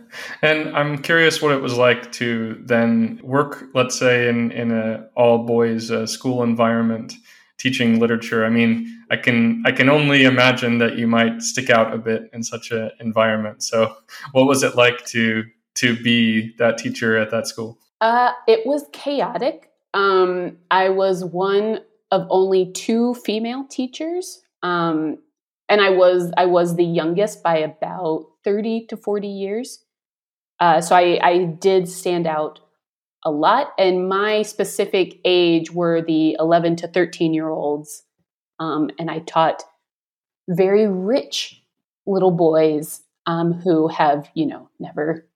And 0.43 0.77
I'm 0.77 0.99
curious 0.99 1.43
what 1.43 1.51
it 1.51 1.61
was 1.61 1.77
like 1.77 2.13
to 2.13 2.57
then 2.67 3.19
work, 3.21 3.65
let's 3.75 3.99
say, 3.99 4.29
in 4.29 4.53
in 4.53 4.71
a 4.71 5.09
all 5.17 5.45
boys 5.45 5.91
uh, 5.91 6.07
school 6.07 6.45
environment, 6.45 7.15
teaching 7.59 7.99
literature. 7.99 8.45
I 8.45 8.49
mean, 8.49 9.05
I 9.11 9.17
can 9.17 9.65
I 9.67 9.73
can 9.73 9.89
only 9.89 10.23
imagine 10.23 10.79
that 10.79 10.99
you 10.99 11.09
might 11.09 11.43
stick 11.43 11.69
out 11.69 11.93
a 11.93 11.99
bit 11.99 12.31
in 12.33 12.45
such 12.45 12.71
an 12.71 12.93
environment. 13.01 13.65
So, 13.65 13.97
what 14.31 14.47
was 14.47 14.63
it 14.63 14.77
like 14.77 15.05
to 15.07 15.43
to 15.75 16.01
be 16.01 16.55
that 16.59 16.79
teacher 16.79 17.19
at 17.19 17.33
that 17.33 17.49
school? 17.49 17.77
Uh, 18.01 18.31
it 18.47 18.65
was 18.65 18.85
chaotic. 18.93 19.73
Um, 19.95 20.59
I 20.71 20.91
was 20.91 21.25
one 21.25 21.81
of 22.13 22.25
only 22.31 22.71
two 22.71 23.15
female 23.15 23.65
teachers. 23.69 24.43
Um, 24.63 25.19
and 25.71 25.81
I 25.81 25.91
was 25.91 26.33
I 26.37 26.47
was 26.47 26.77
the 26.77 26.85
youngest 26.85 27.43
by 27.43 27.59
about 27.59 28.27
30 28.45 28.87
to 28.89 28.97
40 28.97 29.29
years. 29.29 29.85
Uh, 30.59 30.81
so 30.81 30.95
I, 30.95 31.19
I 31.23 31.45
did 31.45 31.89
stand 31.89 32.27
out 32.27 32.61
a 33.25 33.31
lot. 33.31 33.69
And 33.79 34.09
my 34.09 34.43
specific 34.43 35.21
age 35.25 35.71
were 35.71 36.03
the 36.03 36.37
11 36.39 36.77
to 36.77 36.89
13 36.89 37.33
year 37.33 37.49
olds. 37.49 38.03
Um, 38.59 38.91
and 38.99 39.11
I 39.11 39.21
taught 39.21 39.63
very 40.49 40.87
rich 40.87 41.63
little 42.07 42.33
boys 42.33 43.03
um, 43.27 43.53
who 43.53 43.89
have, 43.89 44.29
you 44.35 44.47
know, 44.47 44.69
never 44.79 45.27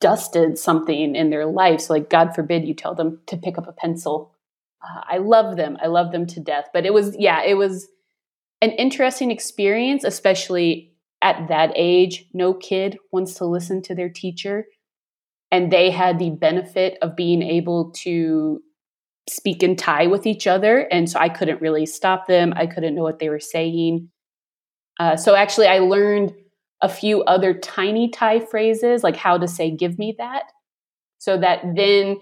dusted 0.00 0.58
something 0.58 1.16
in 1.16 1.30
their 1.30 1.46
life. 1.46 1.80
So, 1.80 1.94
like, 1.94 2.10
God 2.10 2.34
forbid 2.34 2.68
you 2.68 2.74
tell 2.74 2.94
them 2.94 3.20
to 3.26 3.36
pick 3.36 3.56
up 3.56 3.66
a 3.66 3.72
pencil. 3.72 4.32
Uh, 4.82 5.00
I 5.10 5.18
love 5.18 5.56
them. 5.56 5.78
I 5.82 5.86
love 5.86 6.12
them 6.12 6.26
to 6.26 6.40
death. 6.40 6.66
But 6.72 6.84
it 6.84 6.92
was, 6.92 7.16
yeah, 7.18 7.42
it 7.42 7.54
was 7.54 7.88
an 8.64 8.70
interesting 8.72 9.30
experience, 9.30 10.04
especially 10.04 10.92
at 11.20 11.48
that 11.48 11.72
age. 11.76 12.26
No 12.32 12.54
kid 12.54 12.98
wants 13.12 13.34
to 13.34 13.44
listen 13.44 13.82
to 13.82 13.94
their 13.94 14.08
teacher. 14.08 14.64
And 15.50 15.70
they 15.70 15.90
had 15.90 16.18
the 16.18 16.30
benefit 16.30 16.96
of 17.02 17.14
being 17.14 17.42
able 17.42 17.92
to 17.98 18.60
speak 19.28 19.62
in 19.62 19.76
Thai 19.76 20.06
with 20.06 20.26
each 20.26 20.46
other. 20.46 20.80
And 20.90 21.08
so 21.08 21.18
I 21.20 21.28
couldn't 21.28 21.60
really 21.60 21.86
stop 21.86 22.26
them. 22.26 22.54
I 22.56 22.66
couldn't 22.66 22.94
know 22.94 23.02
what 23.02 23.18
they 23.18 23.28
were 23.28 23.40
saying. 23.40 24.08
Uh, 24.98 25.16
so 25.16 25.34
actually, 25.34 25.66
I 25.66 25.80
learned 25.80 26.34
a 26.80 26.88
few 26.88 27.22
other 27.24 27.54
tiny 27.54 28.08
Thai 28.08 28.40
phrases, 28.40 29.02
like 29.02 29.16
how 29.16 29.38
to 29.38 29.46
say, 29.46 29.70
give 29.70 29.98
me 29.98 30.14
that. 30.18 30.44
So 31.18 31.38
that 31.38 31.62
then 31.76 32.18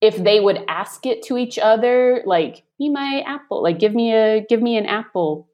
if 0.00 0.16
they 0.16 0.40
would 0.40 0.64
ask 0.68 1.04
it 1.06 1.22
to 1.24 1.36
each 1.36 1.58
other, 1.58 2.22
like, 2.24 2.64
be 2.78 2.88
my 2.88 3.22
apple, 3.26 3.62
like 3.62 3.78
give 3.78 3.94
me 3.94 4.14
a 4.14 4.44
give 4.48 4.62
me 4.62 4.78
an 4.78 4.86
apple, 4.86 5.49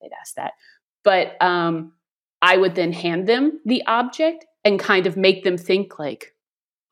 they'd 0.00 0.10
ask 0.20 0.34
that. 0.34 0.52
But 1.04 1.40
um, 1.42 1.92
I 2.42 2.56
would 2.56 2.74
then 2.74 2.92
hand 2.92 3.28
them 3.28 3.60
the 3.64 3.82
object 3.86 4.46
and 4.64 4.78
kind 4.78 5.06
of 5.06 5.16
make 5.16 5.44
them 5.44 5.56
think 5.56 5.98
like, 5.98 6.34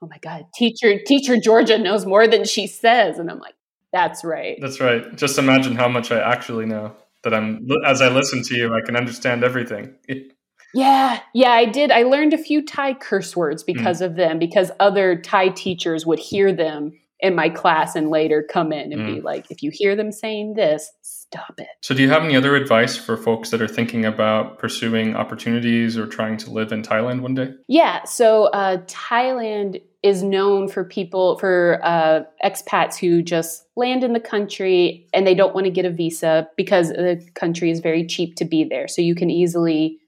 oh 0.03 0.07
my 0.07 0.19
God, 0.19 0.47
teacher, 0.55 0.99
teacher 1.07 1.37
Georgia 1.37 1.79
knows 1.79 2.07
more 2.07 2.27
than 2.27 2.45
she 2.45 2.67
says. 2.67 3.19
And 3.19 3.31
I'm 3.31 3.39
like, 3.39 3.55
that's 3.93 4.25
right. 4.25 4.59
That's 4.61 4.81
right. 4.81 5.17
Just 5.17 5.39
imagine 5.39 5.75
how 5.75 5.89
much 5.89 6.13
I 6.13 6.21
actually 6.21 6.67
know 6.67 6.95
that 7.25 7.35
I'm, 7.35 7.67
as 7.85 8.01
I 8.01 8.09
listen 8.09 8.43
to 8.45 8.57
you, 8.57 8.75
I 8.75 8.81
can 8.85 8.97
understand 8.97 9.45
everything. 9.45 9.95
yeah. 10.75 11.21
Yeah, 11.35 11.51
I 11.51 11.65
did. 11.65 11.91
I 11.91 12.03
learned 12.03 12.33
a 12.33 12.39
few 12.39 12.65
Thai 12.65 12.95
curse 12.95 13.35
words 13.37 13.63
mm. 13.63 13.67
because 13.67 14.01
mm. 14.01 14.07
of 14.07 14.17
them, 14.17 14.39
because 14.39 14.71
other 14.79 15.17
Thai 15.17 15.49
teachers 15.49 16.07
would 16.07 16.19
hear 16.19 16.53
them 16.53 16.93
in 17.21 17.35
my 17.35 17.49
class 17.49 17.97
and 17.97 18.11
later 18.11 18.47
come 18.49 18.73
in 18.73 18.93
and 18.93 19.03
mm. 19.03 19.15
be 19.17 19.21
like, 19.21 19.51
if 19.51 19.63
you 19.63 19.71
hear 19.73 19.97
them 19.97 20.13
saying 20.13 20.55
this, 20.55 20.91
stop 21.31 21.55
it. 21.59 21.69
So, 21.83 21.95
do 21.95 22.03
you 22.03 22.09
have 22.09 22.25
any 22.25 22.37
other 22.37 22.57
advice 22.57 22.97
for 22.97 23.17
folks 23.17 23.51
that 23.51 23.61
are 23.61 23.69
thinking 23.69 24.05
about 24.05 24.59
pursuing 24.59 25.15
opportunities 25.15 25.97
or 25.97 26.07
trying 26.07 26.37
to 26.39 26.51
live 26.51 26.73
in 26.73 26.83
Thailand 26.83 27.21
one 27.21 27.35
day? 27.35 27.53
Yeah. 27.67 28.05
So, 28.05 28.45
uh, 28.47 28.79
Thailand 28.87 29.83
is 30.03 30.23
known 30.23 30.69
for 30.69 30.85
people, 30.85 31.39
for 31.39 31.81
uh, 31.83 32.21
expats 32.45 32.97
who 32.99 33.23
just 33.23 33.67
land 33.77 34.05
in 34.05 34.13
the 34.13 34.21
country 34.21 35.09
and 35.13 35.27
they 35.27 35.35
don't 35.35 35.55
want 35.55 35.65
to 35.65 35.71
get 35.71 35.85
a 35.85 35.91
visa 35.91 36.49
because 36.57 36.91
the 36.91 37.25
country 37.35 37.71
is 37.71 37.81
very 37.81 38.07
cheap 38.07 38.37
to 38.37 38.45
be 38.45 38.65
there. 38.65 38.89
So, 38.89 39.03
you 39.03 39.15
can 39.15 39.31
easily 39.31 39.99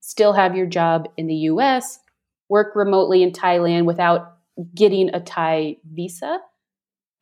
still 0.00 0.32
have 0.32 0.56
your 0.56 0.66
job 0.66 1.08
in 1.16 1.26
the 1.26 1.34
US, 1.34 1.98
work 2.48 2.74
remotely 2.74 3.22
in 3.22 3.32
Thailand 3.32 3.84
without 3.84 4.36
getting 4.74 5.14
a 5.14 5.20
Thai 5.20 5.76
visa. 5.92 6.38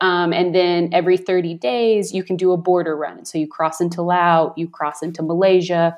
Um, 0.01 0.31
and 0.31 0.55
then 0.55 0.89
every 0.93 1.17
30 1.17 1.55
days, 1.55 2.13
you 2.13 2.23
can 2.23 2.37
do 2.37 2.51
a 2.51 2.57
border 2.57 2.95
run. 2.95 3.25
So 3.25 3.37
you 3.37 3.47
cross 3.47 3.81
into 3.81 4.01
Laos, 4.01 4.53
you 4.55 4.69
cross 4.69 5.03
into 5.03 5.21
Malaysia, 5.21 5.97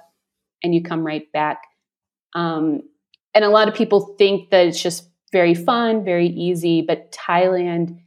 and 0.64 0.74
you 0.74 0.82
come 0.82 1.06
right 1.06 1.32
back. 1.32 1.64
Um, 2.34 2.82
and 3.34 3.46
a 3.46 3.50
lot 3.50 3.68
of 3.68 3.76
people 3.76 4.16
think 4.18 4.50
that 4.50 4.68
it's 4.68 4.82
just 4.82 5.08
very 5.32 5.54
fun, 5.54 6.04
very 6.04 6.28
easy, 6.28 6.82
but 6.82 7.12
Thailand 7.12 8.00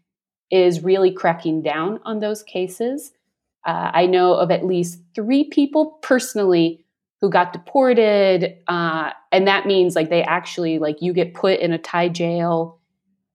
is 0.51 0.83
really 0.83 1.13
cracking 1.13 1.63
down 1.63 2.01
on 2.05 2.21
those 2.21 2.43
cases. 2.43 3.13
Uh, 3.65 3.91
I 3.95 4.07
know 4.07 4.35
of 4.35 4.51
at 4.51 4.67
least 4.67 5.01
three 5.15 5.45
people 5.45 5.99
personally 6.03 6.85
who 7.21 7.31
got 7.31 7.55
deported, 7.55 8.59
uh, 8.69 9.11
and 9.33 9.49
that 9.49 9.67
means 9.67 9.97
like 9.97 10.11
they 10.11 10.23
actually 10.23 10.79
like 10.79 11.01
you 11.01 11.15
get 11.15 11.33
put 11.33 11.61
in 11.61 11.73
a 11.73 11.79
Thai 11.79 12.11
jail, 12.11 12.79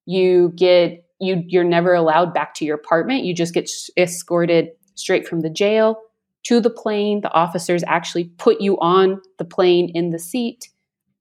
you 0.05 0.53
get 0.55 1.03
you 1.19 1.43
you're 1.47 1.63
never 1.63 1.93
allowed 1.93 2.33
back 2.33 2.53
to 2.55 2.65
your 2.65 2.75
apartment. 2.75 3.23
You 3.23 3.33
just 3.33 3.53
get 3.53 3.69
escorted 3.97 4.69
straight 4.95 5.27
from 5.27 5.41
the 5.41 5.49
jail 5.49 6.01
to 6.43 6.59
the 6.59 6.69
plane. 6.69 7.21
The 7.21 7.31
officers 7.31 7.83
actually 7.87 8.25
put 8.37 8.61
you 8.61 8.79
on 8.79 9.21
the 9.37 9.45
plane 9.45 9.91
in 9.93 10.11
the 10.11 10.19
seat. 10.19 10.69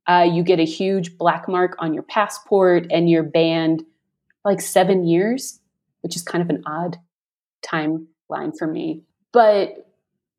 Uh, 0.07 0.27
you 0.31 0.43
get 0.43 0.59
a 0.59 0.65
huge 0.65 1.19
black 1.19 1.49
mark 1.49 1.77
on 1.79 1.93
your 1.93 2.03
passport, 2.03 2.87
and 2.91 3.11
you're 3.11 3.23
banned 3.23 3.83
like 4.45 4.61
seven 4.61 5.05
years, 5.05 5.61
which 6.01 6.17
is 6.17 6.23
kind 6.23 6.43
of 6.43 6.49
an 6.49 6.63
odd 6.67 6.97
timeline 7.63 8.57
for 8.57 8.67
me. 8.67 9.03
But 9.33 9.85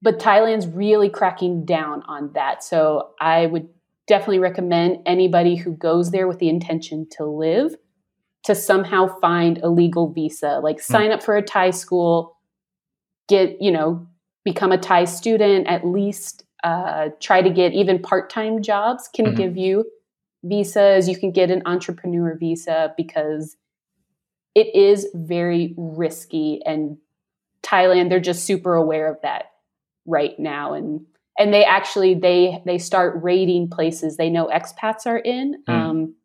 but 0.02 0.20
Thailand's 0.20 0.66
really 0.66 1.10
cracking 1.10 1.66
down 1.66 2.04
on 2.04 2.32
that. 2.34 2.64
So 2.64 3.12
I 3.20 3.46
would 3.46 3.68
definitely 4.08 4.40
recommend 4.40 5.00
anybody 5.06 5.56
who 5.56 5.74
goes 5.74 6.12
there 6.12 6.28
with 6.28 6.40
the 6.40 6.50
intention 6.50 7.08
to 7.18 7.26
live 7.26 7.76
to 8.46 8.56
somehow 8.56 9.20
find 9.20 9.58
a 9.60 9.70
legal 9.70 10.12
visa, 10.12 10.60
like 10.64 10.78
hmm. 10.78 10.94
sign 10.94 11.12
up 11.12 11.24
for 11.24 11.36
a 11.36 11.42
Thai 11.42 11.72
school, 11.72 12.38
get, 13.28 13.62
you 13.62 13.72
know, 13.72 14.08
become 14.44 14.72
a 14.72 14.78
Thai 14.78 15.06
student, 15.06 15.68
at 15.68 15.86
least 15.86 16.44
uh, 16.64 17.10
try 17.20 17.42
to 17.42 17.50
get 17.50 17.74
even 17.74 18.00
part 18.00 18.30
time 18.30 18.62
jobs 18.62 19.10
can 19.14 19.26
mm-hmm. 19.26 19.36
give 19.36 19.58
you 19.58 19.86
visas. 20.44 21.08
You 21.08 21.18
can 21.18 21.32
get 21.32 21.52
an 21.52 21.62
entrepreneur 21.66 22.38
visa 22.38 22.94
because 22.98 23.56
it 24.56 24.76
is 24.76 25.08
very 25.14 25.74
risky 25.78 26.62
and 26.66 26.98
Thailand 27.62 28.10
they're 28.10 28.20
just 28.20 28.46
super 28.46 28.74
aware 28.74 29.12
of 29.12 29.22
that 29.22 29.46
right 30.06 30.38
now 30.40 30.74
and 30.74 31.06
and 31.38 31.54
they 31.54 31.64
actually 31.64 32.14
they 32.16 32.62
they 32.66 32.78
start 32.78 33.22
raiding 33.22 33.70
places 33.70 34.18
they 34.18 34.30
know 34.30 34.48
expats 34.48 35.06
are 35.06 35.18
in 35.18 35.62
mm. 35.68 35.74
um 35.74 36.16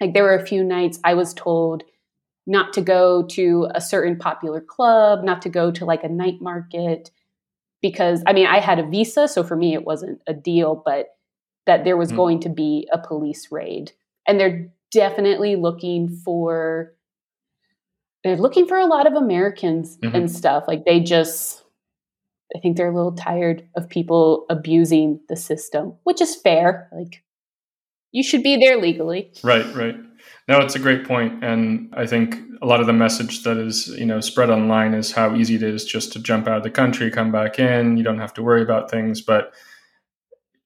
like 0.00 0.14
there 0.14 0.24
were 0.24 0.34
a 0.34 0.46
few 0.46 0.64
nights 0.64 0.98
I 1.04 1.14
was 1.14 1.34
told 1.34 1.84
not 2.46 2.72
to 2.72 2.80
go 2.80 3.22
to 3.22 3.68
a 3.74 3.80
certain 3.80 4.18
popular 4.18 4.60
club, 4.60 5.22
not 5.22 5.42
to 5.42 5.48
go 5.48 5.70
to 5.70 5.84
like 5.84 6.02
a 6.02 6.08
night 6.08 6.40
market 6.40 7.10
because 7.82 8.22
I 8.26 8.32
mean 8.32 8.46
I 8.46 8.60
had 8.60 8.78
a 8.78 8.86
visa 8.86 9.28
so 9.28 9.42
for 9.42 9.56
me 9.56 9.74
it 9.74 9.84
wasn't 9.84 10.20
a 10.26 10.34
deal 10.34 10.82
but 10.84 11.14
that 11.66 11.84
there 11.84 11.96
was 11.96 12.12
mm. 12.12 12.16
going 12.16 12.40
to 12.40 12.48
be 12.48 12.88
a 12.92 12.98
police 12.98 13.48
raid 13.50 13.92
and 14.26 14.38
they're 14.38 14.70
definitely 14.90 15.56
looking 15.56 16.08
for 16.08 16.92
they're 18.22 18.36
looking 18.36 18.66
for 18.66 18.76
a 18.76 18.86
lot 18.86 19.06
of 19.06 19.14
Americans 19.14 19.96
mm-hmm. 19.98 20.14
and 20.14 20.30
stuff 20.30 20.64
like 20.66 20.84
they 20.84 21.00
just 21.00 21.64
I 22.54 22.58
think 22.58 22.76
they're 22.76 22.90
a 22.90 22.94
little 22.94 23.12
tired 23.12 23.66
of 23.76 23.88
people 23.88 24.46
abusing 24.50 25.20
the 25.28 25.36
system 25.36 25.94
which 26.04 26.20
is 26.20 26.36
fair 26.36 26.88
like 26.92 27.22
you 28.12 28.22
should 28.22 28.42
be 28.42 28.56
there 28.56 28.76
legally. 28.76 29.32
Right, 29.42 29.66
right. 29.74 29.96
No, 30.48 30.58
it's 30.60 30.74
a 30.74 30.80
great 30.80 31.06
point, 31.06 31.44
and 31.44 31.92
I 31.96 32.06
think 32.06 32.36
a 32.60 32.66
lot 32.66 32.80
of 32.80 32.86
the 32.86 32.92
message 32.92 33.44
that 33.44 33.56
is 33.56 33.88
you 33.88 34.04
know 34.04 34.20
spread 34.20 34.50
online 34.50 34.94
is 34.94 35.12
how 35.12 35.34
easy 35.34 35.54
it 35.54 35.62
is 35.62 35.84
just 35.84 36.12
to 36.12 36.18
jump 36.18 36.48
out 36.48 36.58
of 36.58 36.62
the 36.62 36.70
country, 36.70 37.10
come 37.10 37.30
back 37.30 37.58
in. 37.58 37.96
You 37.96 38.02
don't 38.02 38.18
have 38.18 38.34
to 38.34 38.42
worry 38.42 38.62
about 38.62 38.90
things, 38.90 39.20
but 39.20 39.52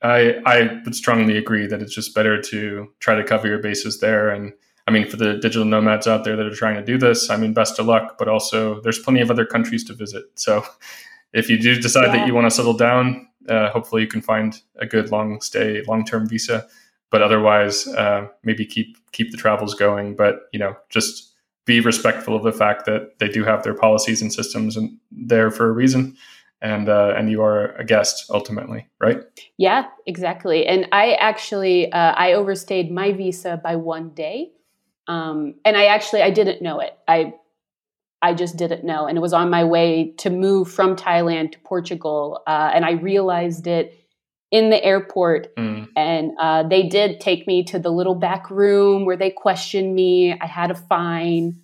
I 0.02 0.36
I 0.46 0.80
would 0.84 0.94
strongly 0.94 1.36
agree 1.36 1.66
that 1.66 1.82
it's 1.82 1.94
just 1.94 2.14
better 2.14 2.40
to 2.40 2.88
try 3.00 3.14
to 3.14 3.24
cover 3.24 3.46
your 3.46 3.58
bases 3.58 4.00
there. 4.00 4.30
And 4.30 4.52
I 4.86 4.90
mean, 4.90 5.08
for 5.08 5.16
the 5.16 5.34
digital 5.34 5.66
nomads 5.66 6.06
out 6.06 6.24
there 6.24 6.36
that 6.36 6.46
are 6.46 6.54
trying 6.54 6.76
to 6.76 6.84
do 6.84 6.98
this, 6.98 7.30
I 7.30 7.36
mean, 7.36 7.52
best 7.52 7.78
of 7.78 7.86
luck. 7.86 8.16
But 8.18 8.28
also, 8.28 8.80
there's 8.80 8.98
plenty 8.98 9.20
of 9.20 9.30
other 9.30 9.46
countries 9.46 9.84
to 9.84 9.94
visit. 9.94 10.24
So 10.34 10.64
if 11.32 11.50
you 11.50 11.58
do 11.58 11.80
decide 11.80 12.06
yeah. 12.06 12.18
that 12.18 12.26
you 12.26 12.34
want 12.34 12.46
to 12.46 12.50
settle 12.50 12.74
down, 12.74 13.28
uh, 13.48 13.70
hopefully 13.70 14.02
you 14.02 14.08
can 14.08 14.22
find 14.22 14.60
a 14.76 14.86
good 14.86 15.10
long 15.10 15.40
stay, 15.40 15.82
long 15.86 16.04
term 16.04 16.28
visa 16.28 16.66
but 17.14 17.22
otherwise 17.22 17.86
uh, 17.86 18.26
maybe 18.42 18.66
keep 18.66 18.98
keep 19.12 19.30
the 19.30 19.36
travels 19.36 19.72
going. 19.72 20.16
But 20.16 20.48
you 20.52 20.58
know 20.58 20.74
just 20.88 21.32
be 21.64 21.78
respectful 21.78 22.34
of 22.34 22.42
the 22.42 22.50
fact 22.50 22.86
that 22.86 23.20
they 23.20 23.28
do 23.28 23.44
have 23.44 23.62
their 23.62 23.72
policies 23.72 24.20
and 24.20 24.32
systems 24.32 24.76
and 24.76 24.98
there 25.12 25.52
for 25.52 25.68
a 25.68 25.70
reason. 25.70 26.16
And 26.60 26.88
uh, 26.88 27.14
and 27.16 27.30
you 27.30 27.40
are 27.40 27.66
a 27.76 27.84
guest 27.84 28.28
ultimately 28.30 28.88
right? 28.98 29.20
Yeah 29.58 29.86
exactly. 30.06 30.66
And 30.66 30.88
i 30.90 31.12
actually 31.12 31.92
uh, 31.92 32.14
i 32.16 32.32
overstayed 32.32 32.90
my 32.90 33.12
visa 33.12 33.60
by 33.62 33.76
one 33.76 34.08
day. 34.10 34.50
Um, 35.06 35.54
and 35.64 35.76
i 35.76 35.84
actually 35.84 36.22
i 36.22 36.30
didn't 36.30 36.62
know 36.62 36.80
it. 36.80 36.98
I 37.06 37.34
i 38.22 38.34
just 38.34 38.56
didn't 38.56 38.82
know. 38.82 39.06
And 39.06 39.16
it 39.16 39.20
was 39.20 39.32
on 39.32 39.50
my 39.50 39.62
way 39.62 40.14
to 40.18 40.30
move 40.30 40.68
from 40.68 40.96
thailand 40.96 41.52
to 41.52 41.60
portugal 41.60 42.42
uh, 42.48 42.72
and 42.74 42.84
i 42.84 42.92
realized 42.92 43.68
it 43.68 44.03
in 44.54 44.70
the 44.70 44.82
airport. 44.84 45.54
Mm. 45.56 45.88
And 45.96 46.30
uh, 46.40 46.62
they 46.62 46.84
did 46.84 47.18
take 47.18 47.44
me 47.44 47.64
to 47.64 47.78
the 47.80 47.90
little 47.90 48.14
back 48.14 48.48
room 48.52 49.04
where 49.04 49.16
they 49.16 49.30
questioned 49.30 49.92
me. 49.92 50.32
I 50.40 50.46
had 50.46 50.70
a 50.70 50.76
fine. 50.76 51.60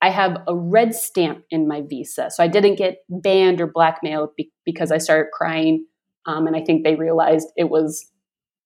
I 0.00 0.08
have 0.08 0.38
a 0.48 0.56
red 0.56 0.94
stamp 0.94 1.44
in 1.50 1.68
my 1.68 1.82
visa. 1.82 2.30
So 2.30 2.42
I 2.42 2.46
didn't 2.46 2.76
get 2.76 3.04
banned 3.10 3.60
or 3.60 3.66
blackmailed 3.66 4.30
be- 4.34 4.50
because 4.64 4.90
I 4.90 4.96
started 4.96 5.30
crying. 5.30 5.84
Um, 6.24 6.46
and 6.46 6.56
I 6.56 6.62
think 6.64 6.84
they 6.84 6.94
realized 6.94 7.48
it 7.58 7.68
was 7.68 8.10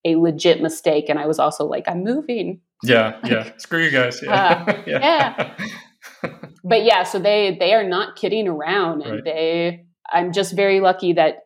a 0.05 0.15
legit 0.15 0.63
mistake. 0.63 1.07
And 1.09 1.19
I 1.19 1.27
was 1.27 1.41
also 1.41 1.67
like, 1.67 1.89
I'm 1.89 2.05
moving. 2.05 2.61
Yeah, 2.85 3.19
yeah. 3.25 3.51
Screw 3.57 3.83
you 3.83 3.91
guys. 3.91 4.23
Yeah. 4.23 4.65
Uh, 4.65 4.83
yeah. 4.87 5.57
yeah. 6.23 6.31
but 6.65 6.85
yeah, 6.85 7.03
so 7.03 7.19
they 7.19 7.57
they 7.59 7.75
are 7.75 7.83
not 7.83 8.15
kidding 8.15 8.47
around 8.47 9.03
and 9.03 9.15
right. 9.15 9.25
they 9.25 9.87
I'm 10.09 10.33
just 10.33 10.55
very 10.55 10.79
lucky 10.79 11.15
that 11.15 11.46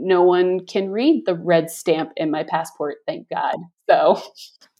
no 0.00 0.22
one 0.22 0.66
can 0.66 0.90
read 0.90 1.24
the 1.26 1.34
red 1.34 1.70
stamp 1.70 2.12
in 2.16 2.30
my 2.30 2.44
passport, 2.44 2.98
thank 3.06 3.28
God. 3.28 3.56
So, 3.88 4.22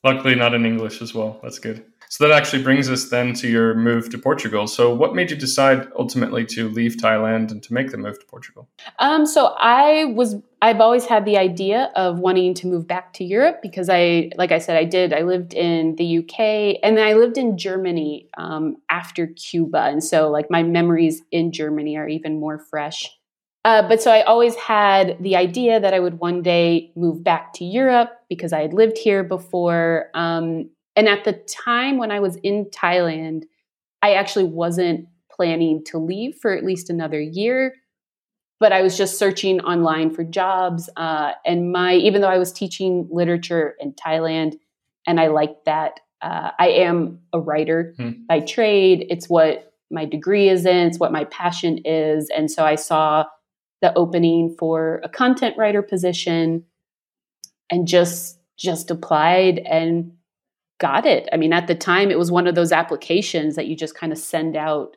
luckily, 0.05 0.35
not 0.35 0.55
in 0.55 0.65
English 0.65 1.03
as 1.03 1.15
well. 1.15 1.41
That's 1.43 1.59
good. 1.59 1.85
So, 2.09 2.27
that 2.27 2.37
actually 2.37 2.63
brings 2.63 2.91
us 2.91 3.09
then 3.09 3.35
to 3.35 3.49
your 3.49 3.75
move 3.75 4.11
to 4.11 4.19
Portugal. 4.19 4.67
So, 4.67 4.95
what 4.95 5.15
made 5.15 5.31
you 5.31 5.37
decide 5.37 5.89
ultimately 5.99 6.45
to 6.47 6.69
leave 6.69 6.97
Thailand 6.97 7.51
and 7.51 7.63
to 7.63 7.75
make 7.75 7.91
the 7.91 7.99
move 7.99 8.19
to 8.19 8.27
Portugal? 8.27 8.69
Um, 8.99 9.27
so, 9.27 9.55
I 9.59 10.07
was, 10.07 10.37
I've 10.63 10.81
always 10.81 11.07
had 11.07 11.25
the 11.25 11.39
idea 11.39 11.91
of 11.95 12.19
wanting 12.19 12.55
to 12.55 12.67
move 12.67 12.87
back 12.87 13.13
to 13.15 13.25
Europe 13.25 13.61
because 13.63 13.89
I, 13.89 14.31
like 14.37 14.53
I 14.53 14.59
said, 14.59 14.77
I 14.77 14.85
did. 14.85 15.13
I 15.13 15.23
lived 15.23 15.55
in 15.55 15.97
the 15.97 16.19
UK 16.19 16.79
and 16.83 16.97
then 16.97 17.07
I 17.07 17.13
lived 17.15 17.37
in 17.39 17.59
Germany 17.59 18.29
um, 18.39 18.77
after 18.89 19.27
Cuba. 19.27 19.83
And 19.85 20.03
so, 20.03 20.31
like, 20.31 20.51
my 20.51 20.63
memories 20.63 21.23
in 21.31 21.53
Germany 21.53 21.97
are 21.97 22.09
even 22.09 22.41
more 22.41 22.59
fresh. 22.59 23.11
Uh, 23.65 23.87
but 23.87 24.01
so 24.01 24.11
I 24.11 24.23
always 24.23 24.55
had 24.57 25.17
the 25.21 25.37
idea 25.37 25.81
that 25.81 25.93
I 25.93 26.01
would 26.01 26.19
one 26.19 26.43
day 26.43 26.93
move 26.97 27.23
back 27.23 27.53
to 27.55 27.65
Europe 27.65 28.11
because 28.29 28.53
I 28.53 28.63
had 28.63 28.73
lived 28.73 28.97
here 28.97 29.23
before. 29.23 30.07
Um, 30.15 30.71
and 30.97 31.09
at 31.09 31.25
the 31.25 31.35
time 31.65 31.99
when 31.99 32.11
I 32.11 32.21
was 32.21 32.37
in 32.37 32.67
Thailand, 32.67 33.45
I 34.03 34.15
actually 34.15 34.47
wasn't 34.47 35.07
planning 35.31 35.85
to 35.87 35.99
leave 35.99 36.37
for 36.37 36.57
at 36.57 36.65
least 36.65 36.89
another 36.89 37.21
year. 37.21 37.75
But 38.61 38.73
I 38.73 38.83
was 38.83 38.97
just 38.97 39.19
searching 39.19 39.61
online 39.61 40.11
for 40.11 40.25
jobs. 40.25 40.89
Uh, 40.97 41.33
and 41.47 41.73
my, 41.73 41.95
even 41.95 42.21
though 42.21 42.29
I 42.29 42.39
was 42.39 42.53
teaching 42.53 43.09
literature 43.11 43.75
in 43.79 43.93
Thailand 43.93 44.55
and 45.07 45.21
I 45.21 45.29
liked 45.29 45.65
that, 45.67 46.01
uh, 46.23 46.51
I 46.59 46.69
am 46.69 47.21
a 47.33 47.41
writer 47.41 47.95
hmm. 47.97 48.11
by 48.29 48.41
trade. 48.41 49.07
It's 49.09 49.29
what 49.29 49.73
my 49.91 50.05
degree 50.05 50.49
is 50.49 50.67
in, 50.67 50.89
it's 50.89 50.99
what 50.99 51.13
my 51.13 51.25
passion 51.25 51.79
is. 51.85 52.31
And 52.35 52.51
so 52.51 52.65
I 52.65 52.75
saw 52.75 53.25
the 53.81 53.97
opening 53.97 54.55
for 54.59 55.01
a 55.05 55.09
content 55.09 55.57
writer 55.57 55.83
position 55.83 56.65
and 57.71 57.87
just 57.87 58.39
just 58.59 58.91
applied 58.91 59.59
and 59.61 60.13
got 60.79 61.07
it. 61.07 61.29
I 61.33 61.37
mean, 61.37 61.53
at 61.53 61.67
the 61.67 61.75
time 61.75 62.11
it 62.11 62.19
was 62.19 62.31
one 62.31 62.47
of 62.47 62.55
those 62.55 62.73
applications 62.73 63.57
that 63.57 63.67
you 63.67 63.77
just 63.77 63.95
kind 63.95 64.13
of 64.13 64.19
send 64.19 64.57
out 64.57 64.97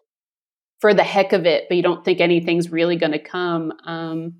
for 0.79 0.93
the 0.93 1.03
heck 1.03 1.31
of 1.31 1.45
it, 1.45 1.65
but 1.69 1.77
you 1.77 1.83
don't 1.83 2.03
think 2.03 2.19
anything's 2.19 2.71
really 2.71 2.97
going 2.97 3.13
to 3.13 3.19
come. 3.19 3.71
Um, 3.85 4.35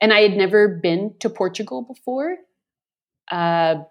and 0.00 0.12
I 0.12 0.20
had 0.20 0.36
never 0.36 0.68
been 0.68 1.14
to 1.20 1.28
Portugal 1.28 1.82
before. 1.82 2.36
Uh, 3.30 3.82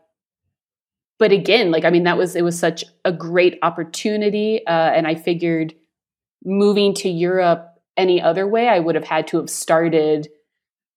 but 1.20 1.32
again, 1.32 1.70
like 1.70 1.86
I 1.86 1.90
mean, 1.90 2.04
that 2.04 2.18
was 2.18 2.36
it 2.36 2.44
was 2.44 2.58
such 2.58 2.86
a 3.06 3.12
great 3.12 3.60
opportunity, 3.62 4.66
uh, 4.66 4.72
and 4.72 5.06
I 5.06 5.16
figured 5.16 5.76
moving 6.44 6.94
to 6.96 7.10
Europe 7.10 7.69
any 8.00 8.22
other 8.22 8.48
way, 8.48 8.68
I 8.68 8.80
would 8.80 8.96
have 8.96 9.04
had 9.04 9.28
to 9.28 9.38
have 9.38 9.50
started, 9.50 10.30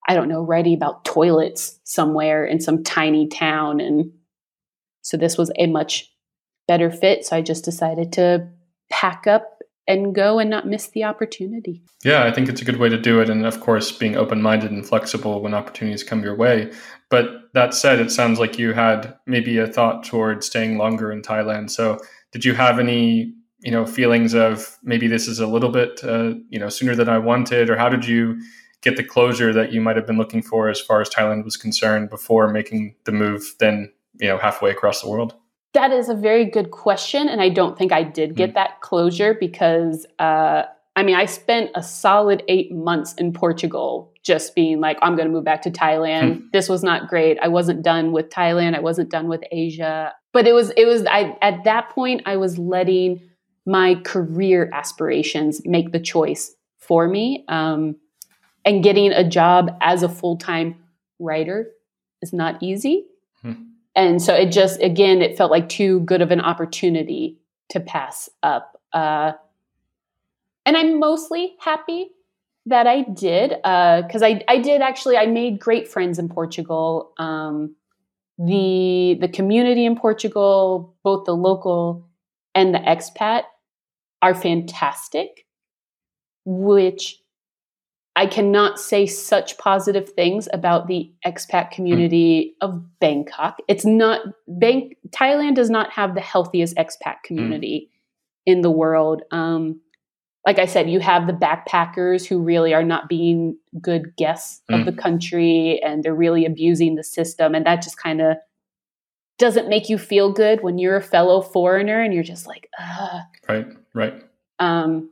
I 0.07 0.15
don't 0.15 0.29
know, 0.29 0.41
writing 0.41 0.73
about 0.73 1.05
toilets 1.05 1.79
somewhere 1.83 2.45
in 2.45 2.59
some 2.59 2.83
tiny 2.83 3.27
town. 3.27 3.79
And 3.79 4.11
so 5.01 5.17
this 5.17 5.37
was 5.37 5.51
a 5.59 5.67
much 5.67 6.09
better 6.67 6.89
fit. 6.89 7.25
So 7.25 7.35
I 7.35 7.41
just 7.41 7.65
decided 7.65 8.13
to 8.13 8.47
pack 8.89 9.27
up 9.27 9.49
and 9.85 10.15
go 10.15 10.39
and 10.39 10.49
not 10.49 10.65
miss 10.65 10.87
the 10.87 11.03
opportunity. 11.03 11.83
Yeah, 12.05 12.23
I 12.23 12.31
think 12.31 12.47
it's 12.47 12.61
a 12.61 12.65
good 12.65 12.77
way 12.77 12.87
to 12.87 12.97
do 12.97 13.19
it. 13.19 13.29
And 13.29 13.45
of 13.45 13.59
course, 13.59 13.91
being 13.91 14.15
open 14.15 14.41
minded 14.41 14.71
and 14.71 14.87
flexible 14.87 15.41
when 15.41 15.53
opportunities 15.53 16.03
come 16.03 16.23
your 16.23 16.37
way. 16.37 16.71
But 17.09 17.27
that 17.53 17.73
said, 17.73 17.99
it 17.99 18.09
sounds 18.09 18.39
like 18.39 18.57
you 18.57 18.71
had 18.71 19.17
maybe 19.27 19.57
a 19.57 19.67
thought 19.67 20.05
toward 20.05 20.43
staying 20.43 20.77
longer 20.77 21.11
in 21.11 21.21
Thailand. 21.21 21.69
So, 21.69 21.99
did 22.31 22.45
you 22.45 22.53
have 22.53 22.79
any 22.79 23.35
you 23.63 23.71
know 23.71 23.85
feelings 23.85 24.33
of 24.33 24.77
maybe 24.83 25.07
this 25.07 25.27
is 25.27 25.39
a 25.39 25.47
little 25.47 25.69
bit 25.69 26.03
uh, 26.03 26.33
you 26.49 26.59
know 26.59 26.69
sooner 26.69 26.95
than 26.95 27.09
I 27.09 27.17
wanted, 27.17 27.69
or 27.69 27.77
how 27.77 27.89
did 27.89 28.05
you 28.05 28.39
get 28.81 28.97
the 28.97 29.03
closure 29.03 29.53
that 29.53 29.71
you 29.71 29.79
might 29.79 29.95
have 29.95 30.05
been 30.05 30.17
looking 30.17 30.41
for 30.41 30.69
as 30.69 30.79
far 30.79 30.99
as 30.99 31.09
Thailand 31.09 31.45
was 31.45 31.55
concerned 31.55 32.09
before 32.09 32.49
making 32.49 32.95
the 33.05 33.13
move 33.13 33.55
then 33.59 33.91
you 34.19 34.27
know 34.27 34.37
halfway 34.37 34.69
across 34.69 35.01
the 35.01 35.09
world? 35.09 35.35
That 35.73 35.91
is 35.91 36.07
a 36.07 36.13
very 36.13 36.45
good 36.45 36.69
question, 36.69 37.27
and 37.27 37.41
I 37.41 37.49
don't 37.49 37.77
think 37.77 37.91
I 37.91 38.03
did 38.03 38.35
get 38.35 38.51
mm 38.51 38.53
that 38.55 38.81
closure 38.81 39.33
because 39.33 40.05
uh, 40.19 40.63
I 40.95 41.03
mean 41.03 41.15
I 41.15 41.25
spent 41.25 41.71
a 41.73 41.81
solid 41.81 42.43
eight 42.47 42.71
months 42.71 43.13
in 43.13 43.33
Portugal 43.33 44.11
just 44.23 44.55
being 44.55 44.79
like 44.79 44.97
I'm 45.01 45.15
going 45.15 45.27
to 45.27 45.33
move 45.33 45.45
back 45.45 45.61
to 45.63 45.71
Thailand. 45.71 46.35
Hmm. 46.35 46.45
This 46.51 46.67
was 46.69 46.83
not 46.83 47.07
great. 47.07 47.37
I 47.41 47.47
wasn't 47.47 47.81
done 47.81 48.11
with 48.11 48.29
Thailand. 48.29 48.75
I 48.75 48.81
wasn't 48.81 49.09
done 49.09 49.27
with 49.27 49.41
Asia. 49.51 50.13
But 50.33 50.47
it 50.47 50.53
was 50.53 50.71
it 50.71 50.85
was 50.85 51.05
I 51.05 51.37
at 51.41 51.63
that 51.63 51.89
point 51.89 52.23
I 52.25 52.37
was 52.37 52.57
letting 52.57 53.21
my 53.65 53.95
career 54.03 54.69
aspirations 54.73 55.61
make 55.65 55.91
the 55.91 55.99
choice 55.99 56.55
for 56.77 57.07
me. 57.07 57.45
Um, 57.47 57.95
and 58.65 58.83
getting 58.83 59.11
a 59.11 59.27
job 59.27 59.71
as 59.81 60.03
a 60.03 60.09
full 60.09 60.37
time 60.37 60.75
writer 61.19 61.71
is 62.21 62.33
not 62.33 62.61
easy. 62.61 63.05
Hmm. 63.41 63.53
And 63.95 64.21
so 64.21 64.33
it 64.33 64.51
just, 64.51 64.81
again, 64.81 65.21
it 65.21 65.37
felt 65.37 65.51
like 65.51 65.69
too 65.69 65.99
good 66.01 66.21
of 66.21 66.31
an 66.31 66.41
opportunity 66.41 67.37
to 67.69 67.79
pass 67.79 68.29
up. 68.41 68.79
Uh, 68.91 69.33
and 70.65 70.77
I'm 70.77 70.99
mostly 70.99 71.55
happy 71.59 72.09
that 72.65 72.87
I 72.87 73.01
did 73.01 73.49
because 73.49 74.21
uh, 74.21 74.25
I, 74.25 74.41
I 74.47 74.59
did 74.59 74.81
actually 74.81 75.17
I 75.17 75.25
made 75.25 75.59
great 75.59 75.87
friends 75.87 76.17
in 76.17 76.29
Portugal. 76.29 77.11
Um, 77.17 77.75
the 78.37 79.17
the 79.19 79.27
community 79.27 79.85
in 79.85 79.95
Portugal, 79.97 80.95
both 81.03 81.25
the 81.25 81.35
local 81.35 82.07
and 82.55 82.73
the 82.73 82.79
expat, 82.79 83.43
are 84.23 84.33
fantastic, 84.33 85.45
which 86.45 87.19
I 88.15 88.25
cannot 88.25 88.79
say 88.79 89.05
such 89.05 89.57
positive 89.57 90.09
things 90.09 90.47
about 90.53 90.87
the 90.87 91.11
expat 91.25 91.71
community 91.71 92.55
mm. 92.55 92.65
of 92.65 92.99
Bangkok. 92.99 93.57
It's 93.67 93.85
not 93.85 94.21
Bank 94.47 94.95
Thailand 95.09 95.55
does 95.55 95.69
not 95.69 95.91
have 95.91 96.15
the 96.15 96.21
healthiest 96.21 96.77
expat 96.77 97.15
hmm. 97.15 97.25
community 97.25 97.89
mm. 97.89 98.53
in 98.53 98.61
the 98.61 98.71
world. 98.71 99.23
Um, 99.31 99.81
like 100.47 100.57
I 100.57 100.65
said, 100.65 100.89
you 100.89 101.01
have 101.01 101.27
the 101.27 101.33
backpackers 101.33 102.25
who 102.25 102.39
really 102.39 102.73
are 102.73 102.83
not 102.83 103.09
being 103.09 103.57
good 103.81 104.15
guests 104.15 104.61
mm. 104.71 104.75
of 104.75 104.81
hmm. 104.81 104.85
the 104.85 105.01
country 105.01 105.81
and 105.83 106.01
they're 106.01 106.15
really 106.15 106.45
abusing 106.45 106.95
the 106.95 107.03
system. 107.03 107.53
And 107.55 107.65
that 107.65 107.81
just 107.81 107.97
kind 107.97 108.21
of 108.21 108.37
doesn't 109.37 109.69
make 109.69 109.89
you 109.89 109.97
feel 109.97 110.31
good 110.31 110.61
when 110.61 110.77
you're 110.77 110.95
a 110.95 111.01
fellow 111.01 111.41
foreigner 111.41 112.01
and 112.01 112.13
you're 112.13 112.23
just 112.23 112.47
like, 112.47 112.69
Ugh. 112.79 113.21
Right, 113.49 113.67
right. 113.93 114.23
Um, 114.59 115.09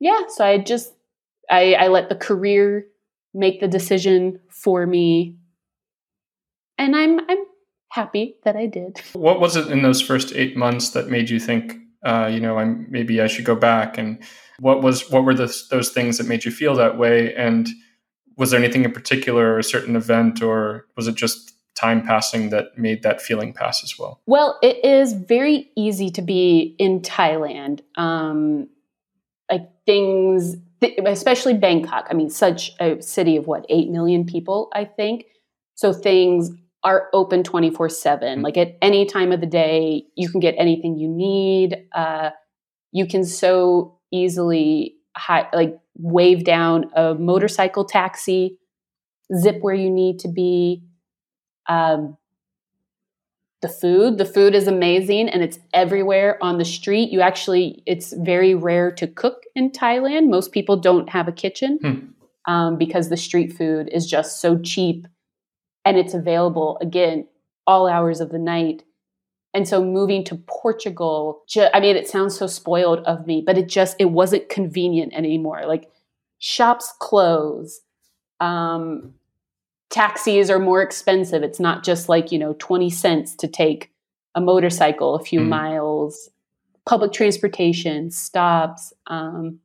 yeah, 0.00 0.22
so 0.28 0.44
I 0.44 0.58
just 0.58 0.92
I, 1.50 1.74
I 1.74 1.88
let 1.88 2.08
the 2.08 2.16
career 2.16 2.86
make 3.32 3.60
the 3.60 3.68
decision 3.68 4.40
for 4.48 4.86
me, 4.86 5.36
and 6.78 6.94
I'm 6.94 7.20
I'm 7.28 7.44
happy 7.90 8.36
that 8.44 8.56
I 8.56 8.66
did. 8.66 9.00
What 9.14 9.40
was 9.40 9.56
it 9.56 9.68
in 9.68 9.82
those 9.82 10.02
first 10.02 10.34
eight 10.34 10.56
months 10.56 10.90
that 10.90 11.08
made 11.08 11.30
you 11.30 11.40
think, 11.40 11.76
uh, 12.04 12.28
you 12.30 12.40
know, 12.40 12.58
I'm 12.58 12.86
maybe 12.90 13.20
I 13.20 13.26
should 13.26 13.44
go 13.44 13.56
back? 13.56 13.96
And 13.96 14.22
what 14.58 14.82
was 14.82 15.10
what 15.10 15.24
were 15.24 15.34
those 15.34 15.68
those 15.68 15.90
things 15.90 16.18
that 16.18 16.26
made 16.26 16.44
you 16.44 16.50
feel 16.50 16.74
that 16.76 16.98
way? 16.98 17.34
And 17.34 17.68
was 18.36 18.50
there 18.50 18.60
anything 18.60 18.84
in 18.84 18.92
particular, 18.92 19.54
or 19.54 19.58
a 19.58 19.64
certain 19.64 19.96
event, 19.96 20.42
or 20.42 20.86
was 20.96 21.08
it 21.08 21.14
just 21.14 21.52
time 21.76 22.02
passing 22.02 22.50
that 22.50 22.76
made 22.76 23.02
that 23.02 23.20
feeling 23.20 23.52
pass 23.52 23.84
as 23.84 23.98
well? 23.98 24.20
Well, 24.26 24.58
it 24.62 24.84
is 24.84 25.12
very 25.12 25.70
easy 25.76 26.10
to 26.10 26.22
be 26.22 26.74
in 26.78 27.00
Thailand. 27.00 27.80
Um, 27.96 28.68
like 29.50 29.68
things 29.84 30.56
especially 30.82 31.54
Bangkok. 31.54 32.06
I 32.10 32.14
mean, 32.14 32.30
such 32.30 32.72
a 32.80 33.00
city 33.00 33.36
of 33.36 33.46
what, 33.46 33.66
8 33.68 33.90
million 33.90 34.24
people, 34.24 34.70
I 34.74 34.84
think. 34.84 35.26
So 35.74 35.92
things 35.92 36.50
are 36.84 37.08
open 37.12 37.42
24 37.42 37.88
7. 37.88 38.28
Mm-hmm. 38.28 38.42
Like 38.42 38.56
at 38.56 38.76
any 38.82 39.06
time 39.06 39.32
of 39.32 39.40
the 39.40 39.46
day, 39.46 40.04
you 40.14 40.28
can 40.28 40.40
get 40.40 40.54
anything 40.58 40.96
you 40.96 41.08
need. 41.08 41.86
Uh, 41.92 42.30
you 42.92 43.06
can 43.06 43.24
so 43.24 43.98
easily, 44.10 44.96
hi- 45.16 45.48
like, 45.52 45.78
wave 45.98 46.44
down 46.44 46.90
a 46.94 47.14
motorcycle 47.14 47.84
taxi, 47.84 48.58
zip 49.34 49.58
where 49.60 49.74
you 49.74 49.90
need 49.90 50.18
to 50.20 50.28
be. 50.28 50.82
Um, 51.68 52.16
the 53.62 53.68
food. 53.68 54.18
The 54.18 54.24
food 54.24 54.54
is 54.54 54.68
amazing 54.68 55.28
and 55.28 55.42
it's 55.42 55.58
everywhere 55.72 56.38
on 56.42 56.58
the 56.58 56.64
street. 56.64 57.10
You 57.10 57.20
actually, 57.20 57.82
it's 57.86 58.12
very 58.12 58.54
rare 58.54 58.90
to 58.92 59.06
cook 59.06 59.44
in 59.54 59.70
Thailand. 59.70 60.28
Most 60.28 60.52
people 60.52 60.76
don't 60.76 61.08
have 61.08 61.26
a 61.26 61.32
kitchen 61.32 61.78
hmm. 61.80 62.52
um, 62.52 62.76
because 62.76 63.08
the 63.08 63.16
street 63.16 63.52
food 63.52 63.88
is 63.92 64.06
just 64.06 64.40
so 64.40 64.58
cheap 64.58 65.06
and 65.84 65.96
it's 65.96 66.14
available 66.14 66.78
again 66.80 67.26
all 67.66 67.88
hours 67.88 68.20
of 68.20 68.30
the 68.30 68.38
night. 68.38 68.84
And 69.54 69.66
so 69.66 69.82
moving 69.82 70.22
to 70.24 70.36
Portugal, 70.46 71.42
ju- 71.48 71.68
I 71.72 71.80
mean, 71.80 71.96
it 71.96 72.06
sounds 72.06 72.36
so 72.36 72.46
spoiled 72.46 73.00
of 73.00 73.26
me, 73.26 73.42
but 73.44 73.56
it 73.56 73.68
just, 73.68 73.96
it 73.98 74.10
wasn't 74.10 74.50
convenient 74.50 75.14
anymore. 75.14 75.62
Like 75.66 75.90
shops 76.38 76.92
close. 77.00 77.80
Um, 78.38 79.14
taxis 79.90 80.50
are 80.50 80.58
more 80.58 80.82
expensive. 80.82 81.42
It's 81.42 81.60
not 81.60 81.84
just 81.84 82.08
like, 82.08 82.32
you 82.32 82.38
know, 82.38 82.54
20 82.58 82.90
cents 82.90 83.34
to 83.36 83.48
take 83.48 83.92
a 84.34 84.40
motorcycle 84.40 85.14
a 85.14 85.24
few 85.24 85.40
mm. 85.40 85.48
miles, 85.48 86.28
public 86.84 87.12
transportation, 87.12 88.10
stops. 88.10 88.92
Um, 89.06 89.60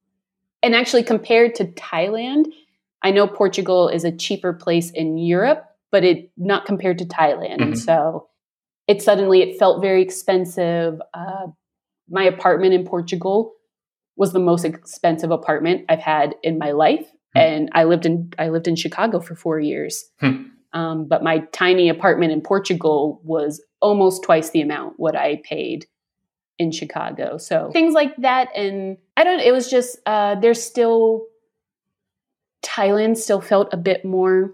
and 0.64 0.76
actually, 0.76 1.04
compared 1.04 1.56
to 1.56 1.66
Thailand, 1.66 2.48
I 3.04 3.12
know 3.12 3.28
Portugal 3.28 3.90
is 3.90 4.04
a 4.04 4.12
cheaper 4.12 4.54
place 4.54 4.92
in 4.92 5.18
Europe, 5.18 5.66
but 5.92 6.04
it 6.04 6.32
not 6.38 6.66
compared 6.66 7.00
to 7.00 7.06
Thailand. 7.06 7.60
Mm-hmm. 7.60 7.76
So 7.76 8.28
it 8.88 9.02
suddenly 9.02 9.42
it 9.42 9.58
felt 9.58 9.82
very 9.82 10.02
expensive. 10.02 11.02
Uh, 11.14 11.48
my 12.10 12.24
apartment 12.24 12.74
in 12.74 12.86
Portugal 12.86 13.54
was 14.16 14.34
the 14.34 14.40
most 14.40 14.66
expensive 14.66 15.32
apartment 15.32 15.86
I've 15.90 16.00
had 16.00 16.36
in 16.44 16.58
my 16.58 16.72
life. 16.72 17.12
Hmm. 17.34 17.40
and 17.40 17.70
I 17.74 17.86
lived 17.86 18.06
in 18.06 18.32
I 18.38 18.50
lived 18.50 18.68
in 18.68 18.76
Chicago 18.76 19.20
for 19.20 19.36
four 19.36 19.60
years. 19.60 20.06
Hmm. 20.20 20.44
Um, 20.74 21.08
but 21.08 21.24
my 21.24 21.40
tiny 21.52 21.90
apartment 21.90 22.32
in 22.32 22.42
Portugal 22.42 23.22
was 23.24 23.62
almost 23.82 24.24
twice 24.24 24.52
the 24.52 24.62
amount 24.62 24.94
what 24.98 25.16
I 25.16 25.42
paid 25.44 25.86
in 26.58 26.72
Chicago. 26.72 27.38
So 27.38 27.72
things 27.74 27.94
like 27.94 28.16
that, 28.18 28.50
and 28.56 28.98
I 29.18 29.24
don't. 29.24 29.40
It 29.40 29.52
was 29.52 29.70
just 29.70 29.98
uh, 30.06 30.36
there's 30.36 30.64
still 30.64 31.26
Thailand 32.64 33.18
still 33.18 33.42
felt 33.42 33.74
a 33.74 33.78
bit 33.78 34.06
more 34.06 34.54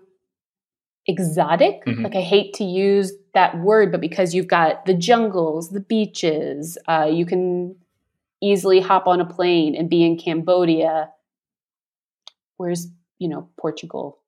exotic. 1.06 1.86
Mm-hmm. 1.86 2.04
Like 2.04 2.16
I 2.16 2.22
hate 2.22 2.54
to 2.56 2.64
use 2.64 3.14
that 3.34 3.60
word, 3.60 3.92
but 3.92 4.02
because 4.02 4.34
you've 4.34 4.48
got 4.48 4.86
the 4.86 4.94
jungles, 4.94 5.70
the 5.70 5.80
beaches, 5.80 6.78
uh, 6.88 7.10
you 7.12 7.26
can 7.26 7.76
easily 8.42 8.80
hop 8.80 9.08
on 9.08 9.20
a 9.22 9.26
plane 9.26 9.76
and 9.76 9.90
be 9.90 10.04
in 10.04 10.18
Cambodia 10.18 11.10
Where's, 12.58 12.88
you 13.20 13.30
know, 13.30 13.50
Portugal? 13.60 14.20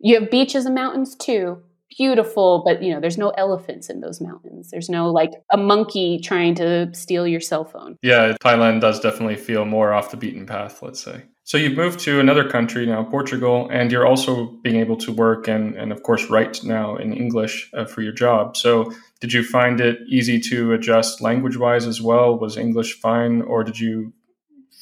You 0.00 0.20
have 0.20 0.30
beaches 0.30 0.66
and 0.66 0.74
mountains 0.74 1.14
too. 1.14 1.62
Beautiful, 1.96 2.62
but 2.64 2.82
you 2.82 2.92
know, 2.92 3.00
there's 3.00 3.18
no 3.18 3.30
elephants 3.30 3.88
in 3.88 4.00
those 4.00 4.20
mountains. 4.20 4.70
There's 4.70 4.88
no 4.88 5.10
like 5.12 5.30
a 5.52 5.56
monkey 5.56 6.18
trying 6.18 6.56
to 6.56 6.92
steal 6.92 7.26
your 7.26 7.40
cell 7.40 7.64
phone. 7.64 7.96
Yeah, 8.02 8.34
Thailand 8.42 8.80
does 8.80 8.98
definitely 8.98 9.36
feel 9.36 9.64
more 9.64 9.92
off 9.92 10.10
the 10.10 10.16
beaten 10.16 10.46
path, 10.46 10.82
let's 10.82 11.00
say. 11.00 11.24
So 11.44 11.58
you've 11.58 11.76
moved 11.76 12.00
to 12.00 12.20
another 12.20 12.48
country 12.48 12.86
now, 12.86 13.04
Portugal, 13.04 13.68
and 13.70 13.92
you're 13.92 14.06
also 14.06 14.46
being 14.62 14.76
able 14.76 14.96
to 14.96 15.12
work 15.12 15.46
and, 15.46 15.76
and 15.76 15.92
of 15.92 16.02
course, 16.02 16.30
write 16.30 16.64
now 16.64 16.96
in 16.96 17.12
English 17.12 17.70
uh, 17.74 17.84
for 17.84 18.00
your 18.00 18.14
job. 18.14 18.56
So 18.56 18.92
did 19.20 19.32
you 19.32 19.44
find 19.44 19.78
it 19.78 19.98
easy 20.08 20.40
to 20.40 20.72
adjust 20.72 21.20
language 21.20 21.58
wise 21.58 21.86
as 21.86 22.00
well? 22.00 22.38
Was 22.38 22.56
English 22.56 22.94
fine, 22.94 23.42
or 23.42 23.62
did 23.62 23.78
you 23.78 24.14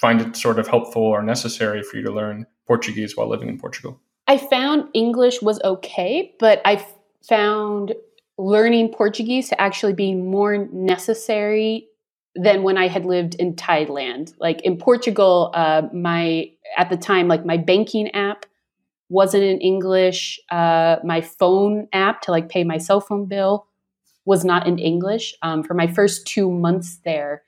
find 0.02 0.20
it 0.20 0.36
sort 0.36 0.58
of 0.58 0.66
helpful 0.66 1.00
or 1.00 1.22
necessary 1.22 1.80
for 1.82 1.96
you 1.96 2.02
to 2.02 2.10
learn 2.10 2.44
Portuguese 2.66 3.16
while 3.16 3.28
living 3.28 3.48
in 3.48 3.56
Portugal? 3.56 4.00
I 4.26 4.36
found 4.36 4.88
English 4.92 5.40
was 5.40 5.60
okay, 5.62 6.34
but 6.40 6.60
I 6.64 6.84
found 7.26 7.94
learning 8.36 8.92
Portuguese 8.92 9.48
to 9.50 9.60
actually 9.60 9.92
be 9.92 10.14
more 10.14 10.68
necessary 10.72 11.88
than 12.34 12.64
when 12.64 12.76
I 12.76 12.88
had 12.88 13.04
lived 13.04 13.36
in 13.36 13.54
Thailand. 13.54 14.34
Like 14.40 14.60
in 14.62 14.76
Portugal, 14.76 15.52
uh, 15.54 15.82
my 15.92 16.50
at 16.76 16.90
the 16.90 16.96
time, 16.96 17.28
like 17.28 17.46
my 17.46 17.56
banking 17.56 18.10
app 18.10 18.44
wasn't 19.08 19.44
in 19.44 19.60
English. 19.60 20.40
Uh, 20.50 20.96
my 21.04 21.20
phone 21.20 21.86
app 21.92 22.22
to 22.22 22.32
like 22.32 22.48
pay 22.48 22.64
my 22.64 22.78
cell 22.78 23.00
phone 23.00 23.26
bill 23.26 23.68
was 24.24 24.44
not 24.44 24.66
in 24.66 24.78
English. 24.78 25.34
Um, 25.42 25.62
for 25.62 25.74
my 25.74 25.86
first 25.86 26.26
two 26.26 26.50
months 26.50 26.98
there, 27.04 27.42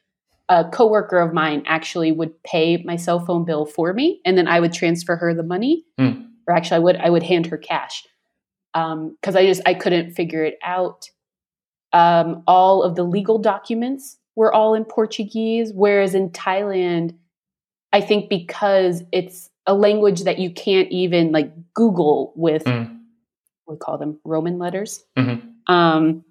a 0.48 0.64
coworker 0.64 1.18
of 1.18 1.32
mine 1.32 1.62
actually 1.66 2.12
would 2.12 2.42
pay 2.42 2.82
my 2.84 2.96
cell 2.96 3.24
phone 3.24 3.44
bill 3.44 3.66
for 3.66 3.92
me, 3.92 4.20
and 4.24 4.36
then 4.36 4.46
I 4.46 4.60
would 4.60 4.72
transfer 4.72 5.16
her 5.16 5.34
the 5.34 5.42
money, 5.42 5.84
mm. 5.98 6.26
or 6.46 6.54
actually, 6.54 6.76
I 6.76 6.80
would 6.80 6.96
I 6.96 7.10
would 7.10 7.22
hand 7.22 7.46
her 7.46 7.58
cash 7.58 8.06
because 8.72 8.92
um, 8.92 9.36
I 9.36 9.46
just 9.46 9.62
I 9.66 9.74
couldn't 9.74 10.12
figure 10.12 10.44
it 10.44 10.58
out. 10.62 11.08
Um, 11.92 12.42
all 12.46 12.82
of 12.82 12.96
the 12.96 13.04
legal 13.04 13.38
documents 13.38 14.18
were 14.36 14.52
all 14.52 14.74
in 14.74 14.84
Portuguese, 14.84 15.72
whereas 15.72 16.14
in 16.14 16.30
Thailand, 16.30 17.14
I 17.92 18.00
think 18.00 18.28
because 18.28 19.02
it's 19.12 19.48
a 19.66 19.74
language 19.74 20.24
that 20.24 20.38
you 20.38 20.50
can't 20.50 20.90
even 20.90 21.32
like 21.32 21.52
Google 21.72 22.32
with, 22.36 22.64
mm. 22.64 22.98
we 23.66 23.76
call 23.76 23.96
them 23.96 24.18
Roman 24.24 24.58
letters. 24.58 25.04
Mm-hmm. 25.16 25.72
Um, 25.72 26.24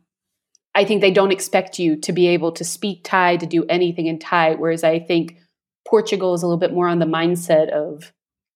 I 0.76 0.86
think 0.86 1.01
they 1.01 1.11
don't 1.11 1.32
expect 1.32 1.78
you 1.78 1.95
to 1.97 2.11
be 2.11 2.28
able 2.28 2.51
to 2.53 2.63
speak 2.63 3.01
Thai, 3.03 3.38
to 3.38 3.45
do 3.45 3.65
anything 3.65 4.07
in 4.07 4.19
Thai. 4.19 4.55
Whereas 4.55 4.84
I 4.84 4.99
think 4.99 5.38
Portugal 5.88 6.34
is 6.34 6.43
a 6.43 6.47
little 6.47 6.59
bit 6.59 6.74
more 6.74 6.88
on 6.88 6.99
the 6.99 7.05
mindset 7.05 7.69
of 7.69 8.11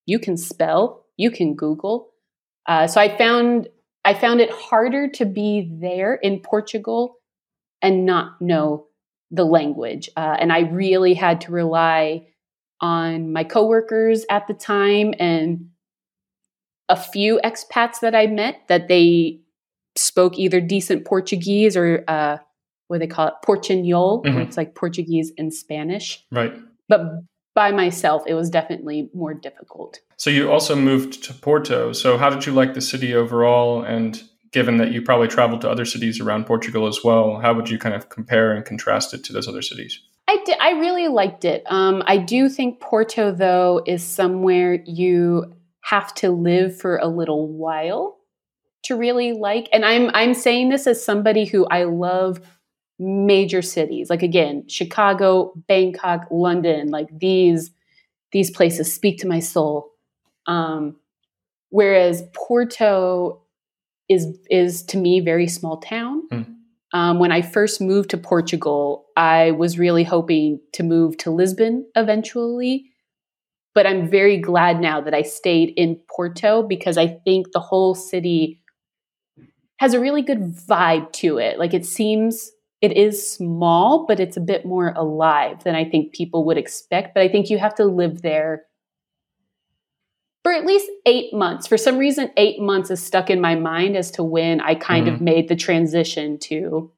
you 0.06 0.20
can 0.20 0.38
spell, 0.38 1.06
you 1.18 1.30
can 1.30 1.56
Google. 1.56 2.10
Uh, 2.66 2.88
so 2.88 3.00
I 3.00 3.16
found 3.18 3.68
I 4.04 4.14
found 4.14 4.40
it 4.40 4.50
harder 4.50 5.10
to 5.16 5.26
be 5.26 5.70
there 5.82 6.16
in 6.16 6.40
Portugal 6.40 7.18
and 7.82 8.06
not 8.06 8.42
know 8.42 8.88
the 9.32 9.44
language, 9.44 10.10
uh, 10.16 10.38
and 10.40 10.52
I 10.54 10.60
really 10.62 11.14
had 11.14 11.42
to 11.42 11.52
rely 11.52 12.28
on 12.80 13.34
my 13.34 13.44
coworkers 13.44 14.26
at 14.30 14.48
the 14.48 14.54
time 14.54 15.14
and 15.20 15.70
a 16.90 16.96
few 16.96 17.40
expats 17.44 18.00
that 18.02 18.16
I 18.16 18.28
met 18.28 18.62
that 18.70 18.88
they 18.88 19.42
spoke 19.98 20.38
either 20.38 20.62
decent 20.62 21.06
Portuguese 21.06 21.76
or 21.76 22.04
uh, 22.08 22.38
what 22.88 23.00
they 23.00 23.08
call 23.08 23.28
it, 23.28 23.34
Portuñol, 23.46 24.24
mm-hmm. 24.24 24.40
it's 24.40 24.58
like 24.58 24.76
Portuguese 24.76 25.32
and 25.38 25.54
Spanish. 25.54 26.26
Right. 26.32 26.54
But 26.88 27.02
by 27.54 27.72
myself, 27.72 28.24
it 28.28 28.34
was 28.34 28.50
definitely 28.50 29.10
more 29.14 29.34
difficult. 29.34 30.00
So 30.18 30.30
you 30.30 30.52
also 30.52 30.76
moved 30.76 31.24
to 31.24 31.34
Porto. 31.34 31.92
So 31.92 32.18
how 32.18 32.30
did 32.30 32.46
you 32.46 32.54
like 32.54 32.74
the 32.74 32.82
city 32.82 33.14
overall? 33.14 33.84
And 33.84 34.22
given 34.52 34.78
that 34.78 34.92
you 34.92 35.02
probably 35.02 35.28
traveled 35.28 35.62
to 35.62 35.70
other 35.70 35.86
cities 35.86 36.20
around 36.20 36.46
Portugal 36.46 36.88
as 36.88 37.04
well, 37.04 37.40
how 37.40 37.54
would 37.54 37.70
you 37.70 37.78
kind 37.78 37.96
of 37.96 38.10
compare 38.10 38.54
and 38.54 38.64
contrast 38.64 39.14
it 39.14 39.24
to 39.26 39.34
those 39.34 39.48
other 39.48 39.62
cities? 39.62 40.00
I 40.28 40.38
did. 40.46 40.58
I 40.60 40.72
really 40.72 41.08
liked 41.08 41.46
it. 41.46 41.64
Um, 41.68 42.04
I 42.06 42.18
do 42.18 42.50
think 42.50 42.80
Porto, 42.80 43.32
though, 43.32 43.82
is 43.86 44.04
somewhere 44.04 44.84
you 44.86 45.56
have 45.82 46.14
to 46.16 46.30
live 46.30 46.78
for 46.78 46.98
a 46.98 47.08
little 47.08 47.48
while 47.48 48.17
to 48.84 48.96
really 48.96 49.34
like. 49.34 49.68
And 49.72 49.86
I'm 49.86 50.10
I'm 50.14 50.34
saying 50.34 50.70
this 50.70 50.88
as 50.88 51.04
somebody 51.04 51.46
who 51.46 51.66
I 51.68 51.84
love 51.84 52.40
major 53.00 53.62
cities. 53.62 54.10
Like 54.10 54.24
again, 54.24 54.68
Chicago, 54.68 55.54
Bangkok, 55.68 56.28
London. 56.32 56.90
Like 56.90 57.08
these 57.12 57.72
these 58.32 58.52
places 58.52 58.94
speak 58.94 59.20
to 59.20 59.28
my 59.28 59.40
soul. 59.40 59.92
Um, 60.48 60.98
whereas 61.70 62.24
Porto 62.34 63.42
is 64.10 64.38
is 64.50 64.84
to 64.84 64.98
me 64.98 65.20
very 65.20 65.48
small 65.48 65.78
town. 65.78 66.28
Mm. 66.32 66.54
Um, 66.94 67.20
when 67.20 67.34
I 67.34 67.42
first 67.42 67.82
moved 67.82 68.12
to 68.12 68.18
Portugal, 68.18 69.08
I 69.18 69.52
was 69.52 69.78
really 69.78 70.06
hoping 70.06 70.62
to 70.74 70.84
move 70.84 71.18
to 71.18 71.32
Lisbon 71.32 71.86
eventually. 71.96 72.92
But 73.76 73.86
I'm 73.86 74.10
very 74.10 74.38
glad 74.38 74.80
now 74.80 75.02
that 75.02 75.14
I 75.14 75.22
stayed 75.22 75.74
in 75.78 76.00
Porto 76.10 76.64
because 76.64 76.98
I 76.98 77.08
think 77.08 77.52
the 77.52 77.60
whole 77.60 77.94
city 77.94 78.60
has 79.78 79.94
a 79.94 80.00
really 80.00 80.22
good 80.22 80.56
vibe 80.56 81.12
to 81.14 81.38
it. 81.38 81.60
Like 81.60 81.74
it 81.74 81.86
seems 81.86 82.52
it 82.82 82.96
is 82.96 83.32
small, 83.32 84.06
but 84.08 84.20
it's 84.20 84.38
a 84.38 84.42
bit 84.42 84.66
more 84.66 84.94
alive 84.96 85.64
than 85.64 85.76
I 85.76 85.84
think 85.86 86.14
people 86.14 86.46
would 86.46 86.58
expect. 86.58 87.14
But 87.14 87.24
I 87.24 87.28
think 87.28 87.50
you 87.50 87.58
have 87.58 87.76
to 87.76 87.86
live 87.86 88.22
there 88.22 88.66
for 90.44 90.52
at 90.54 90.66
least 90.66 90.90
eight 91.06 91.34
months. 91.34 91.68
For 91.68 91.78
some 91.78 91.98
reason, 91.98 92.32
eight 92.38 92.62
months 92.62 92.92
is 92.92 93.04
stuck 93.04 93.30
in 93.30 93.42
my 93.42 93.56
mind 93.56 93.98
as 93.98 94.12
to 94.12 94.24
when 94.24 94.62
I 94.62 94.76
kind 94.76 95.08
mm-hmm. 95.08 95.16
of 95.16 95.22
made 95.22 95.50
the 95.50 95.56
transition 95.56 96.38
to, 96.40 96.92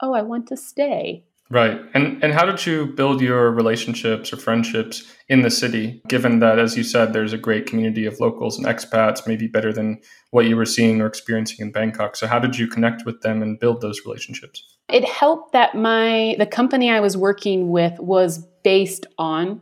oh, 0.00 0.12
I 0.12 0.22
want 0.22 0.48
to 0.48 0.56
stay. 0.56 1.24
Right. 1.50 1.78
And 1.92 2.22
and 2.24 2.32
how 2.32 2.46
did 2.46 2.64
you 2.64 2.86
build 2.86 3.20
your 3.20 3.50
relationships 3.50 4.32
or 4.32 4.36
friendships 4.36 5.04
in 5.28 5.42
the 5.42 5.50
city, 5.50 6.02
given 6.08 6.38
that, 6.38 6.58
as 6.58 6.76
you 6.76 6.82
said, 6.82 7.12
there's 7.12 7.34
a 7.34 7.38
great 7.38 7.66
community 7.66 8.06
of 8.06 8.18
locals 8.18 8.56
and 8.56 8.66
expats, 8.66 9.26
maybe 9.26 9.46
better 9.46 9.72
than 9.72 10.00
what 10.30 10.46
you 10.46 10.56
were 10.56 10.64
seeing 10.64 11.02
or 11.02 11.06
experiencing 11.06 11.58
in 11.64 11.70
Bangkok. 11.70 12.16
So 12.16 12.26
how 12.26 12.38
did 12.38 12.58
you 12.58 12.66
connect 12.66 13.04
with 13.04 13.20
them 13.20 13.42
and 13.42 13.60
build 13.60 13.82
those 13.82 14.00
relationships? 14.06 14.64
It 14.88 15.04
helped 15.04 15.52
that 15.52 15.74
my 15.74 16.34
the 16.38 16.46
company 16.46 16.90
I 16.90 17.00
was 17.00 17.16
working 17.16 17.70
with 17.70 17.98
was 18.00 18.38
based 18.62 19.06
on 19.18 19.60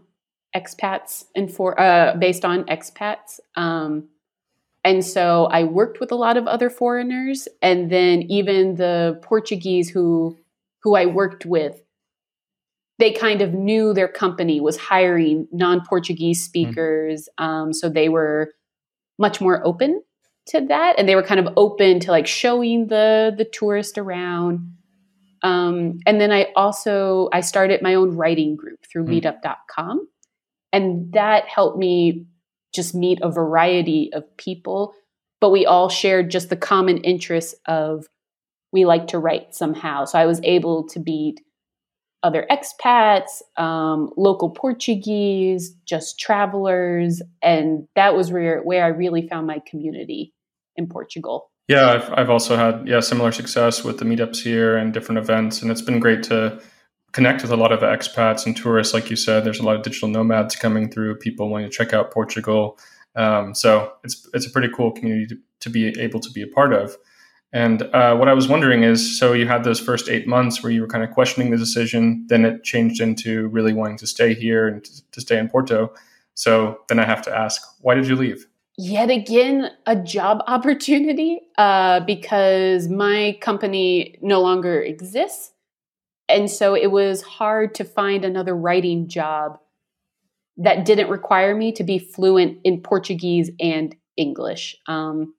expats 0.56 1.24
and 1.34 1.52
for 1.52 1.78
uh, 1.80 2.14
based 2.16 2.44
on 2.44 2.64
expats. 2.64 3.40
Um, 3.56 4.08
and 4.84 5.04
so 5.04 5.46
I 5.46 5.64
worked 5.64 6.00
with 6.00 6.12
a 6.12 6.16
lot 6.16 6.36
of 6.36 6.46
other 6.46 6.70
foreigners, 6.70 7.48
and 7.60 7.90
then 7.90 8.22
even 8.22 8.76
the 8.76 9.18
Portuguese 9.22 9.90
who 9.90 10.36
who 10.82 10.96
I 10.96 11.06
worked 11.06 11.46
with, 11.46 11.80
they 12.98 13.12
kind 13.12 13.42
of 13.42 13.52
knew 13.54 13.92
their 13.92 14.08
company 14.08 14.60
was 14.60 14.76
hiring 14.76 15.48
non-Portuguese 15.50 16.40
mm-hmm. 16.40 16.44
speakers, 16.44 17.28
mm-hmm. 17.38 17.44
um, 17.44 17.72
so 17.72 17.88
they 17.88 18.08
were 18.08 18.52
much 19.18 19.40
more 19.40 19.64
open 19.66 20.02
to 20.48 20.60
that, 20.66 20.98
and 20.98 21.08
they 21.08 21.14
were 21.14 21.22
kind 21.22 21.40
of 21.40 21.52
open 21.56 22.00
to 22.00 22.10
like 22.10 22.26
showing 22.26 22.88
the 22.88 23.34
the 23.36 23.44
tourist 23.44 23.98
around. 23.98 24.74
Um, 25.42 25.98
and 26.06 26.20
then 26.20 26.30
I 26.30 26.48
also 26.54 27.28
I 27.32 27.40
started 27.40 27.82
my 27.82 27.94
own 27.94 28.16
writing 28.16 28.56
group 28.56 28.86
through 28.90 29.04
mm-hmm. 29.04 29.26
Meetup.com, 29.26 30.06
and 30.72 31.12
that 31.12 31.48
helped 31.48 31.78
me 31.78 32.26
just 32.74 32.94
meet 32.94 33.18
a 33.22 33.30
variety 33.30 34.10
of 34.12 34.36
people. 34.36 34.94
But 35.40 35.50
we 35.50 35.66
all 35.66 35.88
shared 35.88 36.30
just 36.30 36.50
the 36.50 36.56
common 36.56 36.98
interest 36.98 37.56
of 37.66 38.06
we 38.72 38.84
like 38.84 39.08
to 39.08 39.18
write 39.18 39.54
somehow. 39.54 40.04
So 40.04 40.18
I 40.18 40.26
was 40.26 40.40
able 40.42 40.88
to 40.88 40.98
beat 40.98 41.40
other 42.22 42.46
expats, 42.50 43.42
um, 43.60 44.10
local 44.16 44.50
Portuguese, 44.50 45.74
just 45.84 46.18
travelers. 46.18 47.20
And 47.42 47.88
that 47.96 48.14
was 48.14 48.30
where, 48.30 48.60
where 48.62 48.84
I 48.84 48.88
really 48.88 49.28
found 49.28 49.46
my 49.46 49.60
community 49.66 50.32
in 50.76 50.86
Portugal. 50.86 51.50
Yeah, 51.68 51.90
I've, 51.90 52.12
I've 52.12 52.30
also 52.30 52.56
had 52.56 52.86
yeah 52.86 53.00
similar 53.00 53.32
success 53.32 53.84
with 53.84 53.98
the 53.98 54.04
meetups 54.04 54.42
here 54.42 54.76
and 54.76 54.92
different 54.92 55.18
events, 55.20 55.62
and 55.62 55.70
it's 55.70 55.80
been 55.80 56.00
great 56.00 56.22
to 56.24 56.60
connect 57.12 57.42
with 57.42 57.50
a 57.50 57.56
lot 57.56 57.72
of 57.72 57.80
expats 57.80 58.46
and 58.46 58.56
tourists. 58.56 58.92
Like 58.92 59.10
you 59.10 59.16
said, 59.16 59.44
there's 59.44 59.60
a 59.60 59.62
lot 59.62 59.76
of 59.76 59.82
digital 59.82 60.08
nomads 60.08 60.56
coming 60.56 60.90
through, 60.90 61.16
people 61.16 61.48
wanting 61.48 61.70
to 61.70 61.76
check 61.76 61.92
out 61.92 62.10
Portugal. 62.10 62.78
Um, 63.14 63.54
so 63.54 63.92
it's 64.02 64.28
it's 64.34 64.46
a 64.46 64.50
pretty 64.50 64.68
cool 64.74 64.90
community 64.90 65.26
to, 65.26 65.38
to 65.60 65.70
be 65.70 65.88
able 66.00 66.20
to 66.20 66.30
be 66.30 66.42
a 66.42 66.46
part 66.46 66.72
of. 66.72 66.96
And 67.52 67.82
uh, 67.82 68.16
what 68.16 68.28
I 68.28 68.32
was 68.32 68.48
wondering 68.48 68.82
is, 68.82 69.18
so 69.18 69.34
you 69.34 69.46
had 69.46 69.62
those 69.62 69.78
first 69.78 70.08
eight 70.08 70.26
months 70.26 70.62
where 70.62 70.72
you 70.72 70.80
were 70.80 70.86
kind 70.86 71.04
of 71.04 71.10
questioning 71.10 71.50
the 71.50 71.58
decision, 71.58 72.24
then 72.28 72.44
it 72.44 72.64
changed 72.64 73.00
into 73.00 73.48
really 73.48 73.74
wanting 73.74 73.98
to 73.98 74.06
stay 74.06 74.32
here 74.32 74.66
and 74.66 74.82
to, 74.84 75.10
to 75.10 75.20
stay 75.20 75.38
in 75.38 75.48
Porto. 75.48 75.92
So 76.34 76.78
then 76.88 76.98
I 76.98 77.04
have 77.04 77.20
to 77.22 77.36
ask, 77.36 77.60
why 77.80 77.94
did 77.94 78.06
you 78.06 78.16
leave? 78.16 78.46
Yet 78.78 79.10
again, 79.10 79.70
a 79.84 79.96
job 79.96 80.42
opportunity 80.46 81.40
uh, 81.58 82.00
because 82.00 82.88
my 82.88 83.36
company 83.42 84.16
no 84.22 84.40
longer 84.40 84.80
exists 84.80 85.52
and 86.32 86.50
so 86.50 86.74
it 86.74 86.90
was 86.90 87.22
hard 87.22 87.74
to 87.76 87.84
find 87.84 88.24
another 88.24 88.56
writing 88.56 89.06
job 89.06 89.58
that 90.56 90.84
didn't 90.84 91.10
require 91.10 91.54
me 91.54 91.72
to 91.72 91.84
be 91.84 91.98
fluent 91.98 92.58
in 92.64 92.80
Portuguese 92.80 93.50
and 93.60 93.94
English. 94.16 94.76
Um, 94.86 95.34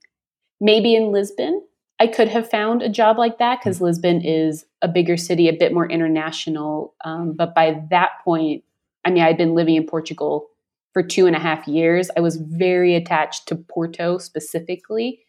maybe 0.62 0.96
in 0.96 1.12
Lisbon, 1.12 1.64
I 2.04 2.08
could 2.08 2.28
have 2.28 2.50
found 2.50 2.82
a 2.82 2.90
job 2.90 3.18
like 3.18 3.38
that 3.38 3.62
because 3.62 3.78
hmm. 3.78 3.86
Lisbon 3.86 4.22
is 4.22 4.66
a 4.82 4.90
bigger 4.90 5.16
city, 5.16 5.48
a 5.48 5.54
bit 5.54 5.74
more 5.74 5.90
international. 5.90 6.96
Um, 7.06 7.32
but 7.32 7.56
by 7.56 7.82
that 7.92 8.12
point, 8.26 8.66
I 9.06 9.10
mean, 9.10 9.24
I'd 9.24 9.38
been 9.38 9.56
living 9.56 9.76
in 9.76 9.86
Portugal 9.86 10.50
for 10.92 11.02
two 11.02 11.28
and 11.28 11.36
a 11.36 11.40
half 11.40 11.66
years. 11.66 12.12
I 12.18 12.20
was 12.20 12.36
very 12.36 12.96
attached 12.96 13.48
to 13.48 13.56
Porto 13.56 14.18
specifically. 14.18 15.22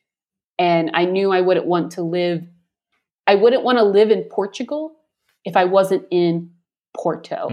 And 0.59 0.91
I 0.95 1.05
knew 1.05 1.31
I 1.31 1.43
wouldn't 1.43 1.67
want 1.67 1.93
to 1.93 2.03
live, 2.03 2.45
I 3.29 3.37
wouldn't 3.37 3.63
want 3.63 3.79
to 3.79 3.85
live 3.85 4.11
in 4.11 4.25
Portugal 4.25 4.97
if 5.45 5.57
I 5.57 5.67
wasn't 5.67 6.07
in 6.11 6.51
Porto. 6.93 7.51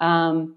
Mm. 0.00 0.04
Um, 0.06 0.56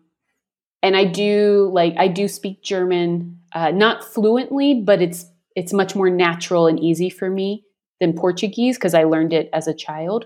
and 0.83 0.95
I 0.95 1.05
do 1.05 1.71
like 1.73 1.95
I 1.97 2.07
do 2.07 2.27
speak 2.27 2.61
German, 2.61 3.39
uh, 3.53 3.71
not 3.71 4.03
fluently, 4.03 4.75
but 4.75 5.01
it's 5.01 5.25
it's 5.55 5.73
much 5.73 5.95
more 5.95 6.09
natural 6.09 6.67
and 6.67 6.79
easy 6.79 7.09
for 7.09 7.29
me 7.29 7.65
than 7.99 8.13
Portuguese 8.13 8.77
because 8.77 8.93
I 8.93 9.03
learned 9.03 9.33
it 9.33 9.49
as 9.53 9.67
a 9.67 9.73
child. 9.73 10.25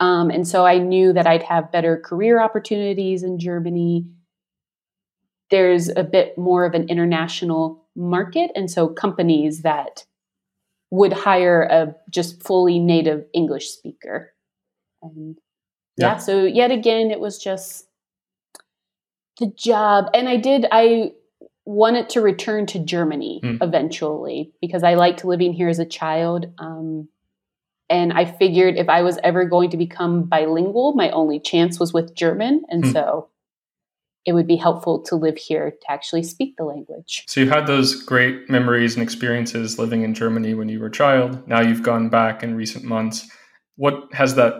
Um, 0.00 0.30
and 0.30 0.46
so 0.46 0.66
I 0.66 0.78
knew 0.78 1.12
that 1.12 1.26
I'd 1.26 1.44
have 1.44 1.72
better 1.72 1.96
career 1.98 2.40
opportunities 2.40 3.22
in 3.22 3.38
Germany. 3.38 4.06
There's 5.50 5.88
a 5.88 6.02
bit 6.02 6.36
more 6.36 6.64
of 6.64 6.74
an 6.74 6.88
international 6.88 7.86
market, 7.94 8.50
and 8.54 8.70
so 8.70 8.88
companies 8.88 9.62
that 9.62 10.04
would 10.90 11.12
hire 11.12 11.62
a 11.62 11.94
just 12.10 12.42
fully 12.42 12.78
native 12.78 13.24
English 13.32 13.68
speaker 13.70 14.32
and 15.02 15.38
yeah. 15.96 16.12
yeah, 16.12 16.16
so 16.18 16.44
yet 16.44 16.70
again, 16.70 17.10
it 17.10 17.20
was 17.20 17.38
just 17.38 17.86
the 19.38 19.46
job. 19.56 20.06
And 20.14 20.28
I 20.28 20.36
did, 20.36 20.66
I 20.70 21.12
wanted 21.66 22.08
to 22.10 22.20
return 22.20 22.64
to 22.66 22.78
Germany 22.78 23.40
mm. 23.42 23.58
eventually 23.60 24.52
because 24.60 24.84
I 24.84 24.94
liked 24.94 25.24
living 25.24 25.52
here 25.52 25.68
as 25.68 25.80
a 25.80 25.84
child. 25.84 26.46
Um, 26.58 27.08
and 27.90 28.12
I 28.12 28.24
figured 28.24 28.76
if 28.76 28.88
I 28.88 29.02
was 29.02 29.18
ever 29.22 29.44
going 29.44 29.70
to 29.70 29.76
become 29.76 30.24
bilingual, 30.24 30.94
my 30.94 31.10
only 31.10 31.40
chance 31.40 31.78
was 31.78 31.92
with 31.92 32.14
German. 32.14 32.62
And 32.68 32.84
mm. 32.84 32.92
so 32.92 33.28
it 34.24 34.32
would 34.32 34.46
be 34.46 34.56
helpful 34.56 35.02
to 35.02 35.16
live 35.16 35.36
here 35.36 35.70
to 35.70 35.92
actually 35.92 36.22
speak 36.22 36.56
the 36.56 36.64
language. 36.64 37.24
So 37.28 37.40
you 37.40 37.48
had 37.48 37.66
those 37.66 38.00
great 38.00 38.48
memories 38.48 38.94
and 38.94 39.02
experiences 39.02 39.78
living 39.78 40.02
in 40.02 40.14
Germany 40.14 40.54
when 40.54 40.68
you 40.68 40.80
were 40.80 40.86
a 40.86 40.92
child. 40.92 41.46
Now 41.48 41.60
you've 41.60 41.82
gone 41.82 42.08
back 42.08 42.42
in 42.42 42.56
recent 42.56 42.84
months. 42.84 43.28
What 43.76 44.12
has 44.14 44.36
that 44.36 44.54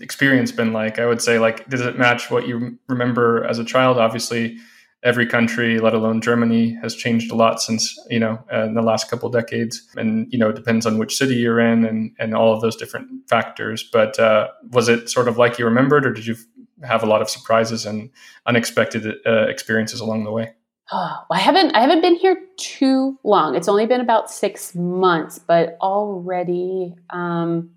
experience 0.00 0.52
been 0.52 0.72
like? 0.72 0.98
I 0.98 1.06
would 1.06 1.22
say, 1.22 1.38
like, 1.38 1.68
does 1.68 1.80
it 1.80 1.98
match 1.98 2.30
what 2.30 2.46
you 2.46 2.78
remember 2.88 3.44
as 3.44 3.58
a 3.58 3.64
child? 3.64 3.98
Obviously, 3.98 4.58
every 5.06 5.24
country, 5.24 5.78
let 5.78 5.94
alone 5.94 6.20
Germany, 6.20 6.76
has 6.82 6.94
changed 6.94 7.30
a 7.30 7.34
lot 7.34 7.62
since 7.62 7.96
you 8.10 8.18
know 8.18 8.44
uh, 8.52 8.64
in 8.64 8.74
the 8.74 8.82
last 8.82 9.08
couple 9.08 9.30
decades, 9.30 9.88
and 9.96 10.30
you 10.30 10.38
know 10.38 10.50
it 10.50 10.56
depends 10.56 10.84
on 10.84 10.98
which 10.98 11.16
city 11.16 11.36
you're 11.36 11.60
in 11.60 11.84
and 11.84 12.10
and 12.18 12.34
all 12.34 12.52
of 12.52 12.60
those 12.60 12.76
different 12.76 13.08
factors. 13.28 13.82
But 13.82 14.18
uh, 14.18 14.48
was 14.72 14.88
it 14.88 15.08
sort 15.08 15.28
of 15.28 15.38
like 15.38 15.58
you 15.58 15.64
remembered, 15.64 16.04
or 16.04 16.12
did 16.12 16.26
you 16.26 16.36
have 16.82 17.02
a 17.02 17.06
lot 17.06 17.22
of 17.22 17.30
surprises 17.30 17.86
and 17.86 18.10
unexpected 18.44 19.06
uh, 19.24 19.46
experiences 19.46 20.00
along 20.00 20.24
the 20.24 20.32
way? 20.32 20.52
Oh, 20.92 21.16
I 21.30 21.38
haven't 21.38 21.74
I 21.74 21.80
haven't 21.80 22.02
been 22.02 22.16
here 22.16 22.38
too 22.58 23.18
long. 23.24 23.54
It's 23.54 23.68
only 23.68 23.86
been 23.86 24.00
about 24.00 24.30
six 24.30 24.74
months, 24.74 25.38
but 25.38 25.78
already 25.80 26.94
um, 27.10 27.70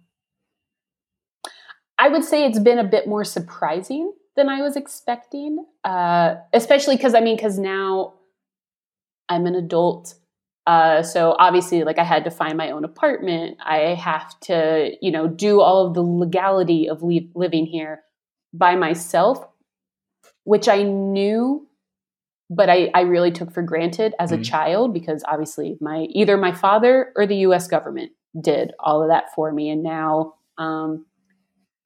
I 2.00 2.10
would 2.10 2.24
say 2.24 2.46
it's 2.46 2.60
been 2.60 2.80
a 2.80 2.84
bit 2.84 3.08
more 3.08 3.24
surprising 3.24 4.14
than 4.40 4.50
I 4.50 4.62
was 4.62 4.78
expecting, 4.78 5.66
uh, 5.84 6.36
especially 6.54 6.96
because 6.96 7.14
I 7.14 7.20
mean, 7.20 7.36
because 7.36 7.60
now 7.60 8.14
I'm 9.28 9.46
an 9.46 9.56
adult. 9.56 10.16
Uh, 10.66 11.04
so 11.04 11.36
obviously, 11.38 11.84
like 11.84 12.00
I 12.00 12.04
had 12.04 12.24
to 12.24 12.32
find 12.32 12.58
my 12.58 12.72
own 12.72 12.86
apartment. 12.86 13.58
I 13.64 13.96
have 13.96 14.40
to, 14.42 14.92
you 15.02 15.12
know, 15.12 15.28
do 15.28 15.60
all 15.62 15.88
of 15.88 15.94
the 15.94 16.02
legality 16.02 16.88
of 16.90 17.04
li- 17.04 17.30
living 17.36 17.66
here 17.66 18.02
by 18.54 18.76
myself, 18.76 19.46
which 20.46 20.70
I 20.70 20.84
knew, 20.84 21.68
but 22.50 22.70
I, 22.70 22.90
I 22.94 23.02
really 23.02 23.32
took 23.32 23.52
for 23.52 23.62
granted 23.62 24.14
as 24.20 24.32
mm-hmm. 24.32 24.42
a 24.42 24.44
child 24.46 24.94
because 24.94 25.24
obviously 25.28 25.78
my 25.82 26.08
either 26.12 26.38
my 26.38 26.54
father 26.54 27.12
or 27.16 27.28
the 27.28 27.38
U.S. 27.48 27.68
government 27.68 28.12
did 28.40 28.72
all 28.80 29.04
of 29.04 29.10
that 29.10 29.34
for 29.36 29.52
me, 29.52 29.70
and 29.70 29.84
now 29.84 30.36
um, 30.58 31.06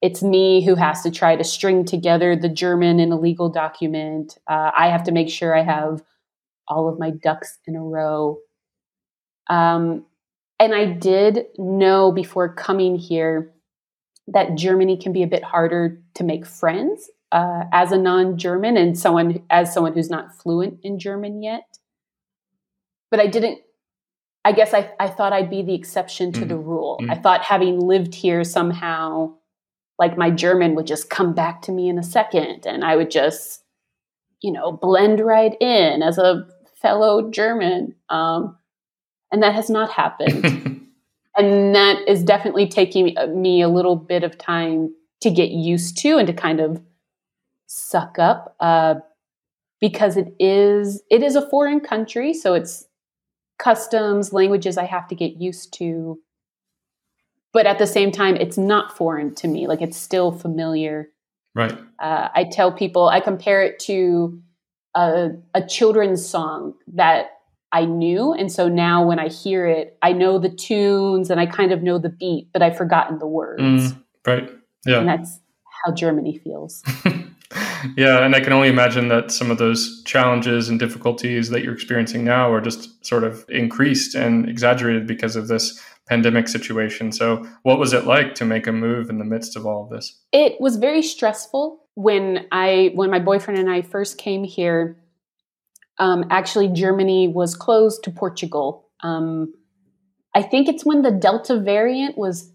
it's 0.04 0.22
me 0.22 0.62
who 0.62 0.74
has 0.74 1.00
to 1.00 1.10
try 1.10 1.34
to 1.34 1.42
string 1.42 1.82
together 1.82 2.36
the 2.36 2.48
German 2.50 3.00
in 3.00 3.10
a 3.10 3.18
legal 3.18 3.48
document. 3.48 4.36
Uh, 4.46 4.70
I 4.76 4.88
have 4.88 5.04
to 5.04 5.12
make 5.12 5.30
sure 5.30 5.56
I 5.56 5.62
have 5.62 6.02
all 6.68 6.90
of 6.90 6.98
my 6.98 7.08
ducks 7.08 7.56
in 7.66 7.74
a 7.74 7.80
row. 7.82 8.36
Um, 9.48 10.04
and 10.60 10.74
I 10.74 10.84
did 10.84 11.46
know 11.56 12.12
before 12.12 12.52
coming 12.52 12.96
here 12.96 13.50
that 14.28 14.56
Germany 14.56 14.98
can 14.98 15.14
be 15.14 15.22
a 15.22 15.26
bit 15.26 15.42
harder 15.42 16.02
to 16.16 16.22
make 16.22 16.44
friends 16.44 17.10
uh, 17.32 17.62
as 17.72 17.90
a 17.90 17.96
non-German 17.96 18.76
and 18.76 18.98
someone 18.98 19.42
as 19.48 19.72
someone 19.72 19.94
who's 19.94 20.10
not 20.10 20.34
fluent 20.36 20.80
in 20.82 20.98
German 20.98 21.42
yet. 21.42 21.78
But 23.10 23.20
I 23.20 23.26
didn't. 23.26 23.60
I 24.44 24.52
guess 24.52 24.74
I, 24.74 24.92
I 25.00 25.08
thought 25.08 25.32
I'd 25.32 25.48
be 25.48 25.62
the 25.62 25.74
exception 25.74 26.30
to 26.32 26.40
mm 26.40 26.48
the 26.48 26.58
rule. 26.58 26.98
mm 27.00 27.10
I 27.10 27.14
thought 27.14 27.40
having 27.40 27.80
lived 27.80 28.14
here 28.14 28.44
somehow, 28.44 29.36
like 29.98 30.18
my 30.18 30.30
German 30.30 30.74
would 30.74 30.86
just 30.86 31.10
come 31.10 31.34
back 31.34 31.62
to 31.62 31.72
me 31.72 31.88
in 31.88 31.98
a 31.98 32.02
second, 32.02 32.66
and 32.66 32.84
I 32.84 32.96
would 32.96 33.10
just, 33.10 33.62
you 34.40 34.52
know, 34.52 34.72
blend 34.72 35.20
right 35.20 35.56
in 35.60 36.02
as 36.02 36.18
a 36.18 36.46
fellow 36.80 37.30
German. 37.30 37.94
Um, 38.08 38.56
and 39.32 39.42
that 39.42 39.54
has 39.54 39.70
not 39.70 39.90
happened. 39.90 40.44
and 41.36 41.74
that 41.74 42.06
is 42.06 42.22
definitely 42.22 42.68
taking 42.68 43.14
me 43.34 43.62
a 43.62 43.68
little 43.68 43.96
bit 43.96 44.22
of 44.22 44.38
time 44.38 44.94
to 45.20 45.30
get 45.30 45.50
used 45.50 45.96
to 45.98 46.18
and 46.18 46.26
to 46.26 46.32
kind 46.32 46.60
of 46.60 46.82
suck 47.66 48.18
up 48.18 48.54
uh, 48.60 48.94
because 49.80 50.16
it 50.16 50.34
is 50.38 51.02
it 51.10 51.22
is 51.22 51.34
a 51.34 51.48
foreign 51.48 51.80
country 51.80 52.32
so 52.32 52.54
it's 52.54 52.86
customs 53.58 54.32
languages 54.32 54.76
i 54.76 54.84
have 54.84 55.08
to 55.08 55.14
get 55.14 55.40
used 55.40 55.72
to 55.72 56.18
but 57.54 57.66
at 57.66 57.78
the 57.78 57.86
same 57.86 58.12
time 58.12 58.36
it's 58.36 58.58
not 58.58 58.94
foreign 58.94 59.34
to 59.34 59.48
me 59.48 59.66
like 59.66 59.80
it's 59.80 59.96
still 59.96 60.30
familiar 60.30 61.08
right 61.54 61.78
uh, 62.00 62.28
i 62.34 62.44
tell 62.44 62.70
people 62.70 63.08
i 63.08 63.20
compare 63.20 63.62
it 63.62 63.78
to 63.78 64.38
a, 64.94 65.30
a 65.54 65.66
children's 65.66 66.24
song 66.24 66.74
that 66.94 67.30
I 67.74 67.84
knew. 67.84 68.32
And 68.32 68.52
so 68.52 68.68
now 68.68 69.04
when 69.04 69.18
I 69.18 69.26
hear 69.26 69.66
it, 69.66 69.98
I 70.00 70.12
know 70.12 70.38
the 70.38 70.48
tunes 70.48 71.28
and 71.28 71.40
I 71.40 71.46
kind 71.46 71.72
of 71.72 71.82
know 71.82 71.98
the 71.98 72.08
beat, 72.08 72.48
but 72.52 72.62
I've 72.62 72.76
forgotten 72.76 73.18
the 73.18 73.26
words. 73.26 73.62
Mm, 73.62 74.02
right. 74.24 74.50
Yeah. 74.86 75.00
And 75.00 75.08
that's 75.08 75.40
how 75.84 75.92
Germany 75.92 76.38
feels. 76.38 76.84
yeah. 77.96 78.24
And 78.24 78.36
I 78.36 78.40
can 78.40 78.52
only 78.52 78.68
imagine 78.68 79.08
that 79.08 79.32
some 79.32 79.50
of 79.50 79.58
those 79.58 80.04
challenges 80.04 80.68
and 80.68 80.78
difficulties 80.78 81.50
that 81.50 81.64
you're 81.64 81.74
experiencing 81.74 82.22
now 82.22 82.52
are 82.52 82.60
just 82.60 83.04
sort 83.04 83.24
of 83.24 83.44
increased 83.48 84.14
and 84.14 84.48
exaggerated 84.48 85.08
because 85.08 85.34
of 85.34 85.48
this 85.48 85.82
pandemic 86.08 86.48
situation. 86.48 87.12
So, 87.12 87.46
what 87.62 87.78
was 87.78 87.92
it 87.92 88.04
like 88.04 88.34
to 88.36 88.44
make 88.44 88.66
a 88.66 88.72
move 88.72 89.10
in 89.10 89.18
the 89.18 89.24
midst 89.24 89.56
of 89.56 89.66
all 89.66 89.84
of 89.84 89.90
this? 89.90 90.20
It 90.32 90.60
was 90.60 90.76
very 90.76 91.02
stressful 91.02 91.80
when 91.94 92.46
I 92.52 92.92
when 92.94 93.10
my 93.10 93.20
boyfriend 93.20 93.58
and 93.58 93.70
I 93.70 93.82
first 93.82 94.18
came 94.18 94.44
here 94.44 94.98
um, 95.98 96.24
actually, 96.30 96.68
Germany 96.68 97.28
was 97.28 97.54
closed 97.54 98.02
to 98.04 98.10
Portugal. 98.10 98.88
Um, 99.02 99.54
I 100.34 100.42
think 100.42 100.68
it's 100.68 100.84
when 100.84 101.02
the 101.02 101.10
Delta 101.10 101.58
variant 101.58 102.18
was 102.18 102.50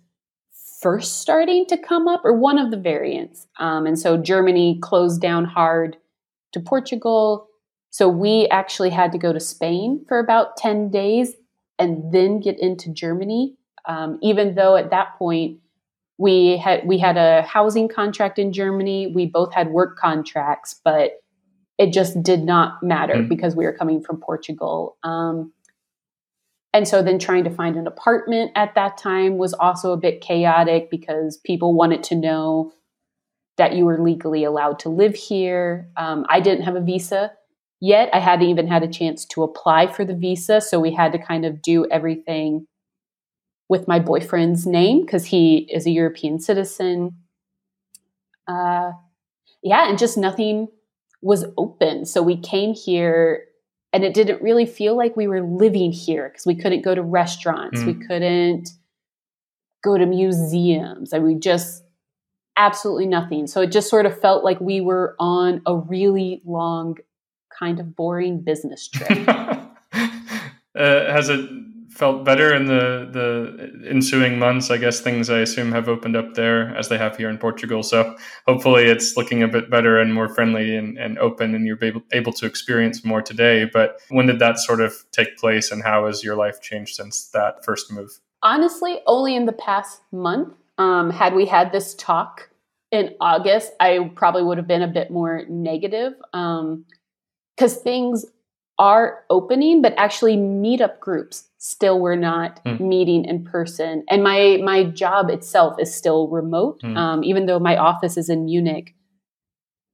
first 0.81 1.19
starting 1.21 1.65
to 1.67 1.77
come 1.77 2.07
up, 2.07 2.21
or 2.23 2.33
one 2.33 2.57
of 2.57 2.71
the 2.71 2.77
variants. 2.77 3.47
Um, 3.57 3.85
and 3.85 3.97
so 3.97 4.17
Germany 4.17 4.79
closed 4.81 5.21
down 5.21 5.45
hard 5.45 5.97
to 6.53 6.59
Portugal. 6.59 7.47
So 7.89 8.07
we 8.07 8.47
actually 8.49 8.89
had 8.89 9.11
to 9.11 9.17
go 9.17 9.33
to 9.33 9.39
Spain 9.39 10.05
for 10.07 10.19
about 10.19 10.57
10 10.57 10.89
days 10.89 11.33
and 11.79 12.13
then 12.13 12.39
get 12.39 12.59
into 12.59 12.93
Germany. 12.93 13.55
Um, 13.85 14.19
even 14.21 14.55
though 14.55 14.75
at 14.75 14.91
that 14.91 15.17
point 15.17 15.59
we 16.17 16.57
had 16.57 16.85
we 16.85 16.99
had 16.99 17.17
a 17.17 17.41
housing 17.43 17.87
contract 17.87 18.37
in 18.37 18.51
Germany, 18.51 19.07
we 19.07 19.25
both 19.25 19.53
had 19.53 19.69
work 19.69 19.97
contracts, 19.97 20.79
but 20.83 21.13
it 21.77 21.93
just 21.93 22.21
did 22.21 22.43
not 22.43 22.83
matter 22.83 23.15
mm 23.15 23.29
because 23.29 23.55
we 23.55 23.65
were 23.65 23.73
coming 23.73 24.01
from 24.01 24.17
Portugal. 24.17 24.97
Um, 25.03 25.53
and 26.73 26.87
so 26.87 27.01
then 27.01 27.19
trying 27.19 27.45
to 27.45 27.49
find 27.49 27.77
an 27.77 27.87
apartment 27.87 28.51
at 28.55 28.75
that 28.75 28.97
time 28.97 29.37
was 29.37 29.53
also 29.53 29.93
a 29.93 29.97
bit 29.97 30.21
chaotic 30.21 30.91
because 30.91 31.37
people 31.37 31.73
wanted 31.73 32.03
to 32.03 32.15
know 32.15 32.73
that 33.57 33.75
you 33.75 33.85
were 33.85 34.01
legally 34.01 34.43
allowed 34.43 34.79
to 34.79 34.89
live 34.89 35.15
here. 35.15 35.89
Um, 35.97 36.25
I 36.29 36.39
didn't 36.41 36.63
have 36.63 36.75
a 36.75 36.81
visa 36.81 37.31
yet. 37.79 38.09
I 38.13 38.19
hadn't 38.19 38.47
even 38.47 38.67
had 38.67 38.83
a 38.83 38.87
chance 38.87 39.25
to 39.25 39.43
apply 39.43 39.87
for 39.87 40.05
the 40.05 40.15
visa. 40.15 40.61
So 40.61 40.79
we 40.79 40.93
had 40.93 41.11
to 41.13 41.19
kind 41.19 41.45
of 41.45 41.61
do 41.61 41.85
everything 41.89 42.67
with 43.67 43.87
my 43.87 43.99
boyfriend's 43.99 44.65
name 44.65 45.05
because 45.05 45.25
he 45.25 45.69
is 45.71 45.85
a 45.85 45.91
European 45.91 46.39
citizen. 46.39 47.15
Uh, 48.47 48.91
yeah, 49.61 49.87
and 49.87 49.99
just 49.99 50.17
nothing 50.17 50.67
was 51.21 51.45
open. 51.57 52.05
So 52.05 52.23
we 52.23 52.37
came 52.37 52.73
here 52.73 53.43
and 53.91 54.03
it 54.03 54.13
didn't 54.13 54.41
really 54.41 54.65
feel 54.65 54.95
like 54.95 55.15
we 55.15 55.27
were 55.27 55.41
living 55.41 55.91
here 55.91 56.29
because 56.29 56.45
we 56.45 56.55
couldn't 56.55 56.83
go 56.83 56.93
to 56.93 57.01
restaurants, 57.01 57.81
mm. 57.81 57.87
we 57.87 58.05
couldn't 58.05 58.69
go 59.83 59.97
to 59.97 60.05
museums, 60.05 61.11
and 61.11 61.23
we 61.23 61.35
just 61.35 61.83
absolutely 62.57 63.07
nothing. 63.07 63.47
So 63.47 63.61
it 63.61 63.71
just 63.71 63.89
sort 63.89 64.05
of 64.05 64.19
felt 64.19 64.43
like 64.43 64.59
we 64.59 64.81
were 64.81 65.15
on 65.19 65.61
a 65.65 65.75
really 65.75 66.41
long, 66.45 66.97
kind 67.59 67.79
of 67.79 67.95
boring 67.95 68.41
business 68.41 68.87
trip. 68.93 69.27
uh, 69.27 69.55
has 70.75 71.29
it 71.29 71.49
felt 71.99 72.23
better 72.23 72.55
in 72.55 72.65
the 72.65 73.09
the 73.11 73.87
ensuing 73.89 74.39
months. 74.39 74.71
I 74.71 74.77
guess 74.77 75.01
things 75.01 75.29
I 75.29 75.39
assume 75.39 75.71
have 75.73 75.89
opened 75.89 76.15
up 76.15 76.33
there 76.33 76.75
as 76.77 76.87
they 76.87 76.97
have 76.97 77.17
here 77.17 77.29
in 77.29 77.37
Portugal. 77.37 77.83
So 77.83 78.15
hopefully 78.47 78.85
it's 78.85 79.17
looking 79.17 79.43
a 79.43 79.47
bit 79.47 79.69
better 79.69 79.99
and 79.99 80.13
more 80.13 80.29
friendly 80.29 80.77
and, 80.77 80.97
and 80.97 81.19
open, 81.19 81.53
and 81.53 81.65
you're 81.67 81.83
able, 81.83 82.01
able 82.13 82.31
to 82.33 82.45
experience 82.45 83.03
more 83.03 83.21
today. 83.21 83.65
But 83.65 83.99
when 84.09 84.27
did 84.27 84.39
that 84.39 84.59
sort 84.59 84.79
of 84.79 84.93
take 85.11 85.37
place, 85.37 85.71
and 85.71 85.83
how 85.83 86.05
has 86.07 86.23
your 86.23 86.35
life 86.35 86.61
changed 86.61 86.95
since 86.95 87.27
that 87.31 87.65
first 87.65 87.91
move? 87.91 88.11
Honestly, 88.41 88.99
only 89.05 89.35
in 89.35 89.45
the 89.45 89.53
past 89.53 90.01
month. 90.11 90.53
Um, 90.77 91.09
had 91.09 91.35
we 91.35 91.45
had 91.45 91.73
this 91.73 91.93
talk 91.95 92.49
in 92.91 93.13
August, 93.19 93.73
I 93.81 94.09
probably 94.15 94.43
would 94.43 94.57
have 94.57 94.67
been 94.67 94.81
a 94.81 94.87
bit 94.87 95.11
more 95.11 95.43
negative 95.49 96.13
because 97.59 97.75
things 97.75 98.25
are 98.77 99.25
opening, 99.29 99.81
but 99.81 99.93
actually 99.97 100.37
meetup 100.37 101.01
groups 101.01 101.49
still 101.57 101.99
were 101.99 102.15
not 102.15 102.63
mm. 102.63 102.79
meeting 102.79 103.25
in 103.25 103.43
person. 103.43 104.05
And 104.09 104.23
my 104.23 104.59
my 104.63 104.85
job 104.85 105.29
itself 105.29 105.75
is 105.79 105.93
still 105.93 106.29
remote, 106.29 106.81
mm. 106.81 106.95
um, 106.95 107.23
even 107.25 107.45
though 107.45 107.59
my 107.59 107.75
office 107.75 108.15
is 108.15 108.29
in 108.29 108.45
Munich. 108.45 108.95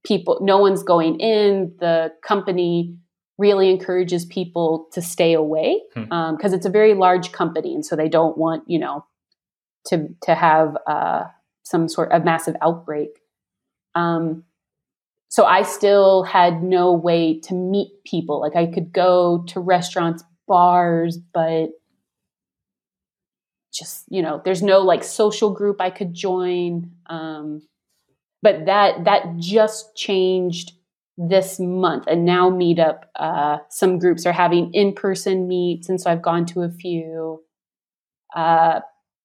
People, 0.04 0.38
no 0.40 0.58
one's 0.58 0.84
going 0.84 1.18
in. 1.18 1.74
The 1.80 2.12
company 2.22 2.96
really 3.38 3.70
encourages 3.70 4.24
people 4.24 4.86
to 4.92 5.02
stay 5.02 5.32
away 5.32 5.80
because 5.92 6.08
mm. 6.08 6.12
um, 6.12 6.54
it's 6.54 6.64
a 6.64 6.70
very 6.70 6.94
large 6.94 7.32
company, 7.32 7.74
and 7.74 7.84
so 7.84 7.96
they 7.96 8.08
don't 8.08 8.38
want 8.38 8.62
you 8.68 8.78
know 8.78 9.04
to 9.86 10.06
to 10.22 10.36
have 10.36 10.76
uh, 10.86 11.24
some 11.64 11.88
sort 11.88 12.12
of 12.12 12.24
massive 12.24 12.54
outbreak. 12.62 13.18
Um, 13.96 14.44
so 15.28 15.44
I 15.44 15.62
still 15.62 16.22
had 16.22 16.62
no 16.62 16.92
way 16.92 17.40
to 17.40 17.54
meet 17.54 17.90
people. 18.04 18.40
Like 18.40 18.56
I 18.56 18.66
could 18.66 18.92
go 18.92 19.44
to 19.48 19.60
restaurants, 19.60 20.22
bars, 20.46 21.18
but 21.34 21.70
just, 23.72 24.04
you 24.08 24.22
know, 24.22 24.40
there's 24.44 24.62
no 24.62 24.80
like 24.80 25.04
social 25.04 25.50
group 25.50 25.80
I 25.80 25.90
could 25.90 26.14
join. 26.14 26.92
Um, 27.06 27.62
but 28.42 28.66
that 28.66 29.04
that 29.04 29.36
just 29.38 29.96
changed 29.96 30.72
this 31.18 31.58
month 31.58 32.04
and 32.06 32.24
now 32.24 32.50
meetup 32.50 33.04
uh, 33.16 33.58
some 33.70 33.98
groups 33.98 34.26
are 34.26 34.32
having 34.32 34.72
in-person 34.74 35.48
meets 35.48 35.88
and 35.88 36.00
so 36.00 36.10
i've 36.10 36.20
gone 36.20 36.44
to 36.44 36.62
a 36.62 36.68
few 36.68 37.42
uh, 38.34 38.80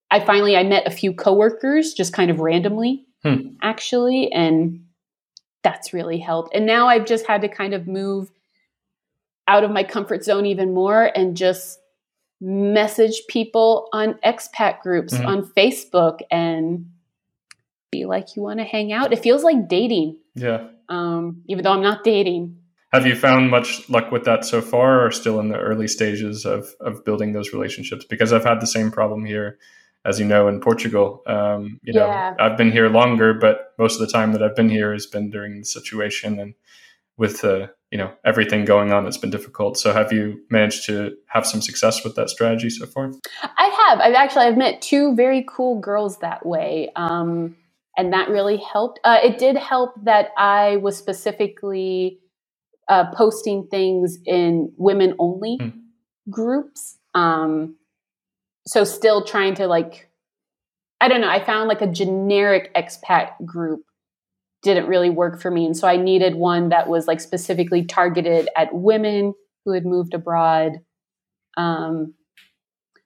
i 0.10 0.20
finally 0.22 0.56
i 0.56 0.64
met 0.64 0.88
a 0.88 0.92
few 0.92 1.14
coworkers 1.14 1.94
just 1.94 2.14
kind 2.14 2.32
of 2.32 2.40
randomly 2.40 3.06
hmm. 3.24 3.50
actually 3.62 4.32
and 4.32 4.80
that's 5.64 5.94
really 5.94 6.20
helped. 6.20 6.56
And 6.56 6.66
now 6.66 6.88
I've 6.88 7.06
just 7.06 7.26
had 7.26 7.42
to 7.42 7.48
kind 7.48 7.74
of 7.74 7.88
move 7.88 8.32
out 9.48 9.64
of 9.64 9.72
my 9.72 9.84
comfort 9.84 10.24
zone 10.24 10.46
even 10.46 10.74
more 10.74 11.12
and 11.16 11.36
just 11.36 11.80
message 12.40 13.24
people 13.28 13.88
on 13.94 14.16
expat 14.26 14.82
groups 14.82 15.14
mm-hmm. 15.14 15.28
on 15.28 15.46
Facebook 15.46 16.20
and 16.32 16.88
be 17.92 18.06
like, 18.06 18.36
you 18.36 18.42
want 18.42 18.60
to 18.60 18.66
hang 18.66 18.92
out? 18.92 19.14
It 19.14 19.20
feels 19.20 19.44
like 19.44 19.68
dating. 19.68 20.18
Yeah. 20.36 20.68
Um, 20.90 21.44
even 21.48 21.64
though 21.64 21.74
I'm 21.74 21.82
not 21.82 22.04
dating. 22.04 22.58
Have 22.92 23.06
you 23.06 23.16
found 23.16 23.50
much 23.50 23.90
luck 23.90 24.12
with 24.12 24.26
that 24.26 24.44
so 24.44 24.62
far, 24.62 25.06
or 25.06 25.12
still 25.12 25.40
in 25.40 25.48
the 25.48 25.58
early 25.58 25.88
stages 25.88 26.46
of 26.46 26.68
of 26.82 27.06
building 27.06 27.32
those 27.32 27.54
relationships? 27.54 28.04
Because 28.04 28.34
I've 28.34 28.44
had 28.44 28.60
the 28.60 28.68
same 28.68 28.92
problem 28.92 29.24
here, 29.24 29.58
as 30.06 30.20
you 30.20 30.26
know, 30.26 30.48
in 30.48 30.60
Portugal. 30.62 31.22
Um, 31.28 31.80
you 31.84 31.94
know, 31.94 32.06
Yeah. 32.08 32.36
I've 32.40 32.58
been 32.58 32.72
here 32.72 32.90
longer, 32.90 33.34
but 33.34 33.74
most 33.80 34.00
of 34.00 34.08
the 34.08 34.12
time 34.12 34.34
that 34.34 34.44
I've 34.44 34.56
been 34.56 34.70
here 34.70 34.94
has 34.94 35.06
been 35.08 35.30
during 35.32 35.60
the 35.60 35.66
situation 35.66 36.40
and 36.40 36.54
with 37.18 37.44
uh, 37.46 37.68
you 37.92 37.98
know 37.98 38.12
everything 38.26 38.66
going 38.66 38.92
on. 38.92 39.06
It's 39.08 39.18
been 39.18 39.30
difficult. 39.30 39.78
So, 39.78 39.94
have 39.94 40.12
you 40.12 40.42
managed 40.50 40.86
to 40.88 41.16
have 41.28 41.46
some 41.46 41.62
success 41.62 42.04
with 42.04 42.16
that 42.16 42.30
strategy 42.30 42.70
so 42.70 42.86
far? 42.88 43.12
I 43.44 43.66
have. 43.90 44.00
I've 44.00 44.16
actually 44.16 44.46
I've 44.46 44.58
met 44.58 44.82
two 44.82 45.16
very 45.16 45.46
cool 45.48 45.80
girls 45.80 46.20
that 46.20 46.46
way, 46.46 46.90
um, 46.96 47.56
and 47.98 48.14
that 48.14 48.30
really 48.30 48.58
helped. 48.58 49.00
Uh, 49.04 49.20
it 49.24 49.38
did 49.38 49.58
help 49.58 49.92
that 50.06 50.30
I 50.38 50.78
was 50.78 50.98
specifically 50.98 52.20
uh, 52.90 53.12
posting 53.16 53.68
things 53.70 54.18
in 54.26 54.72
women 54.78 55.16
only 55.20 55.58
Hmm. 55.62 55.70
groups. 56.30 56.98
Um, 57.16 57.78
so 58.68 58.84
still 58.84 59.24
trying 59.24 59.56
to 59.56 59.68
like, 59.68 60.10
I 61.00 61.08
don't 61.08 61.22
know. 61.22 61.30
I 61.30 61.44
found 61.44 61.68
like 61.68 61.82
a 61.82 61.88
generic 61.88 62.74
expat 62.76 63.44
group 63.46 63.82
didn't 64.64 64.86
really 64.88 65.10
work 65.10 65.42
for 65.42 65.50
me, 65.50 65.66
and 65.66 65.76
so 65.76 65.88
I 65.88 65.98
needed 65.98 66.36
one 66.36 66.70
that 66.70 66.88
was 66.88 67.08
like 67.08 67.20
specifically 67.20 67.84
targeted 67.84 68.48
at 68.56 68.74
women 68.74 69.34
who 69.66 69.74
had 69.74 69.86
moved 69.86 70.14
abroad. 70.14 70.74
Um, 71.58 72.14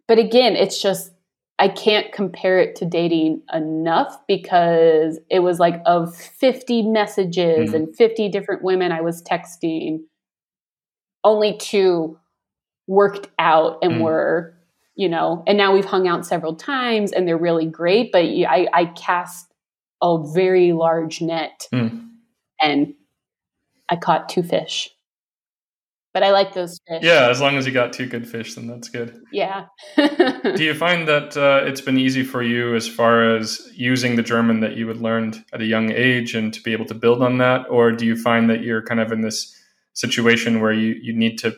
but 0.07 0.19
again, 0.19 0.55
it's 0.55 0.81
just 0.81 1.11
I 1.57 1.69
can't 1.69 2.11
compare 2.11 2.59
it 2.59 2.75
to 2.77 2.85
dating 2.85 3.41
enough 3.53 4.19
because 4.27 5.19
it 5.29 5.39
was 5.39 5.57
like 5.57 5.81
of 5.85 6.13
50 6.13 6.81
messages 6.81 7.71
Mhm. 7.71 7.73
and 7.75 7.95
50 7.95 8.27
different 8.27 8.61
women 8.61 8.91
I 8.91 8.99
was 8.99 9.23
texting, 9.23 10.01
only 11.23 11.57
two 11.57 12.19
worked 12.87 13.29
out 13.39 13.79
and 13.81 13.93
Mm. 13.93 14.01
were, 14.01 14.54
you 14.95 15.09
know, 15.09 15.43
and 15.45 15.57
now 15.57 15.73
we've 15.73 15.85
hung 15.85 16.07
out 16.07 16.25
several 16.25 16.55
times 16.55 17.11
and 17.11 17.27
they're 17.27 17.37
really 17.37 17.65
great, 17.65 18.11
but 18.11 18.23
I, 18.23 18.67
I 18.73 18.85
cast 18.85 19.45
a 20.01 20.17
very 20.33 20.71
large 20.73 21.21
net 21.21 21.67
Mm. 21.73 22.07
and 22.61 22.93
I 23.89 23.95
caught 23.97 24.29
two 24.29 24.43
fish. 24.43 24.89
But 26.13 26.23
I 26.23 26.31
like 26.31 26.53
those 26.53 26.79
fish. 26.87 27.03
Yeah, 27.03 27.29
as 27.29 27.41
long 27.41 27.57
as 27.57 27.65
you 27.65 27.73
got 27.73 27.91
two 27.91 28.05
good 28.07 28.25
fish, 28.25 28.55
then 28.55 28.67
that's 28.67 28.87
good. 28.87 29.21
Yeah. 29.33 29.65
Do 29.97 30.63
you 30.63 30.73
find 30.85 31.05
that 31.09 31.35
uh, 31.35 31.65
it's 31.65 31.81
been 31.81 31.97
easy 31.97 32.23
for 32.23 32.41
you 32.41 32.73
as 32.73 32.87
far 32.87 33.35
as 33.35 33.69
using 33.73 34.15
the 34.15 34.21
German 34.23 34.61
that 34.61 34.77
you 34.77 34.87
had 34.87 35.01
learned 35.01 35.43
at 35.51 35.59
a 35.59 35.65
young 35.65 35.91
age 35.91 36.33
and 36.33 36.53
to 36.53 36.61
be 36.63 36.71
able 36.71 36.85
to 36.85 36.93
build 36.93 37.21
on 37.21 37.39
that? 37.39 37.65
Or 37.69 37.91
do 37.91 38.05
you 38.05 38.15
find 38.15 38.49
that 38.49 38.61
you're 38.61 38.81
kind 38.81 39.01
of 39.01 39.11
in 39.11 39.21
this 39.23 39.53
situation 39.91 40.61
where 40.61 40.71
you, 40.71 40.95
you 41.01 41.11
need 41.13 41.37
to 41.39 41.53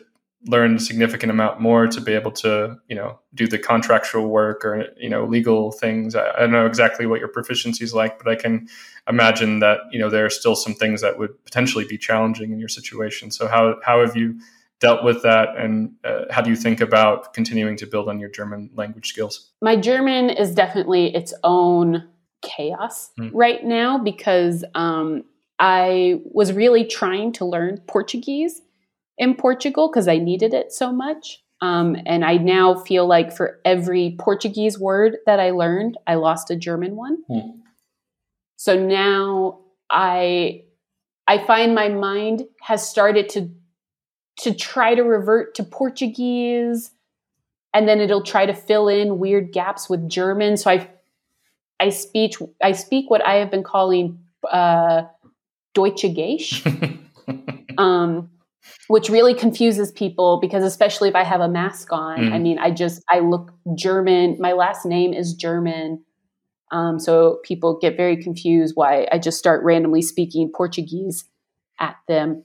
learn 0.46 0.76
a 0.76 0.78
significant 0.78 1.30
amount 1.30 1.60
more 1.60 1.86
to 1.88 2.00
be 2.00 2.12
able 2.12 2.30
to, 2.30 2.76
you 2.88 2.94
know, 2.94 3.18
do 3.34 3.46
the 3.46 3.58
contractual 3.58 4.28
work 4.28 4.64
or, 4.64 4.86
you 4.96 5.08
know, 5.08 5.24
legal 5.24 5.72
things? 5.72 6.14
I, 6.14 6.30
I 6.30 6.40
don't 6.40 6.52
know 6.52 6.66
exactly 6.66 7.06
what 7.06 7.18
your 7.18 7.28
proficiency 7.28 7.84
is 7.84 7.92
like, 7.92 8.22
but 8.22 8.28
I 8.30 8.36
can 8.36 8.68
imagine 9.08 9.58
that, 9.60 9.80
you 9.90 9.98
know, 9.98 10.08
there 10.08 10.24
are 10.24 10.30
still 10.30 10.54
some 10.54 10.74
things 10.74 11.00
that 11.00 11.18
would 11.18 11.44
potentially 11.44 11.84
be 11.84 11.98
challenging 11.98 12.52
in 12.52 12.60
your 12.60 12.68
situation. 12.68 13.30
So 13.30 13.48
how, 13.48 13.76
how 13.84 14.00
have 14.00 14.16
you 14.16 14.38
dealt 14.80 15.02
with 15.02 15.22
that 15.24 15.56
and 15.56 15.94
uh, 16.04 16.26
how 16.30 16.40
do 16.40 16.50
you 16.50 16.56
think 16.56 16.80
about 16.80 17.34
continuing 17.34 17.76
to 17.76 17.84
build 17.84 18.08
on 18.08 18.20
your 18.20 18.28
german 18.30 18.70
language 18.76 19.08
skills 19.08 19.50
my 19.60 19.74
German 19.74 20.30
is 20.30 20.54
definitely 20.54 21.12
its 21.14 21.34
own 21.42 22.08
chaos 22.42 23.10
Mm. 23.18 23.30
right 23.34 23.64
now 23.64 23.98
because 23.98 24.64
um, 24.76 25.24
I 25.58 26.20
was 26.24 26.52
really 26.52 26.84
trying 26.84 27.32
to 27.32 27.44
learn 27.44 27.78
Portuguese 27.88 28.62
in 29.18 29.34
Portugal 29.34 29.88
because 29.88 30.08
I 30.08 30.18
needed 30.18 30.54
it 30.54 30.72
so 30.72 30.92
much. 30.92 31.42
Um, 31.60 31.96
and 32.06 32.24
I 32.24 32.36
now 32.36 32.76
feel 32.76 33.06
like 33.06 33.36
for 33.36 33.60
every 33.64 34.16
Portuguese 34.18 34.78
word 34.78 35.16
that 35.26 35.40
I 35.40 35.50
learned, 35.50 35.98
I 36.06 36.14
lost 36.14 36.50
a 36.50 36.56
German 36.56 36.94
one. 36.94 37.18
Mm. 37.28 37.58
So 38.56 38.78
now 38.78 39.60
I 39.90 40.62
I 41.26 41.38
find 41.38 41.74
my 41.74 41.88
mind 41.88 42.44
has 42.60 42.88
started 42.88 43.28
to 43.30 43.50
to 44.40 44.54
try 44.54 44.94
to 44.94 45.02
revert 45.02 45.56
to 45.56 45.64
Portuguese 45.64 46.92
and 47.74 47.88
then 47.88 48.00
it'll 48.00 48.22
try 48.22 48.46
to 48.46 48.54
fill 48.54 48.88
in 48.88 49.18
weird 49.18 49.52
gaps 49.52 49.90
with 49.90 50.08
German. 50.08 50.56
So 50.56 50.70
I 50.70 50.88
I 51.80 51.90
speak 51.90 52.36
I 52.62 52.72
speak 52.72 53.10
what 53.10 53.24
I 53.24 53.36
have 53.36 53.50
been 53.50 53.62
calling 53.64 54.20
uh, 54.50 55.02
Deutsche 55.74 56.06
Geische, 56.14 56.98
um, 57.78 58.30
which 58.88 59.08
really 59.08 59.34
confuses 59.34 59.92
people 59.92 60.38
because 60.40 60.64
especially 60.64 61.08
if 61.08 61.14
I 61.14 61.24
have 61.24 61.40
a 61.40 61.48
mask 61.48 61.92
on, 61.92 62.18
Mm. 62.18 62.32
I 62.32 62.38
mean, 62.38 62.58
I 62.58 62.70
just 62.70 63.02
I 63.08 63.20
look 63.20 63.52
German. 63.76 64.36
My 64.40 64.52
last 64.52 64.86
name 64.86 65.12
is 65.12 65.34
German, 65.34 66.04
um, 66.70 66.98
so 66.98 67.38
people 67.44 67.78
get 67.80 67.96
very 67.96 68.22
confused 68.22 68.72
why 68.76 69.06
I 69.10 69.18
just 69.18 69.38
start 69.38 69.64
randomly 69.64 70.02
speaking 70.02 70.50
Portuguese 70.54 71.24
at 71.78 71.96
them. 72.06 72.44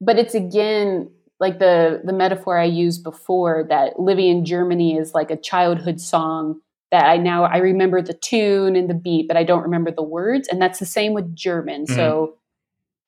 But 0.00 0.18
it's 0.18 0.34
again 0.34 1.10
like 1.40 1.58
the 1.58 2.00
the 2.04 2.12
metaphor 2.12 2.58
I 2.58 2.64
used 2.64 3.02
before 3.02 3.66
that 3.68 3.98
living 3.98 4.28
in 4.28 4.44
Germany 4.44 4.96
is 4.96 5.14
like 5.14 5.30
a 5.30 5.36
childhood 5.36 6.00
song 6.00 6.60
that 6.90 7.06
I 7.06 7.16
now 7.16 7.44
I 7.44 7.58
remember 7.58 8.00
the 8.00 8.14
tune 8.14 8.76
and 8.76 8.88
the 8.88 8.94
beat, 8.94 9.26
but 9.28 9.36
I 9.36 9.44
don't 9.44 9.62
remember 9.62 9.90
the 9.90 10.02
words, 10.02 10.48
and 10.48 10.60
that's 10.62 10.78
the 10.78 10.86
same 10.86 11.12
with 11.12 11.34
German. 11.34 11.86
So 11.86 12.36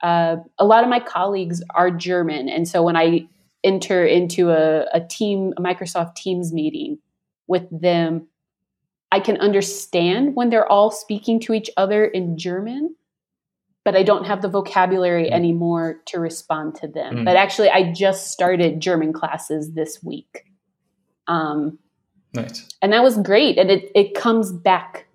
uh, 0.03 0.37
a 0.59 0.65
lot 0.65 0.85
of 0.85 0.91
my 0.91 1.01
colleagues 1.01 1.63
are 1.75 1.91
German, 1.91 2.49
and 2.49 2.69
so 2.69 2.83
when 2.83 2.97
I 2.97 3.29
enter 3.65 4.07
into 4.07 4.51
a, 4.51 4.87
a 4.93 5.01
team, 5.01 5.53
a 5.57 5.61
Microsoft 5.61 6.15
Teams 6.15 6.53
meeting 6.53 6.99
with 7.47 7.67
them, 7.71 8.29
I 9.11 9.21
can 9.21 9.37
understand 9.39 10.37
when 10.37 10.51
they're 10.51 10.71
all 10.71 10.91
speaking 10.91 11.41
to 11.41 11.53
each 11.53 11.71
other 11.77 12.05
in 12.05 12.37
German, 12.39 12.95
but 13.85 13.97
I 13.97 14.03
don't 14.03 14.27
have 14.27 14.43
the 14.43 14.49
vocabulary 14.49 15.29
Mm. 15.31 15.33
anymore 15.33 16.01
to 16.07 16.21
respond 16.21 16.75
to 16.77 16.89
them. 16.89 17.19
Mm. 17.19 17.25
But 17.25 17.37
actually, 17.37 17.71
I 17.71 17.93
just 17.93 18.31
started 18.31 18.81
German 18.81 19.13
classes 19.13 19.73
this 19.73 20.03
week. 20.03 20.45
Um, 21.29 21.79
nice 22.35 22.69
and 22.83 22.93
that 22.93 23.03
was 23.03 23.17
great 23.19 23.59
and 23.59 23.71
it, 23.71 23.91
it 23.95 24.15
comes 24.15 24.53
back 24.53 25.07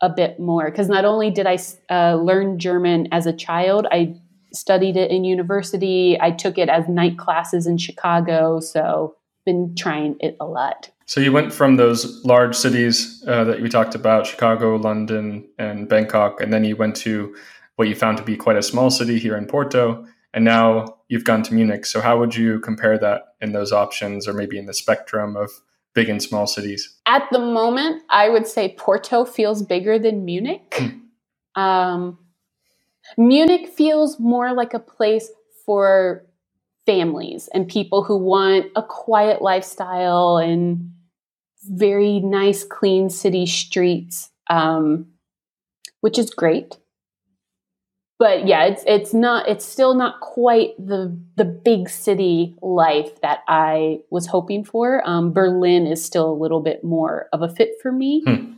a 0.00 0.08
bit 0.08 0.38
more 0.38 0.70
because 0.70 0.88
not 0.88 1.04
only 1.04 1.30
did 1.30 1.46
i 1.46 1.58
uh, 1.90 2.14
learn 2.16 2.58
german 2.58 3.08
as 3.12 3.26
a 3.26 3.32
child 3.32 3.86
i 3.90 4.14
studied 4.56 4.96
it 4.96 5.10
in 5.10 5.24
university. 5.24 6.16
I 6.20 6.30
took 6.30 6.58
it 6.58 6.68
as 6.68 6.88
night 6.88 7.18
classes 7.18 7.66
in 7.66 7.78
chicago 7.78 8.60
so 8.60 9.14
been 9.44 9.74
trying 9.76 10.16
it 10.20 10.36
a 10.40 10.44
lot. 10.44 10.90
So 11.06 11.20
you 11.20 11.30
went 11.30 11.52
from 11.52 11.76
those 11.76 12.24
large 12.24 12.56
cities 12.56 13.22
uh, 13.28 13.44
that 13.44 13.62
we 13.62 13.68
talked 13.68 13.94
about 13.94 14.26
chicago 14.26 14.76
london 14.76 15.48
and 15.58 15.88
bangkok 15.88 16.40
and 16.40 16.52
then 16.52 16.64
you 16.64 16.76
went 16.76 16.96
to 16.96 17.34
what 17.76 17.88
you 17.88 17.94
found 17.94 18.18
to 18.18 18.24
be 18.24 18.36
quite 18.36 18.56
a 18.56 18.62
small 18.62 18.90
city 18.90 19.18
here 19.18 19.36
in 19.36 19.46
porto 19.46 20.04
and 20.34 20.44
now 20.44 20.98
you've 21.08 21.24
gone 21.24 21.42
to 21.44 21.54
munich. 21.54 21.86
So 21.86 22.00
how 22.00 22.18
would 22.18 22.36
you 22.36 22.60
compare 22.60 22.98
that 22.98 23.22
in 23.40 23.52
those 23.52 23.72
options 23.72 24.28
or 24.28 24.34
maybe 24.34 24.58
in 24.58 24.66
the 24.66 24.74
spectrum 24.74 25.34
of 25.34 25.50
big 25.94 26.10
and 26.10 26.22
small 26.22 26.46
cities? 26.46 26.94
At 27.06 27.26
the 27.32 27.38
moment 27.38 28.02
i 28.10 28.28
would 28.28 28.46
say 28.46 28.74
porto 28.76 29.24
feels 29.24 29.62
bigger 29.62 29.98
than 29.98 30.24
munich. 30.24 30.82
Um, 31.54 32.18
munich 33.16 33.68
feels 33.68 34.18
more 34.18 34.52
like 34.52 34.74
a 34.74 34.78
place 34.78 35.30
for 35.64 36.24
families 36.86 37.48
and 37.52 37.68
people 37.68 38.04
who 38.04 38.16
want 38.16 38.66
a 38.76 38.82
quiet 38.82 39.42
lifestyle 39.42 40.38
and 40.38 40.92
very 41.64 42.20
nice 42.20 42.62
clean 42.62 43.10
city 43.10 43.44
streets 43.44 44.30
um, 44.48 45.06
which 46.00 46.18
is 46.18 46.30
great. 46.30 46.76
But 48.18 48.46
yeah 48.46 48.64
it's 48.64 48.82
it's 48.86 49.12
not 49.12 49.46
it's 49.46 49.64
still 49.64 49.94
not 49.94 50.20
quite 50.20 50.70
the 50.78 51.18
the 51.36 51.44
big 51.44 51.90
city 51.90 52.56
life 52.62 53.20
that 53.20 53.40
i 53.46 53.98
was 54.10 54.26
hoping 54.26 54.64
for. 54.64 55.06
Um, 55.06 55.34
berlin 55.34 55.86
is 55.86 56.02
still 56.02 56.30
a 56.30 56.40
little 56.40 56.60
bit 56.60 56.82
more 56.82 57.28
of 57.34 57.42
a 57.42 57.48
fit 57.48 57.72
for 57.82 57.92
me. 57.92 58.22
Hmm. 58.26 58.52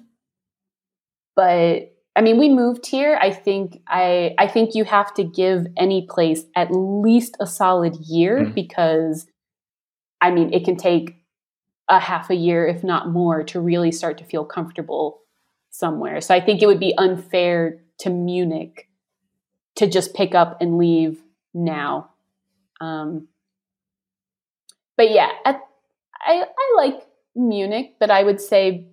but 1.34 1.92
i 2.18 2.20
mean 2.20 2.38
we 2.38 2.48
moved 2.48 2.86
here 2.86 3.18
i 3.22 3.30
think 3.30 3.80
i 3.86 4.34
i 4.38 4.46
think 4.46 4.74
you 4.74 4.84
have 4.84 5.12
to 5.14 5.24
give 5.24 5.66
any 5.76 6.06
place 6.14 6.44
at 6.54 6.68
least 6.70 7.36
a 7.40 7.46
solid 7.46 7.94
year 7.96 8.44
Hmm. 8.44 8.52
because 8.52 9.26
i 10.20 10.30
mean 10.30 10.52
it 10.52 10.64
can 10.64 10.76
take 10.76 11.14
a 11.88 11.98
half 11.98 12.28
a 12.28 12.34
year 12.34 12.66
if 12.66 12.84
not 12.84 13.08
more 13.08 13.42
to 13.44 13.60
really 13.60 13.92
start 13.92 14.18
to 14.18 14.24
feel 14.24 14.44
comfortable 14.44 15.20
somewhere 15.70 16.20
so 16.20 16.34
i 16.34 16.40
think 16.40 16.62
it 16.62 16.66
would 16.66 16.80
be 16.80 16.94
unfair 16.98 17.80
to 17.98 18.10
munich 18.10 18.88
to 19.78 19.86
just 19.86 20.12
pick 20.12 20.34
up 20.34 20.60
and 20.60 20.76
leave 20.76 21.22
now. 21.54 22.10
Um, 22.80 23.28
but 24.96 25.10
yeah, 25.12 25.30
at, 25.44 25.60
I, 26.20 26.42
I 26.42 26.74
like 26.76 27.06
Munich, 27.36 27.94
but 28.00 28.10
I 28.10 28.24
would 28.24 28.40
say 28.40 28.88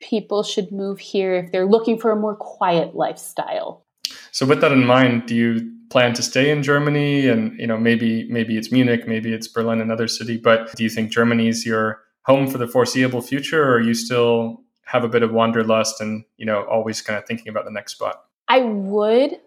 people 0.00 0.42
should 0.42 0.72
move 0.72 0.98
here 0.98 1.34
if 1.34 1.52
they're 1.52 1.66
looking 1.66 1.98
for 1.98 2.10
a 2.10 2.16
more 2.16 2.34
quiet 2.34 2.94
lifestyle. 2.94 3.84
So, 4.32 4.46
with 4.46 4.60
that 4.60 4.72
in 4.72 4.84
mind, 4.84 5.26
do 5.26 5.34
you 5.34 5.72
plan 5.90 6.14
to 6.14 6.22
stay 6.22 6.50
in 6.50 6.62
Germany 6.62 7.28
and 7.28 7.58
you 7.58 7.66
know 7.66 7.76
maybe 7.76 8.28
maybe 8.30 8.56
it's 8.56 8.72
Munich, 8.72 9.06
maybe 9.06 9.32
it's 9.32 9.48
Berlin, 9.48 9.80
another 9.80 10.08
city, 10.08 10.36
but 10.36 10.74
do 10.76 10.82
you 10.82 10.90
think 10.90 11.10
Germany 11.10 11.48
is 11.48 11.66
your 11.66 12.00
home 12.22 12.46
for 12.46 12.58
the 12.58 12.66
foreseeable 12.66 13.22
future 13.22 13.68
or 13.68 13.80
you 13.80 13.94
still 13.94 14.62
have 14.84 15.04
a 15.04 15.08
bit 15.08 15.22
of 15.22 15.32
wanderlust 15.32 16.00
and 16.00 16.24
you 16.36 16.46
know 16.46 16.64
always 16.64 17.02
kind 17.02 17.18
of 17.18 17.26
thinking 17.26 17.48
about 17.48 17.64
the 17.64 17.70
next 17.70 17.92
spot? 17.92 18.24
I 18.48 18.60
would 18.60 19.38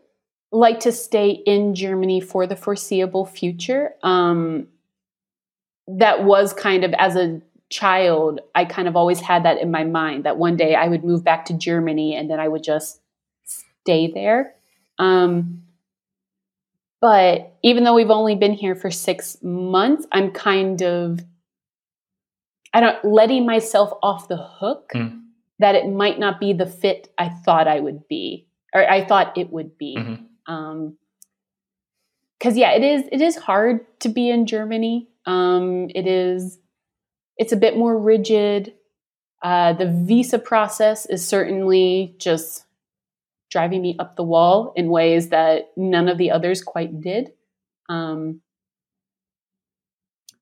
like 0.52 0.80
to 0.82 0.92
stay 0.92 1.30
in 1.32 1.76
Germany 1.76 2.22
for 2.22 2.46
the 2.46 2.56
foreseeable 2.56 3.26
future. 3.26 3.92
Um, 4.04 4.68
that 5.88 6.24
was 6.24 6.54
kind 6.54 6.84
of 6.84 6.94
as 6.94 7.16
a 7.16 7.42
child, 7.74 8.40
I 8.54 8.66
kind 8.66 8.88
of 8.88 8.96
always 8.96 9.20
had 9.20 9.46
that 9.46 9.60
in 9.60 9.72
my 9.72 9.84
mind 9.84 10.26
that 10.26 10.38
one 10.38 10.56
day 10.56 10.76
I 10.76 10.88
would 10.88 11.04
move 11.04 11.24
back 11.24 11.46
to 11.46 11.54
Germany 11.54 12.16
and 12.16 12.30
then 12.30 12.40
I 12.40 12.48
would 12.48 12.64
just 12.64 13.02
stay 13.82 14.12
there. 14.12 14.54
Um, 15.00 15.64
but 17.02 17.58
even 17.64 17.84
though 17.84 17.96
we've 17.96 18.12
only 18.12 18.36
been 18.36 18.54
here 18.54 18.76
for 18.76 18.92
six 18.92 19.38
months, 19.42 20.06
I'm 20.12 20.30
kind 20.32 20.84
of, 20.84 21.20
I 22.74 22.80
don't 22.80 23.04
letting 23.04 23.48
myself 23.48 23.92
off 24.04 24.28
the 24.28 24.38
hook 24.38 24.92
mm. 24.94 25.20
that 25.58 25.74
it 25.74 25.90
might 25.90 26.20
not 26.20 26.40
be 26.40 26.54
the 26.54 26.68
fit 26.68 27.12
I 27.18 27.30
thought 27.30 27.68
I 27.68 27.80
would 27.80 28.08
be, 28.08 28.48
or 28.74 28.88
I 28.88 29.04
thought 29.04 29.36
it 29.36 29.52
would 29.52 29.80
be. 29.80 29.98
Mm-hmm. 29.98 30.54
Um, 30.54 30.98
because 32.38 32.58
yeah, 32.58 32.72
it 32.72 32.84
is 32.84 33.04
it 33.10 33.22
is 33.22 33.38
hard 33.38 33.86
to 34.02 34.10
be 34.10 34.30
in 34.30 34.46
Germany. 34.46 35.08
Um, 35.26 35.90
it 35.96 36.06
is 36.06 36.60
it's 37.38 37.52
a 37.52 37.58
bit 37.58 37.78
more 37.78 37.98
rigid. 37.98 38.74
Uh, 39.42 39.74
the 39.74 39.90
visa 39.90 40.40
process 40.40 41.06
is 41.06 41.28
certainly 41.28 42.16
just 42.18 42.66
driving 43.52 43.82
me 43.82 43.96
up 44.00 44.16
the 44.16 44.24
wall 44.24 44.74
in 44.76 44.90
ways 44.90 45.30
that 45.30 45.72
none 45.78 46.08
of 46.08 46.18
the 46.18 46.32
others 46.32 46.62
quite 46.62 47.02
did. 47.02 47.32
Um, 47.90 48.42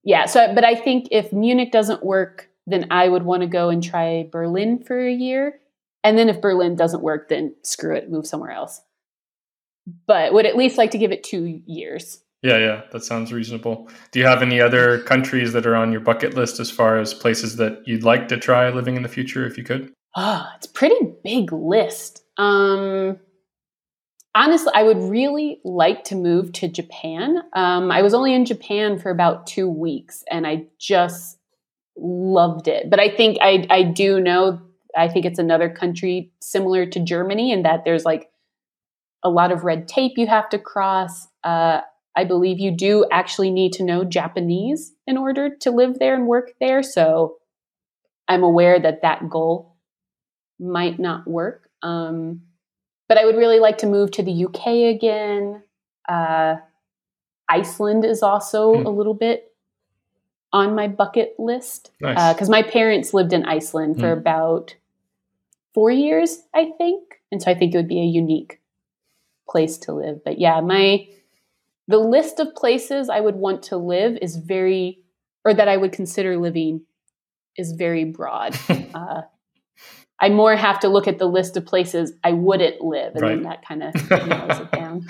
yeah, 0.04 0.26
so 0.26 0.54
but 0.54 0.64
I 0.64 0.74
think 0.74 1.08
if 1.10 1.32
Munich 1.32 1.72
doesn't 1.72 2.04
work, 2.04 2.48
then 2.66 2.86
I 2.90 3.08
would 3.08 3.22
want 3.22 3.42
to 3.42 3.48
go 3.48 3.68
and 3.68 3.82
try 3.82 4.28
Berlin 4.30 4.82
for 4.82 4.98
a 4.98 5.12
year. 5.12 5.60
And 6.04 6.18
then 6.18 6.28
if 6.28 6.40
Berlin 6.40 6.74
doesn't 6.74 7.02
work, 7.02 7.28
then 7.28 7.54
screw 7.62 7.94
it, 7.94 8.10
move 8.10 8.26
somewhere 8.26 8.50
else. 8.50 8.80
But 10.06 10.32
would 10.32 10.46
at 10.46 10.56
least 10.56 10.78
like 10.78 10.92
to 10.92 10.98
give 10.98 11.12
it 11.12 11.24
two 11.24 11.62
years. 11.66 12.21
Yeah, 12.42 12.58
yeah, 12.58 12.82
that 12.90 13.04
sounds 13.04 13.32
reasonable. 13.32 13.88
Do 14.10 14.18
you 14.18 14.26
have 14.26 14.42
any 14.42 14.60
other 14.60 15.00
countries 15.02 15.52
that 15.52 15.64
are 15.64 15.76
on 15.76 15.92
your 15.92 16.00
bucket 16.00 16.34
list 16.34 16.58
as 16.58 16.70
far 16.70 16.98
as 16.98 17.14
places 17.14 17.56
that 17.56 17.86
you'd 17.86 18.02
like 18.02 18.26
to 18.28 18.36
try 18.36 18.68
living 18.70 18.96
in 18.96 19.02
the 19.02 19.08
future 19.08 19.46
if 19.46 19.56
you 19.56 19.62
could? 19.62 19.92
Oh, 20.16 20.46
it's 20.56 20.66
a 20.66 20.72
pretty 20.72 21.14
big 21.22 21.52
list. 21.52 22.24
Um 22.38 23.18
honestly, 24.34 24.72
I 24.74 24.82
would 24.82 24.98
really 24.98 25.60
like 25.64 26.04
to 26.04 26.14
move 26.14 26.52
to 26.54 26.68
Japan. 26.68 27.42
Um, 27.52 27.90
I 27.90 28.02
was 28.02 28.14
only 28.14 28.34
in 28.34 28.44
Japan 28.44 28.98
for 28.98 29.10
about 29.10 29.46
two 29.46 29.68
weeks 29.68 30.24
and 30.30 30.46
I 30.46 30.64
just 30.78 31.38
loved 31.96 32.68
it. 32.68 32.90
But 32.90 33.00
I 33.00 33.08
think 33.08 33.38
I 33.40 33.66
I 33.70 33.82
do 33.82 34.20
know 34.20 34.60
I 34.96 35.08
think 35.08 35.26
it's 35.26 35.38
another 35.38 35.70
country 35.70 36.32
similar 36.40 36.86
to 36.86 37.00
Germany 37.00 37.52
in 37.52 37.62
that 37.62 37.84
there's 37.84 38.04
like 38.04 38.30
a 39.22 39.30
lot 39.30 39.52
of 39.52 39.64
red 39.64 39.86
tape 39.86 40.12
you 40.16 40.26
have 40.26 40.48
to 40.48 40.58
cross. 40.58 41.28
Uh, 41.44 41.82
I 42.14 42.24
believe 42.24 42.60
you 42.60 42.70
do 42.70 43.06
actually 43.10 43.50
need 43.50 43.72
to 43.74 43.84
know 43.84 44.04
Japanese 44.04 44.92
in 45.06 45.16
order 45.16 45.54
to 45.60 45.70
live 45.70 45.98
there 45.98 46.14
and 46.14 46.26
work 46.26 46.52
there. 46.60 46.82
So 46.82 47.36
I'm 48.28 48.42
aware 48.42 48.78
that 48.78 49.02
that 49.02 49.30
goal 49.30 49.76
might 50.58 50.98
not 50.98 51.26
work. 51.26 51.70
Um, 51.82 52.42
but 53.08 53.18
I 53.18 53.24
would 53.24 53.36
really 53.36 53.60
like 53.60 53.78
to 53.78 53.86
move 53.86 54.10
to 54.12 54.22
the 54.22 54.44
UK 54.44 54.94
again. 54.94 55.62
Uh, 56.08 56.56
Iceland 57.48 58.04
is 58.04 58.22
also 58.22 58.74
mm. 58.74 58.86
a 58.86 58.90
little 58.90 59.14
bit 59.14 59.52
on 60.52 60.74
my 60.74 60.88
bucket 60.88 61.34
list 61.38 61.90
because 61.98 62.16
nice. 62.16 62.48
uh, 62.48 62.50
my 62.50 62.62
parents 62.62 63.14
lived 63.14 63.32
in 63.32 63.44
Iceland 63.44 63.98
for 63.98 64.14
mm. 64.14 64.18
about 64.18 64.76
four 65.74 65.90
years, 65.90 66.42
I 66.54 66.72
think, 66.76 67.20
and 67.30 67.42
so 67.42 67.50
I 67.50 67.54
think 67.54 67.74
it 67.74 67.78
would 67.78 67.88
be 67.88 68.00
a 68.00 68.04
unique 68.04 68.60
place 69.48 69.78
to 69.78 69.92
live. 69.92 70.22
But 70.24 70.38
yeah, 70.38 70.60
my 70.60 71.06
the 71.92 71.98
list 71.98 72.40
of 72.40 72.54
places 72.54 73.10
I 73.10 73.20
would 73.20 73.36
want 73.36 73.64
to 73.64 73.76
live 73.76 74.16
is 74.22 74.36
very, 74.36 75.00
or 75.44 75.52
that 75.52 75.68
I 75.68 75.76
would 75.76 75.92
consider 75.92 76.38
living, 76.38 76.86
is 77.58 77.72
very 77.72 78.04
broad. 78.04 78.58
uh, 78.94 79.20
I 80.18 80.30
more 80.30 80.56
have 80.56 80.80
to 80.80 80.88
look 80.88 81.06
at 81.06 81.18
the 81.18 81.26
list 81.26 81.58
of 81.58 81.66
places 81.66 82.14
I 82.24 82.32
wouldn't 82.32 82.80
live, 82.80 83.14
and 83.14 83.22
right. 83.22 83.28
then 83.34 83.42
that 83.42 83.66
kind 83.66 83.82
of 83.82 84.10
narrows 84.26 84.60
it 84.60 84.72
down. 84.72 85.06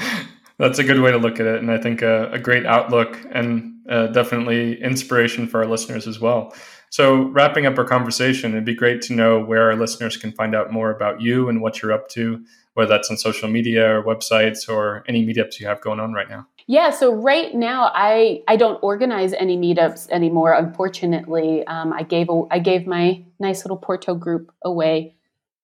That's 0.59 0.81
a 0.81 0.85
good 0.85 0.99
way 0.99 1.13
to 1.13 1.19
look 1.19 1.39
at 1.39 1.47
it, 1.47 1.61
and 1.63 1.71
I 1.71 1.79
think 1.79 2.03
a, 2.03 2.33
a 2.33 2.39
great 2.41 2.67
outlook 2.67 3.17
and 3.31 3.75
uh, 3.89 4.09
definitely 4.09 4.83
inspiration 4.83 5.47
for 5.47 5.63
our 5.63 5.69
listeners 5.69 6.09
as 6.09 6.19
well. 6.19 6.53
So, 6.91 7.29
wrapping 7.29 7.65
up 7.65 7.79
our 7.79 7.85
conversation, 7.85 8.51
it'd 8.51 8.65
be 8.65 8.75
great 8.75 9.03
to 9.03 9.15
know 9.15 9.39
where 9.39 9.71
our 9.71 9.77
listeners 9.77 10.17
can 10.17 10.33
find 10.33 10.53
out 10.53 10.73
more 10.73 10.91
about 10.91 11.21
you 11.21 11.49
and 11.49 11.63
what 11.63 11.81
you're 11.81 11.93
up 11.93 12.09
to, 12.11 12.45
whether 12.75 12.89
that's 12.89 13.09
on 13.09 13.17
social 13.17 13.49
media 13.49 13.99
or 13.99 14.03
websites 14.03 14.69
or 14.69 15.05
any 15.07 15.25
meetups 15.25 15.61
you 15.61 15.67
have 15.67 15.81
going 15.81 16.01
on 16.01 16.13
right 16.13 16.29
now. 16.29 16.49
Yeah, 16.67 16.91
so 16.91 17.13
right 17.13 17.55
now 17.55 17.91
I 17.95 18.43
I 18.47 18.57
don't 18.57 18.79
organize 18.83 19.33
any 19.33 19.57
meetups 19.57 20.09
anymore. 20.11 20.53
Unfortunately, 20.53 21.67
um, 21.67 21.93
I 21.93 22.03
gave 22.03 22.29
a, 22.29 22.43
I 22.51 22.59
gave 22.59 22.87
my 22.87 23.25
nice 23.41 23.65
little 23.65 23.77
Porto 23.77 24.15
group 24.15 24.53
away, 24.65 25.17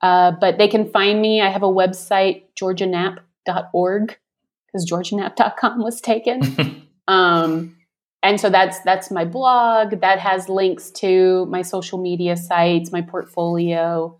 uh, 0.02 0.32
but 0.40 0.58
they 0.58 0.68
can 0.68 0.90
find 0.90 1.20
me. 1.20 1.40
I 1.40 1.50
have 1.50 1.62
a 1.62 1.66
website 1.66 2.44
georgianap.org 2.60 4.18
because 4.66 4.90
georgianap.com 4.90 5.82
was 5.82 6.00
taken. 6.00 6.86
um, 7.08 7.76
and 8.22 8.40
so 8.40 8.50
that's 8.50 8.80
that's 8.80 9.10
my 9.10 9.24
blog 9.24 10.00
that 10.00 10.18
has 10.18 10.48
links 10.48 10.90
to 10.90 11.46
my 11.46 11.62
social 11.62 11.98
media 11.98 12.36
sites, 12.36 12.90
my 12.90 13.02
portfolio. 13.02 14.18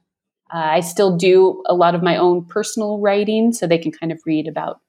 Uh, 0.52 0.56
I 0.56 0.80
still 0.80 1.16
do 1.16 1.62
a 1.66 1.74
lot 1.74 1.94
of 1.94 2.02
my 2.02 2.16
own 2.16 2.44
personal 2.44 3.00
writing, 3.00 3.52
so 3.52 3.66
they 3.66 3.78
can 3.78 3.92
kind 3.92 4.12
of 4.12 4.20
read 4.24 4.46
about 4.46 4.80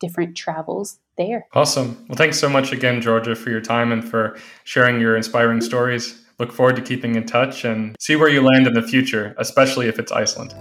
different 0.00 0.36
travels 0.36 0.98
there. 1.16 1.46
Awesome. 1.52 2.04
Well, 2.08 2.16
thanks 2.16 2.38
so 2.38 2.48
much 2.48 2.72
again, 2.72 3.00
Georgia, 3.00 3.34
for 3.34 3.50
your 3.50 3.60
time 3.60 3.92
and 3.92 4.08
for 4.08 4.38
sharing 4.64 5.00
your 5.00 5.16
inspiring 5.16 5.60
stories. 5.60 6.24
Look 6.38 6.52
forward 6.52 6.76
to 6.76 6.82
keeping 6.82 7.16
in 7.16 7.26
touch 7.26 7.64
and 7.64 7.96
see 7.98 8.14
where 8.14 8.28
you 8.28 8.42
land 8.42 8.66
in 8.66 8.74
the 8.74 8.82
future, 8.82 9.34
especially 9.38 9.88
if 9.88 9.98
it's 9.98 10.12
Iceland. 10.12 10.54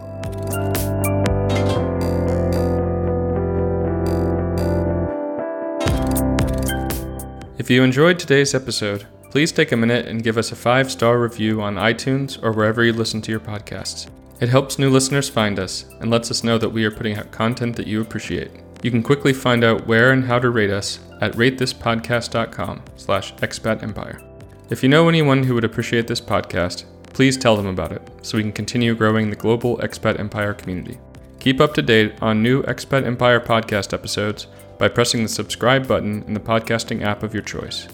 If 7.60 7.70
you 7.70 7.84
enjoyed 7.84 8.18
today's 8.18 8.56
episode, 8.56 9.06
please 9.30 9.52
take 9.52 9.72
a 9.72 9.78
minute 9.78 10.08
and 10.08 10.24
give 10.24 10.38
us 10.38 10.52
a 10.52 10.56
five 10.56 10.90
star 10.90 11.20
review 11.20 11.62
on 11.62 11.76
iTunes 11.76 12.42
or 12.42 12.54
wherever 12.54 12.84
you 12.84 12.94
listen 12.94 13.22
to 13.24 13.32
your 13.32 13.40
podcasts. 13.40 14.10
It 14.40 14.50
helps 14.50 14.80
new 14.80 14.90
listeners 14.90 15.30
find 15.30 15.60
us 15.60 15.86
and 16.00 16.10
lets 16.10 16.32
us 16.32 16.44
know 16.44 16.58
that 16.60 16.70
we 16.70 16.86
are 16.86 16.92
putting 16.92 17.18
out 17.18 17.32
content 17.32 17.76
that 17.76 17.88
you 17.88 18.02
appreciate. 18.02 18.52
You 18.82 18.92
can 18.92 19.04
quickly 19.04 19.34
find 19.34 19.64
out 19.64 19.88
where 19.88 20.12
and 20.12 20.26
how 20.26 20.40
to 20.40 20.50
rate 20.50 20.70
us 20.70 21.00
at 21.22 21.34
ratethispodcast.com 21.34 22.82
slash 22.96 23.34
expatempire. 23.36 24.24
If 24.70 24.84
you 24.84 24.90
know 24.90 25.10
anyone 25.10 25.44
who 25.44 25.56
would 25.56 25.64
appreciate 25.64 26.08
this 26.08 26.22
podcast, 26.22 26.86
please 27.14 27.38
tell 27.38 27.56
them 27.56 27.68
about 27.68 27.92
it 27.92 28.02
so 28.22 28.38
we 28.38 28.44
can 28.44 28.52
continue 28.52 28.94
growing 28.94 29.30
the 29.30 29.36
global 29.36 29.78
expat 29.78 30.20
empire 30.20 30.54
community. 30.54 31.00
Keep 31.40 31.62
up 31.62 31.74
to 31.76 31.82
date 31.82 32.14
on 32.22 32.44
new 32.44 32.62
Expat 32.64 33.06
Empire 33.06 33.40
podcast 33.40 33.94
episodes 33.94 34.48
by 34.78 34.88
pressing 34.88 35.24
the 35.24 35.30
subscribe 35.30 35.88
button 35.88 36.24
in 36.24 36.34
the 36.34 36.40
podcasting 36.40 37.04
app 37.04 37.24
of 37.24 37.34
your 37.34 37.44
choice. 37.44 37.88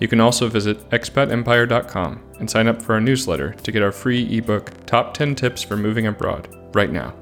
You 0.00 0.08
can 0.08 0.20
also 0.20 0.48
visit 0.48 0.90
expatempire.com 0.90 2.22
and 2.38 2.50
sign 2.50 2.66
up 2.68 2.82
for 2.82 2.94
our 2.94 3.00
newsletter 3.00 3.52
to 3.52 3.72
get 3.72 3.82
our 3.82 3.92
free 3.92 4.36
ebook, 4.36 4.72
Top 4.86 5.14
10 5.14 5.34
Tips 5.34 5.62
for 5.62 5.76
Moving 5.76 6.06
Abroad, 6.06 6.48
right 6.74 6.90
now. 6.90 7.14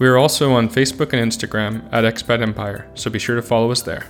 We 0.00 0.08
are 0.08 0.16
also 0.16 0.52
on 0.52 0.70
Facebook 0.70 1.12
and 1.12 1.30
Instagram 1.30 1.86
at 1.92 2.04
Expat 2.04 2.40
Empire, 2.40 2.88
so 2.94 3.10
be 3.10 3.18
sure 3.18 3.36
to 3.36 3.42
follow 3.42 3.70
us 3.70 3.82
there. 3.82 4.06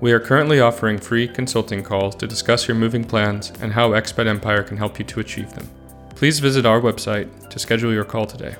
We 0.00 0.12
are 0.12 0.18
currently 0.18 0.60
offering 0.60 0.96
free 0.96 1.28
consulting 1.28 1.82
calls 1.82 2.16
to 2.16 2.26
discuss 2.26 2.66
your 2.66 2.74
moving 2.74 3.04
plans 3.04 3.52
and 3.60 3.70
how 3.70 3.90
Expat 3.90 4.26
Empire 4.28 4.62
can 4.62 4.78
help 4.78 4.98
you 4.98 5.04
to 5.04 5.20
achieve 5.20 5.52
them. 5.52 5.68
Please 6.14 6.38
visit 6.38 6.64
our 6.64 6.80
website 6.80 7.50
to 7.50 7.58
schedule 7.58 7.92
your 7.92 8.04
call 8.04 8.24
today. 8.24 8.56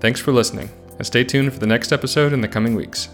Thanks 0.00 0.20
for 0.20 0.32
listening, 0.32 0.68
and 0.98 1.06
stay 1.06 1.24
tuned 1.24 1.54
for 1.54 1.58
the 1.58 1.66
next 1.66 1.90
episode 1.90 2.34
in 2.34 2.42
the 2.42 2.48
coming 2.48 2.74
weeks. 2.74 3.08